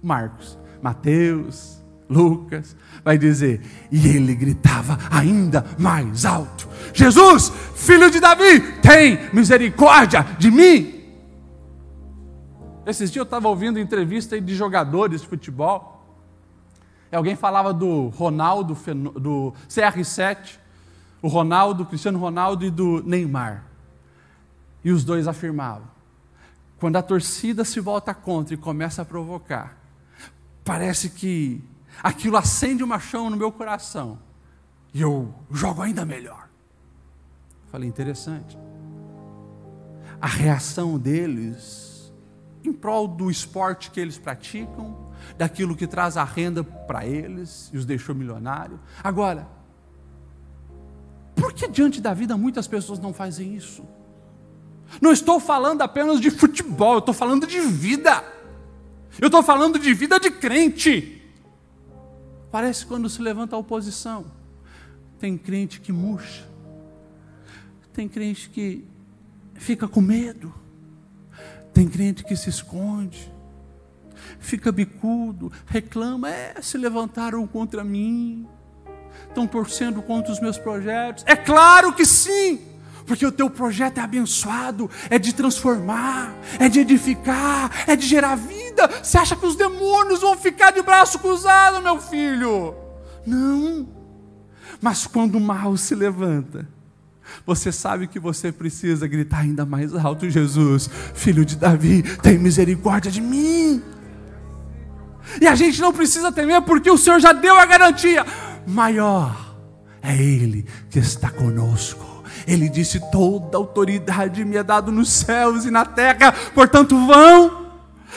Marcos, 0.03 0.57
Mateus, 0.81 1.81
Lucas, 2.09 2.77
vai 3.05 3.19
dizer, 3.19 3.61
e 3.91 4.09
ele 4.09 4.35
gritava 4.35 4.99
ainda 5.11 5.65
mais 5.79 6.25
alto: 6.25 6.69
Jesus, 6.93 7.53
filho 7.75 8.11
de 8.11 8.21
Davi, 8.21 8.61
tem 8.81 9.19
misericórdia 9.33 10.23
de 10.39 10.51
mim. 10.51 11.01
Esses 12.87 13.11
dias 13.11 13.21
eu 13.21 13.25
estava 13.25 13.49
ouvindo 13.49 13.79
entrevista 13.79 14.41
de 14.41 14.55
jogadores 14.55 15.21
de 15.21 15.29
futebol, 15.29 16.00
alguém 17.17 17.35
falava 17.35 17.73
do 17.73 18.09
Ronaldo, 18.09 18.75
do 19.19 19.53
CR7, 19.69 20.59
o 21.21 21.29
Ronaldo, 21.29 21.85
Cristiano 21.85 22.19
Ronaldo 22.19 22.65
e 22.65 22.71
do 22.71 23.03
Neymar. 23.03 23.65
E 24.85 24.91
os 24.91 25.05
dois 25.05 25.27
afirmavam: 25.27 25.89
quando 26.79 26.97
a 26.97 27.03
torcida 27.03 27.65
se 27.65 27.81
volta 27.81 28.15
contra 28.15 28.55
e 28.55 28.57
começa 28.57 29.03
a 29.03 29.05
provocar, 29.05 29.77
parece 30.65 31.11
que 31.11 31.63
aquilo 32.03 32.37
acende 32.37 32.83
uma 32.83 32.99
chama 32.99 33.31
no 33.31 33.37
meu 33.37 33.53
coração 33.53 34.19
e 34.93 35.01
eu 35.01 35.33
jogo 35.51 35.83
ainda 35.83 36.05
melhor. 36.05 36.49
Falei, 37.71 37.89
interessante. 37.89 38.59
A 40.21 40.27
reação 40.27 40.99
deles 40.99 41.90
em 42.65 42.73
prol 42.73 43.09
do 43.09 43.31
esporte 43.31 43.91
que 43.91 44.01
eles 44.01 44.19
praticam, 44.19 45.11
daquilo 45.37 45.77
que 45.77 45.87
traz 45.87 46.17
a 46.17 46.25
renda 46.25 46.63
para 46.63 47.07
eles 47.07 47.71
e 47.73 47.79
os 47.79 47.85
deixou 47.85 48.15
milionário. 48.15 48.79
Agora, 49.03 49.49
por 51.35 51.53
que 51.53 51.69
diante 51.69 52.01
da 52.01 52.13
vida 52.13 52.37
muitas 52.37 52.67
pessoas 52.67 52.99
não 52.99 53.13
fazem 53.13 53.55
isso? 53.55 53.85
Não 55.01 55.13
estou 55.13 55.39
falando 55.39 55.83
apenas 55.83 56.21
de 56.21 56.31
futebol, 56.31 56.95
eu 56.95 56.99
estou 56.99 57.15
falando 57.15 57.47
de 57.47 57.61
vida. 57.61 58.23
Eu 59.19 59.27
estou 59.27 59.43
falando 59.43 59.79
de 59.79 59.93
vida 59.95 60.19
de 60.19 60.31
crente. 60.31 61.23
Parece 62.51 62.85
quando 62.85 63.09
se 63.09 63.23
levanta 63.23 63.55
a 63.55 63.59
oposição. 63.59 64.27
Tem 65.19 65.37
crente 65.39 65.81
que 65.81 65.93
murcha. 65.93 66.49
Tem 67.93 68.09
crente 68.09 68.49
que 68.51 68.85
fica 69.55 69.87
com 69.87 70.01
medo. 70.01 70.53
Tem 71.81 71.89
crente 71.89 72.23
que 72.23 72.37
se 72.37 72.51
esconde. 72.51 73.33
Fica 74.39 74.71
bicudo, 74.71 75.51
reclama, 75.65 76.29
é, 76.29 76.57
se 76.61 76.77
levantaram 76.77 77.47
contra 77.47 77.83
mim. 77.83 78.47
Estão 79.27 79.47
torcendo 79.47 80.03
contra 80.03 80.31
os 80.31 80.39
meus 80.41 80.59
projetos. 80.59 81.25
É 81.27 81.35
claro 81.35 81.95
que 81.95 82.05
sim 82.05 82.61
porque 83.07 83.25
o 83.25 83.33
teu 83.33 83.49
projeto 83.49 83.97
é 83.97 84.03
abençoado, 84.03 84.91
é 85.09 85.19
de 85.19 85.33
transformar, 85.33 86.35
é 86.59 86.69
de 86.69 86.81
edificar, 86.81 87.71
é 87.89 87.97
de 87.97 88.07
gerar 88.07 88.35
vida. 88.35 88.87
Você 89.03 89.17
acha 89.17 89.35
que 89.35 89.47
os 89.47 89.57
demônios 89.57 90.21
vão 90.21 90.37
ficar 90.37 90.73
de 90.73 90.83
braço 90.83 91.19
cruzado, 91.19 91.81
meu 91.81 91.99
filho? 91.99 92.75
Não. 93.27 93.89
Mas 94.83 95.07
quando 95.07 95.37
o 95.37 95.41
mal 95.41 95.79
se 95.79 95.95
levanta, 95.95 96.69
você 97.47 97.73
sabe 97.73 98.07
que 98.07 98.19
você 98.19 98.53
precisa 98.53 99.07
gritar 99.07 99.41
ainda 99.41 99.65
mais 99.65 99.95
alto: 99.95 100.29
Jesus, 100.29 100.89
filho 101.15 101.45
de 101.45 101.57
Davi, 101.57 102.03
tem 102.23 102.39
misericórdia 102.39 103.11
de 103.11 103.21
mim. 103.21 103.83
E 105.41 105.47
a 105.47 105.55
gente 105.55 105.81
não 105.81 105.93
precisa 105.93 106.33
temer, 106.33 106.63
porque 106.63 106.91
o 106.91 106.99
Senhor 106.99 107.21
já 107.21 107.33
deu 107.33 107.57
a 107.59 107.67
garantia: 107.67 108.25
maior 108.67 109.57
é 110.03 110.17
Ele 110.17 110.65
que 110.89 110.99
está 110.99 111.31
conosco 111.31 112.25
Ele 112.47 112.69
disse: 112.69 113.01
Toda 113.11 113.59
autoridade 113.59 114.45
me 114.45 114.57
é 114.57 114.63
dada 114.63 114.91
nos 114.91 115.11
céus 115.11 115.65
e 115.65 115.71
na 115.71 115.85
terra, 115.85 116.33
portanto, 116.55 116.97
vão, 117.07 117.73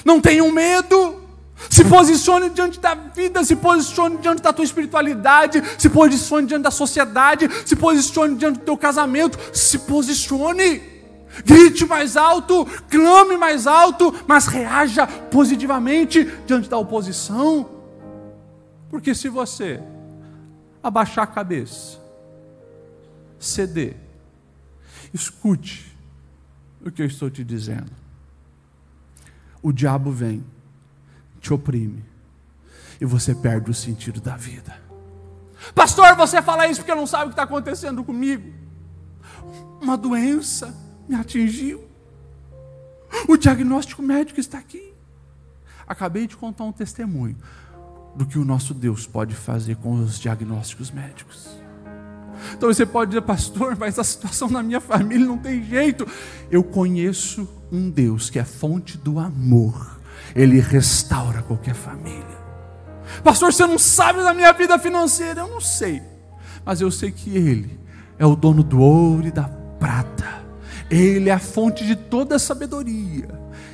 não 0.05 0.21
tenham 0.21 0.51
medo. 0.51 1.22
Se 1.69 1.83
posicione 1.85 2.49
diante 2.49 2.79
da 2.79 2.93
vida, 2.93 3.43
se 3.43 3.55
posicione 3.55 4.17
diante 4.17 4.41
da 4.41 4.53
tua 4.53 4.65
espiritualidade, 4.65 5.61
se 5.77 5.89
posicione 5.89 6.47
diante 6.47 6.63
da 6.63 6.71
sociedade, 6.71 7.49
se 7.65 7.75
posicione 7.75 8.35
diante 8.35 8.59
do 8.59 8.65
teu 8.65 8.77
casamento, 8.77 9.37
se 9.55 9.79
posicione. 9.79 10.93
Grite 11.45 11.85
mais 11.85 12.15
alto, 12.15 12.65
clame 12.89 13.37
mais 13.37 13.65
alto, 13.65 14.13
mas 14.27 14.45
reaja 14.45 15.07
positivamente 15.07 16.23
diante 16.45 16.69
da 16.69 16.77
oposição. 16.77 17.69
Porque 18.89 19.15
se 19.15 19.29
você 19.29 19.81
abaixar 20.83 21.23
a 21.23 21.27
cabeça, 21.27 21.97
ceder, 23.39 23.95
escute 25.13 25.91
o 26.85 26.91
que 26.91 27.01
eu 27.01 27.07
estou 27.07 27.29
te 27.29 27.43
dizendo. 27.43 27.91
O 29.61 29.71
diabo 29.71 30.11
vem, 30.11 30.43
te 31.43 31.53
oprime, 31.53 32.05
e 33.01 33.05
você 33.05 33.35
perde 33.35 33.69
o 33.69 33.73
sentido 33.73 34.21
da 34.21 34.37
vida. 34.37 34.81
Pastor, 35.75 36.15
você 36.15 36.41
fala 36.41 36.67
isso 36.67 36.79
porque 36.79 36.95
não 36.95 37.05
sabe 37.05 37.25
o 37.25 37.27
que 37.27 37.33
está 37.33 37.43
acontecendo 37.43 38.01
comigo. 38.01 38.53
Uma 39.81 39.97
doença 39.97 40.73
me 41.07 41.15
atingiu. 41.15 41.83
O 43.27 43.35
diagnóstico 43.35 44.01
médico 44.01 44.39
está 44.39 44.57
aqui. 44.57 44.93
Acabei 45.85 46.27
de 46.27 46.37
contar 46.37 46.63
um 46.63 46.71
testemunho 46.71 47.37
do 48.15 48.25
que 48.25 48.39
o 48.39 48.45
nosso 48.45 48.73
Deus 48.73 49.05
pode 49.05 49.35
fazer 49.35 49.75
com 49.75 49.95
os 49.95 50.17
diagnósticos 50.17 50.91
médicos. 50.91 51.49
Então 52.53 52.73
você 52.73 52.85
pode 52.85 53.11
dizer, 53.11 53.21
pastor, 53.21 53.77
mas 53.77 53.99
a 53.99 54.03
situação 54.03 54.49
na 54.49 54.63
minha 54.63 54.79
família 54.79 55.25
não 55.25 55.37
tem 55.37 55.61
jeito. 55.63 56.07
Eu 56.49 56.63
conheço 56.63 57.47
um 57.69 57.89
Deus 57.89 58.29
que 58.29 58.39
é 58.39 58.45
fonte 58.45 58.97
do 58.97 59.19
amor, 59.19 59.92
ele 60.35 60.59
restaura 60.59 61.41
qualquer 61.41 61.75
família. 61.75 62.43
Pastor, 63.23 63.53
você 63.53 63.65
não 63.65 63.77
sabe 63.77 64.21
da 64.23 64.33
minha 64.33 64.51
vida 64.53 64.77
financeira? 64.79 65.41
Eu 65.41 65.47
não 65.47 65.61
sei, 65.61 66.01
mas 66.65 66.81
eu 66.81 66.89
sei 66.89 67.11
que 67.11 67.35
Ele 67.35 67.79
é 68.17 68.25
o 68.25 68.35
dono 68.35 68.63
do 68.63 68.79
ouro 68.79 69.27
e 69.27 69.31
da 69.31 69.43
prata, 69.79 70.43
Ele 70.89 71.29
é 71.29 71.33
a 71.33 71.39
fonte 71.39 71.85
de 71.85 71.95
toda 71.95 72.35
a 72.35 72.39
sabedoria. 72.39 73.29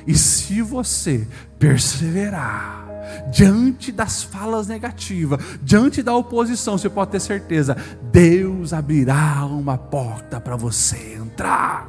E 0.06 0.14
se 0.16 0.60
você 0.62 1.26
perseverar, 1.58 2.88
diante 3.30 3.92
das 3.92 4.22
falas 4.22 4.66
negativas, 4.66 5.40
diante 5.62 6.02
da 6.02 6.14
oposição, 6.14 6.78
você 6.78 6.88
pode 6.88 7.12
ter 7.12 7.20
certeza, 7.20 7.76
Deus 8.10 8.72
abrirá 8.72 9.44
uma 9.46 9.76
porta 9.76 10.40
para 10.40 10.56
você 10.56 11.14
entrar. 11.14 11.88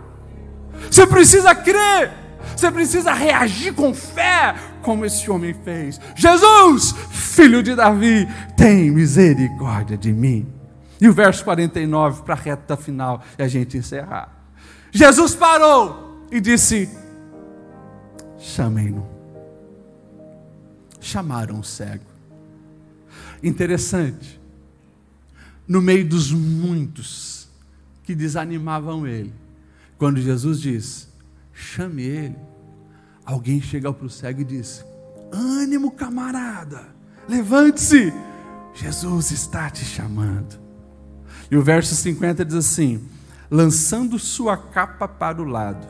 Você 0.89 1.05
precisa 1.05 1.53
crer, 1.53 2.11
você 2.55 2.71
precisa 2.71 3.13
reagir 3.13 3.73
com 3.73 3.93
fé, 3.93 4.55
como 4.81 5.05
esse 5.05 5.29
homem 5.29 5.53
fez. 5.53 5.99
Jesus, 6.15 6.93
filho 7.11 7.61
de 7.61 7.75
Davi, 7.75 8.27
tem 8.55 8.91
misericórdia 8.91 9.97
de 9.97 10.11
mim. 10.11 10.47
E 10.99 11.07
o 11.07 11.13
verso 11.13 11.43
49 11.43 12.23
para 12.23 12.35
a 12.35 12.37
reta 12.37 12.77
final 12.77 13.21
e 13.37 13.43
a 13.43 13.47
gente 13.47 13.77
encerrar. 13.77 14.29
Jesus 14.91 15.33
parou 15.33 16.27
e 16.31 16.39
disse: 16.39 16.89
Chamem-no 18.37 19.21
chamaram 21.01 21.59
o 21.59 21.63
cego. 21.63 22.05
Interessante, 23.43 24.39
no 25.67 25.81
meio 25.81 26.07
dos 26.07 26.31
muitos 26.31 27.49
que 28.03 28.13
desanimavam 28.13 29.07
ele, 29.07 29.33
quando 29.97 30.21
Jesus 30.21 30.61
diz: 30.61 31.10
chame 31.61 32.03
ele, 32.03 32.37
alguém 33.25 33.61
chega 33.61 33.93
para 33.93 34.05
o 34.05 34.09
cego 34.09 34.41
e 34.41 34.45
diz: 34.45 34.83
ânimo, 35.31 35.91
camarada, 35.91 36.87
levante-se, 37.29 38.13
Jesus 38.73 39.31
está 39.31 39.69
te 39.69 39.85
chamando. 39.85 40.59
E 41.49 41.55
o 41.55 41.61
verso 41.61 41.95
50 41.95 42.43
diz 42.43 42.55
assim: 42.55 43.07
lançando 43.49 44.17
sua 44.17 44.57
capa 44.57 45.07
para 45.07 45.41
o 45.41 45.45
lado, 45.45 45.85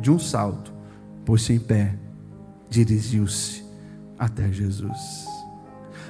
de 0.00 0.10
um 0.10 0.18
salto, 0.18 0.72
pôs-se 1.24 1.52
em 1.52 1.60
pé, 1.60 1.96
dirigiu-se 2.68 3.64
até 4.18 4.50
Jesus. 4.52 5.26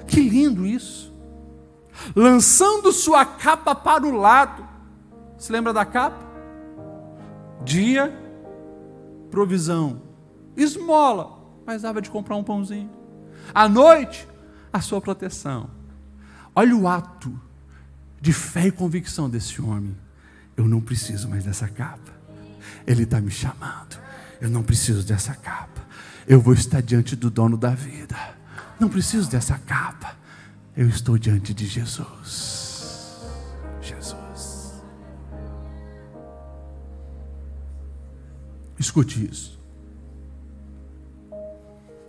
Que 0.06 0.20
lindo 0.28 0.66
isso! 0.66 1.12
Lançando 2.14 2.92
sua 2.92 3.24
capa 3.24 3.74
para 3.74 4.04
o 4.04 4.10
lado. 4.10 4.66
Se 5.38 5.52
lembra 5.52 5.72
da 5.72 5.84
capa? 5.84 6.18
Dia, 7.64 8.12
provisão, 9.34 10.00
esmola, 10.56 11.38
mas 11.66 11.82
dava 11.82 12.00
de 12.00 12.08
comprar 12.08 12.36
um 12.36 12.44
pãozinho. 12.44 12.90
À 13.52 13.68
noite, 13.68 14.26
a 14.72 14.80
sua 14.80 15.00
proteção. 15.00 15.68
Olha 16.54 16.76
o 16.76 16.88
ato 16.88 17.38
de 18.20 18.32
fé 18.32 18.68
e 18.68 18.72
convicção 18.72 19.28
desse 19.28 19.60
homem. 19.60 19.96
Eu 20.56 20.66
não 20.66 20.80
preciso 20.80 21.28
mais 21.28 21.44
dessa 21.44 21.68
capa. 21.68 22.12
Ele 22.86 23.02
está 23.02 23.20
me 23.20 23.30
chamando. 23.30 23.98
Eu 24.40 24.48
não 24.48 24.62
preciso 24.62 25.06
dessa 25.06 25.34
capa 25.34 25.84
eu 26.26 26.40
vou 26.40 26.54
estar 26.54 26.80
diante 26.80 27.14
do 27.14 27.30
dono 27.30 27.56
da 27.56 27.70
vida. 27.70 28.16
Não 28.78 28.88
preciso 28.88 29.30
dessa 29.30 29.58
capa. 29.58 30.16
Eu 30.76 30.88
estou 30.88 31.18
diante 31.18 31.54
de 31.54 31.66
Jesus. 31.66 32.63
Escute 38.84 39.24
isso. 39.24 39.58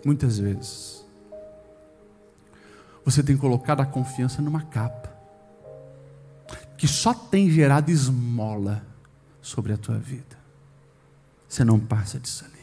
Muitas 0.04 0.38
vezes, 0.38 1.06
você 3.06 3.24
tem 3.24 3.38
colocado 3.38 3.80
a 3.80 3.86
confiança 3.86 4.42
numa 4.42 4.62
capa, 4.62 5.10
que 6.78 6.86
só 6.86 7.14
tem 7.14 7.50
gerado 7.50 7.90
esmola 7.90 8.86
sobre 9.42 9.72
a 9.72 9.78
tua 9.78 9.98
vida. 9.98 10.38
Você 11.48 11.64
não 11.64 11.80
passa 11.80 12.20
disso 12.20 12.44
ali. 12.44 12.56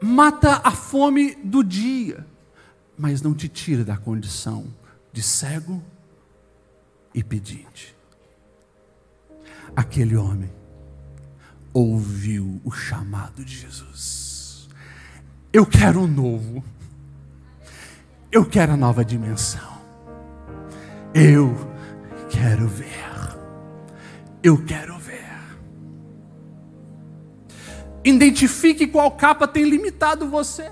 mata 0.00 0.62
a 0.64 0.70
fome 0.70 1.34
do 1.34 1.62
dia, 1.62 2.26
mas 2.96 3.20
não 3.20 3.34
te 3.34 3.46
tira 3.46 3.84
da 3.84 3.98
condição 3.98 4.66
de 5.12 5.22
cego 5.22 5.82
e 7.12 7.22
pedinte. 7.22 7.95
Aquele 9.76 10.16
homem 10.16 10.50
ouviu 11.74 12.58
o 12.64 12.70
chamado 12.70 13.44
de 13.44 13.54
Jesus. 13.54 14.66
Eu 15.52 15.66
quero 15.66 16.00
um 16.00 16.06
novo. 16.06 16.64
Eu 18.32 18.46
quero 18.46 18.72
a 18.72 18.76
nova 18.76 19.04
dimensão. 19.04 19.76
Eu 21.12 21.54
quero 22.30 22.66
ver. 22.66 22.86
Eu 24.42 24.64
quero 24.64 24.98
ver. 24.98 25.26
Identifique 28.02 28.86
qual 28.86 29.10
capa 29.10 29.46
tem 29.46 29.64
limitado 29.68 30.28
você. 30.28 30.70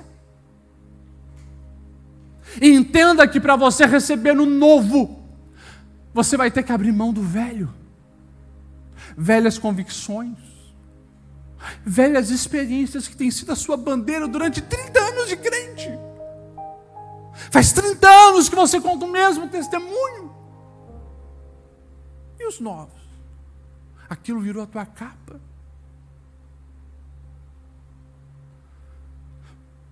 E 2.63 2.71
entenda 2.71 3.29
que 3.29 3.41
para 3.41 3.57
você 3.57 3.85
receber 3.85 4.33
no 4.33 4.47
novo, 4.47 5.23
você 6.15 6.37
vai 6.37 6.51
ter 6.51 6.63
que 6.63 6.73
abrir 6.73 6.93
mão 6.93 7.13
do 7.13 7.23
velho. 7.23 7.84
Velhas 9.17 9.59
convicções, 9.59 10.39
velhas 11.85 12.31
experiências 12.31 13.07
que 13.07 13.17
têm 13.17 13.31
sido 13.31 13.53
a 13.53 13.57
sua 13.57 13.77
bandeira 13.77 14.27
durante 14.27 14.61
30 14.61 15.01
anos 15.01 15.29
de 15.29 15.37
crente. 15.37 15.91
Faz 17.51 17.73
30 17.73 18.09
anos 18.09 18.49
que 18.49 18.57
você 18.57 18.81
conta 18.81 19.05
o 19.05 19.11
mesmo 19.11 19.49
testemunho. 19.49 20.35
E 22.39 22.47
os 22.47 22.61
novos? 22.61 23.03
Aquilo 24.09 24.41
virou 24.41 24.63
a 24.63 24.67
tua 24.67 24.85
capa. 24.85 25.41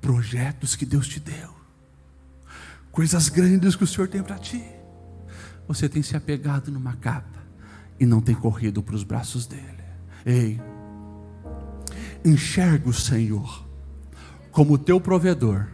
projetos 0.02 0.74
que 0.74 0.84
Deus 0.84 1.06
te 1.06 1.20
deu, 1.20 1.54
coisas 2.90 3.28
grandes 3.28 3.76
que 3.76 3.84
o 3.84 3.86
Senhor 3.86 4.08
tem 4.08 4.20
para 4.20 4.36
ti. 4.36 4.62
Você 5.68 5.88
tem 5.88 6.02
se 6.02 6.16
apegado 6.16 6.72
numa 6.72 6.96
capa 6.96 7.41
e 8.02 8.06
não 8.06 8.20
tem 8.20 8.34
corrido 8.34 8.82
para 8.82 8.96
os 8.96 9.04
braços 9.04 9.46
dele. 9.46 9.62
Ei, 10.26 10.60
enxerga 12.24 12.88
o 12.88 12.92
Senhor 12.92 13.64
como 14.50 14.74
o 14.74 14.78
teu 14.78 15.00
provedor 15.00 15.68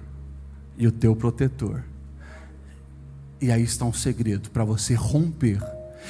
e 0.76 0.87
o 0.87 0.93
teu 0.93 1.16
protetor. 1.16 1.83
E 3.41 3.51
aí 3.51 3.62
está 3.62 3.87
um 3.87 3.95
segredo 3.95 4.51
para 4.51 4.62
você 4.62 4.93
romper 4.93 5.59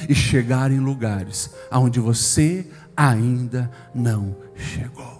e 0.09 0.13
chegar 0.13 0.71
em 0.71 0.79
lugares 0.79 1.51
aonde 1.71 2.01
você 2.01 2.69
ainda 2.97 3.71
não 3.95 4.35
chegou. 4.57 5.17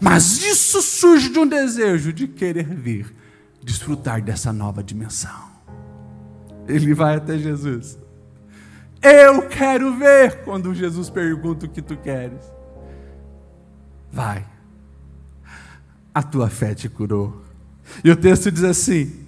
Mas 0.00 0.40
isso 0.42 0.80
surge 0.80 1.28
de 1.28 1.38
um 1.38 1.46
desejo 1.46 2.10
de 2.10 2.26
querer 2.26 2.74
vir, 2.74 3.14
desfrutar 3.62 4.22
dessa 4.22 4.50
nova 4.50 4.82
dimensão. 4.82 5.46
Ele 6.66 6.94
vai 6.94 7.16
até 7.16 7.36
Jesus. 7.36 8.07
Eu 9.02 9.48
quero 9.48 9.96
ver 9.96 10.42
quando 10.44 10.74
Jesus 10.74 11.08
pergunta 11.08 11.66
o 11.66 11.68
que 11.68 11.80
tu 11.80 11.96
queres. 11.96 12.40
Vai. 14.12 14.44
A 16.14 16.22
tua 16.22 16.48
fé 16.48 16.74
te 16.74 16.88
curou. 16.88 17.42
E 18.02 18.10
o 18.10 18.16
texto 18.16 18.50
diz 18.50 18.64
assim: 18.64 19.26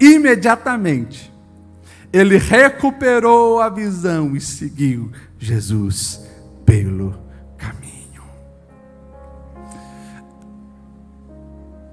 imediatamente 0.00 1.32
ele 2.12 2.38
recuperou 2.38 3.60
a 3.60 3.68
visão 3.68 4.34
e 4.36 4.40
seguiu 4.40 5.10
Jesus 5.38 6.24
pelo 6.64 7.18
caminho. 7.56 8.22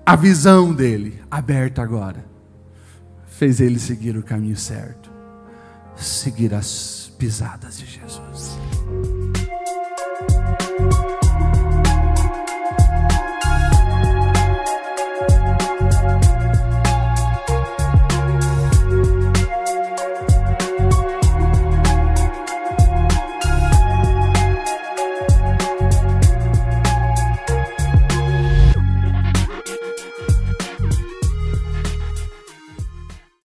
A 0.05 0.15
visão 0.15 0.73
dele, 0.73 1.21
aberta 1.29 1.81
agora, 1.81 2.23
fez 3.27 3.59
ele 3.59 3.79
seguir 3.79 4.15
o 4.15 4.23
caminho 4.23 4.55
certo 4.55 5.15
seguir 5.95 6.53
as 6.53 7.04
pisadas 7.25 7.79
de 7.79 7.87
Jesus. 7.87 8.54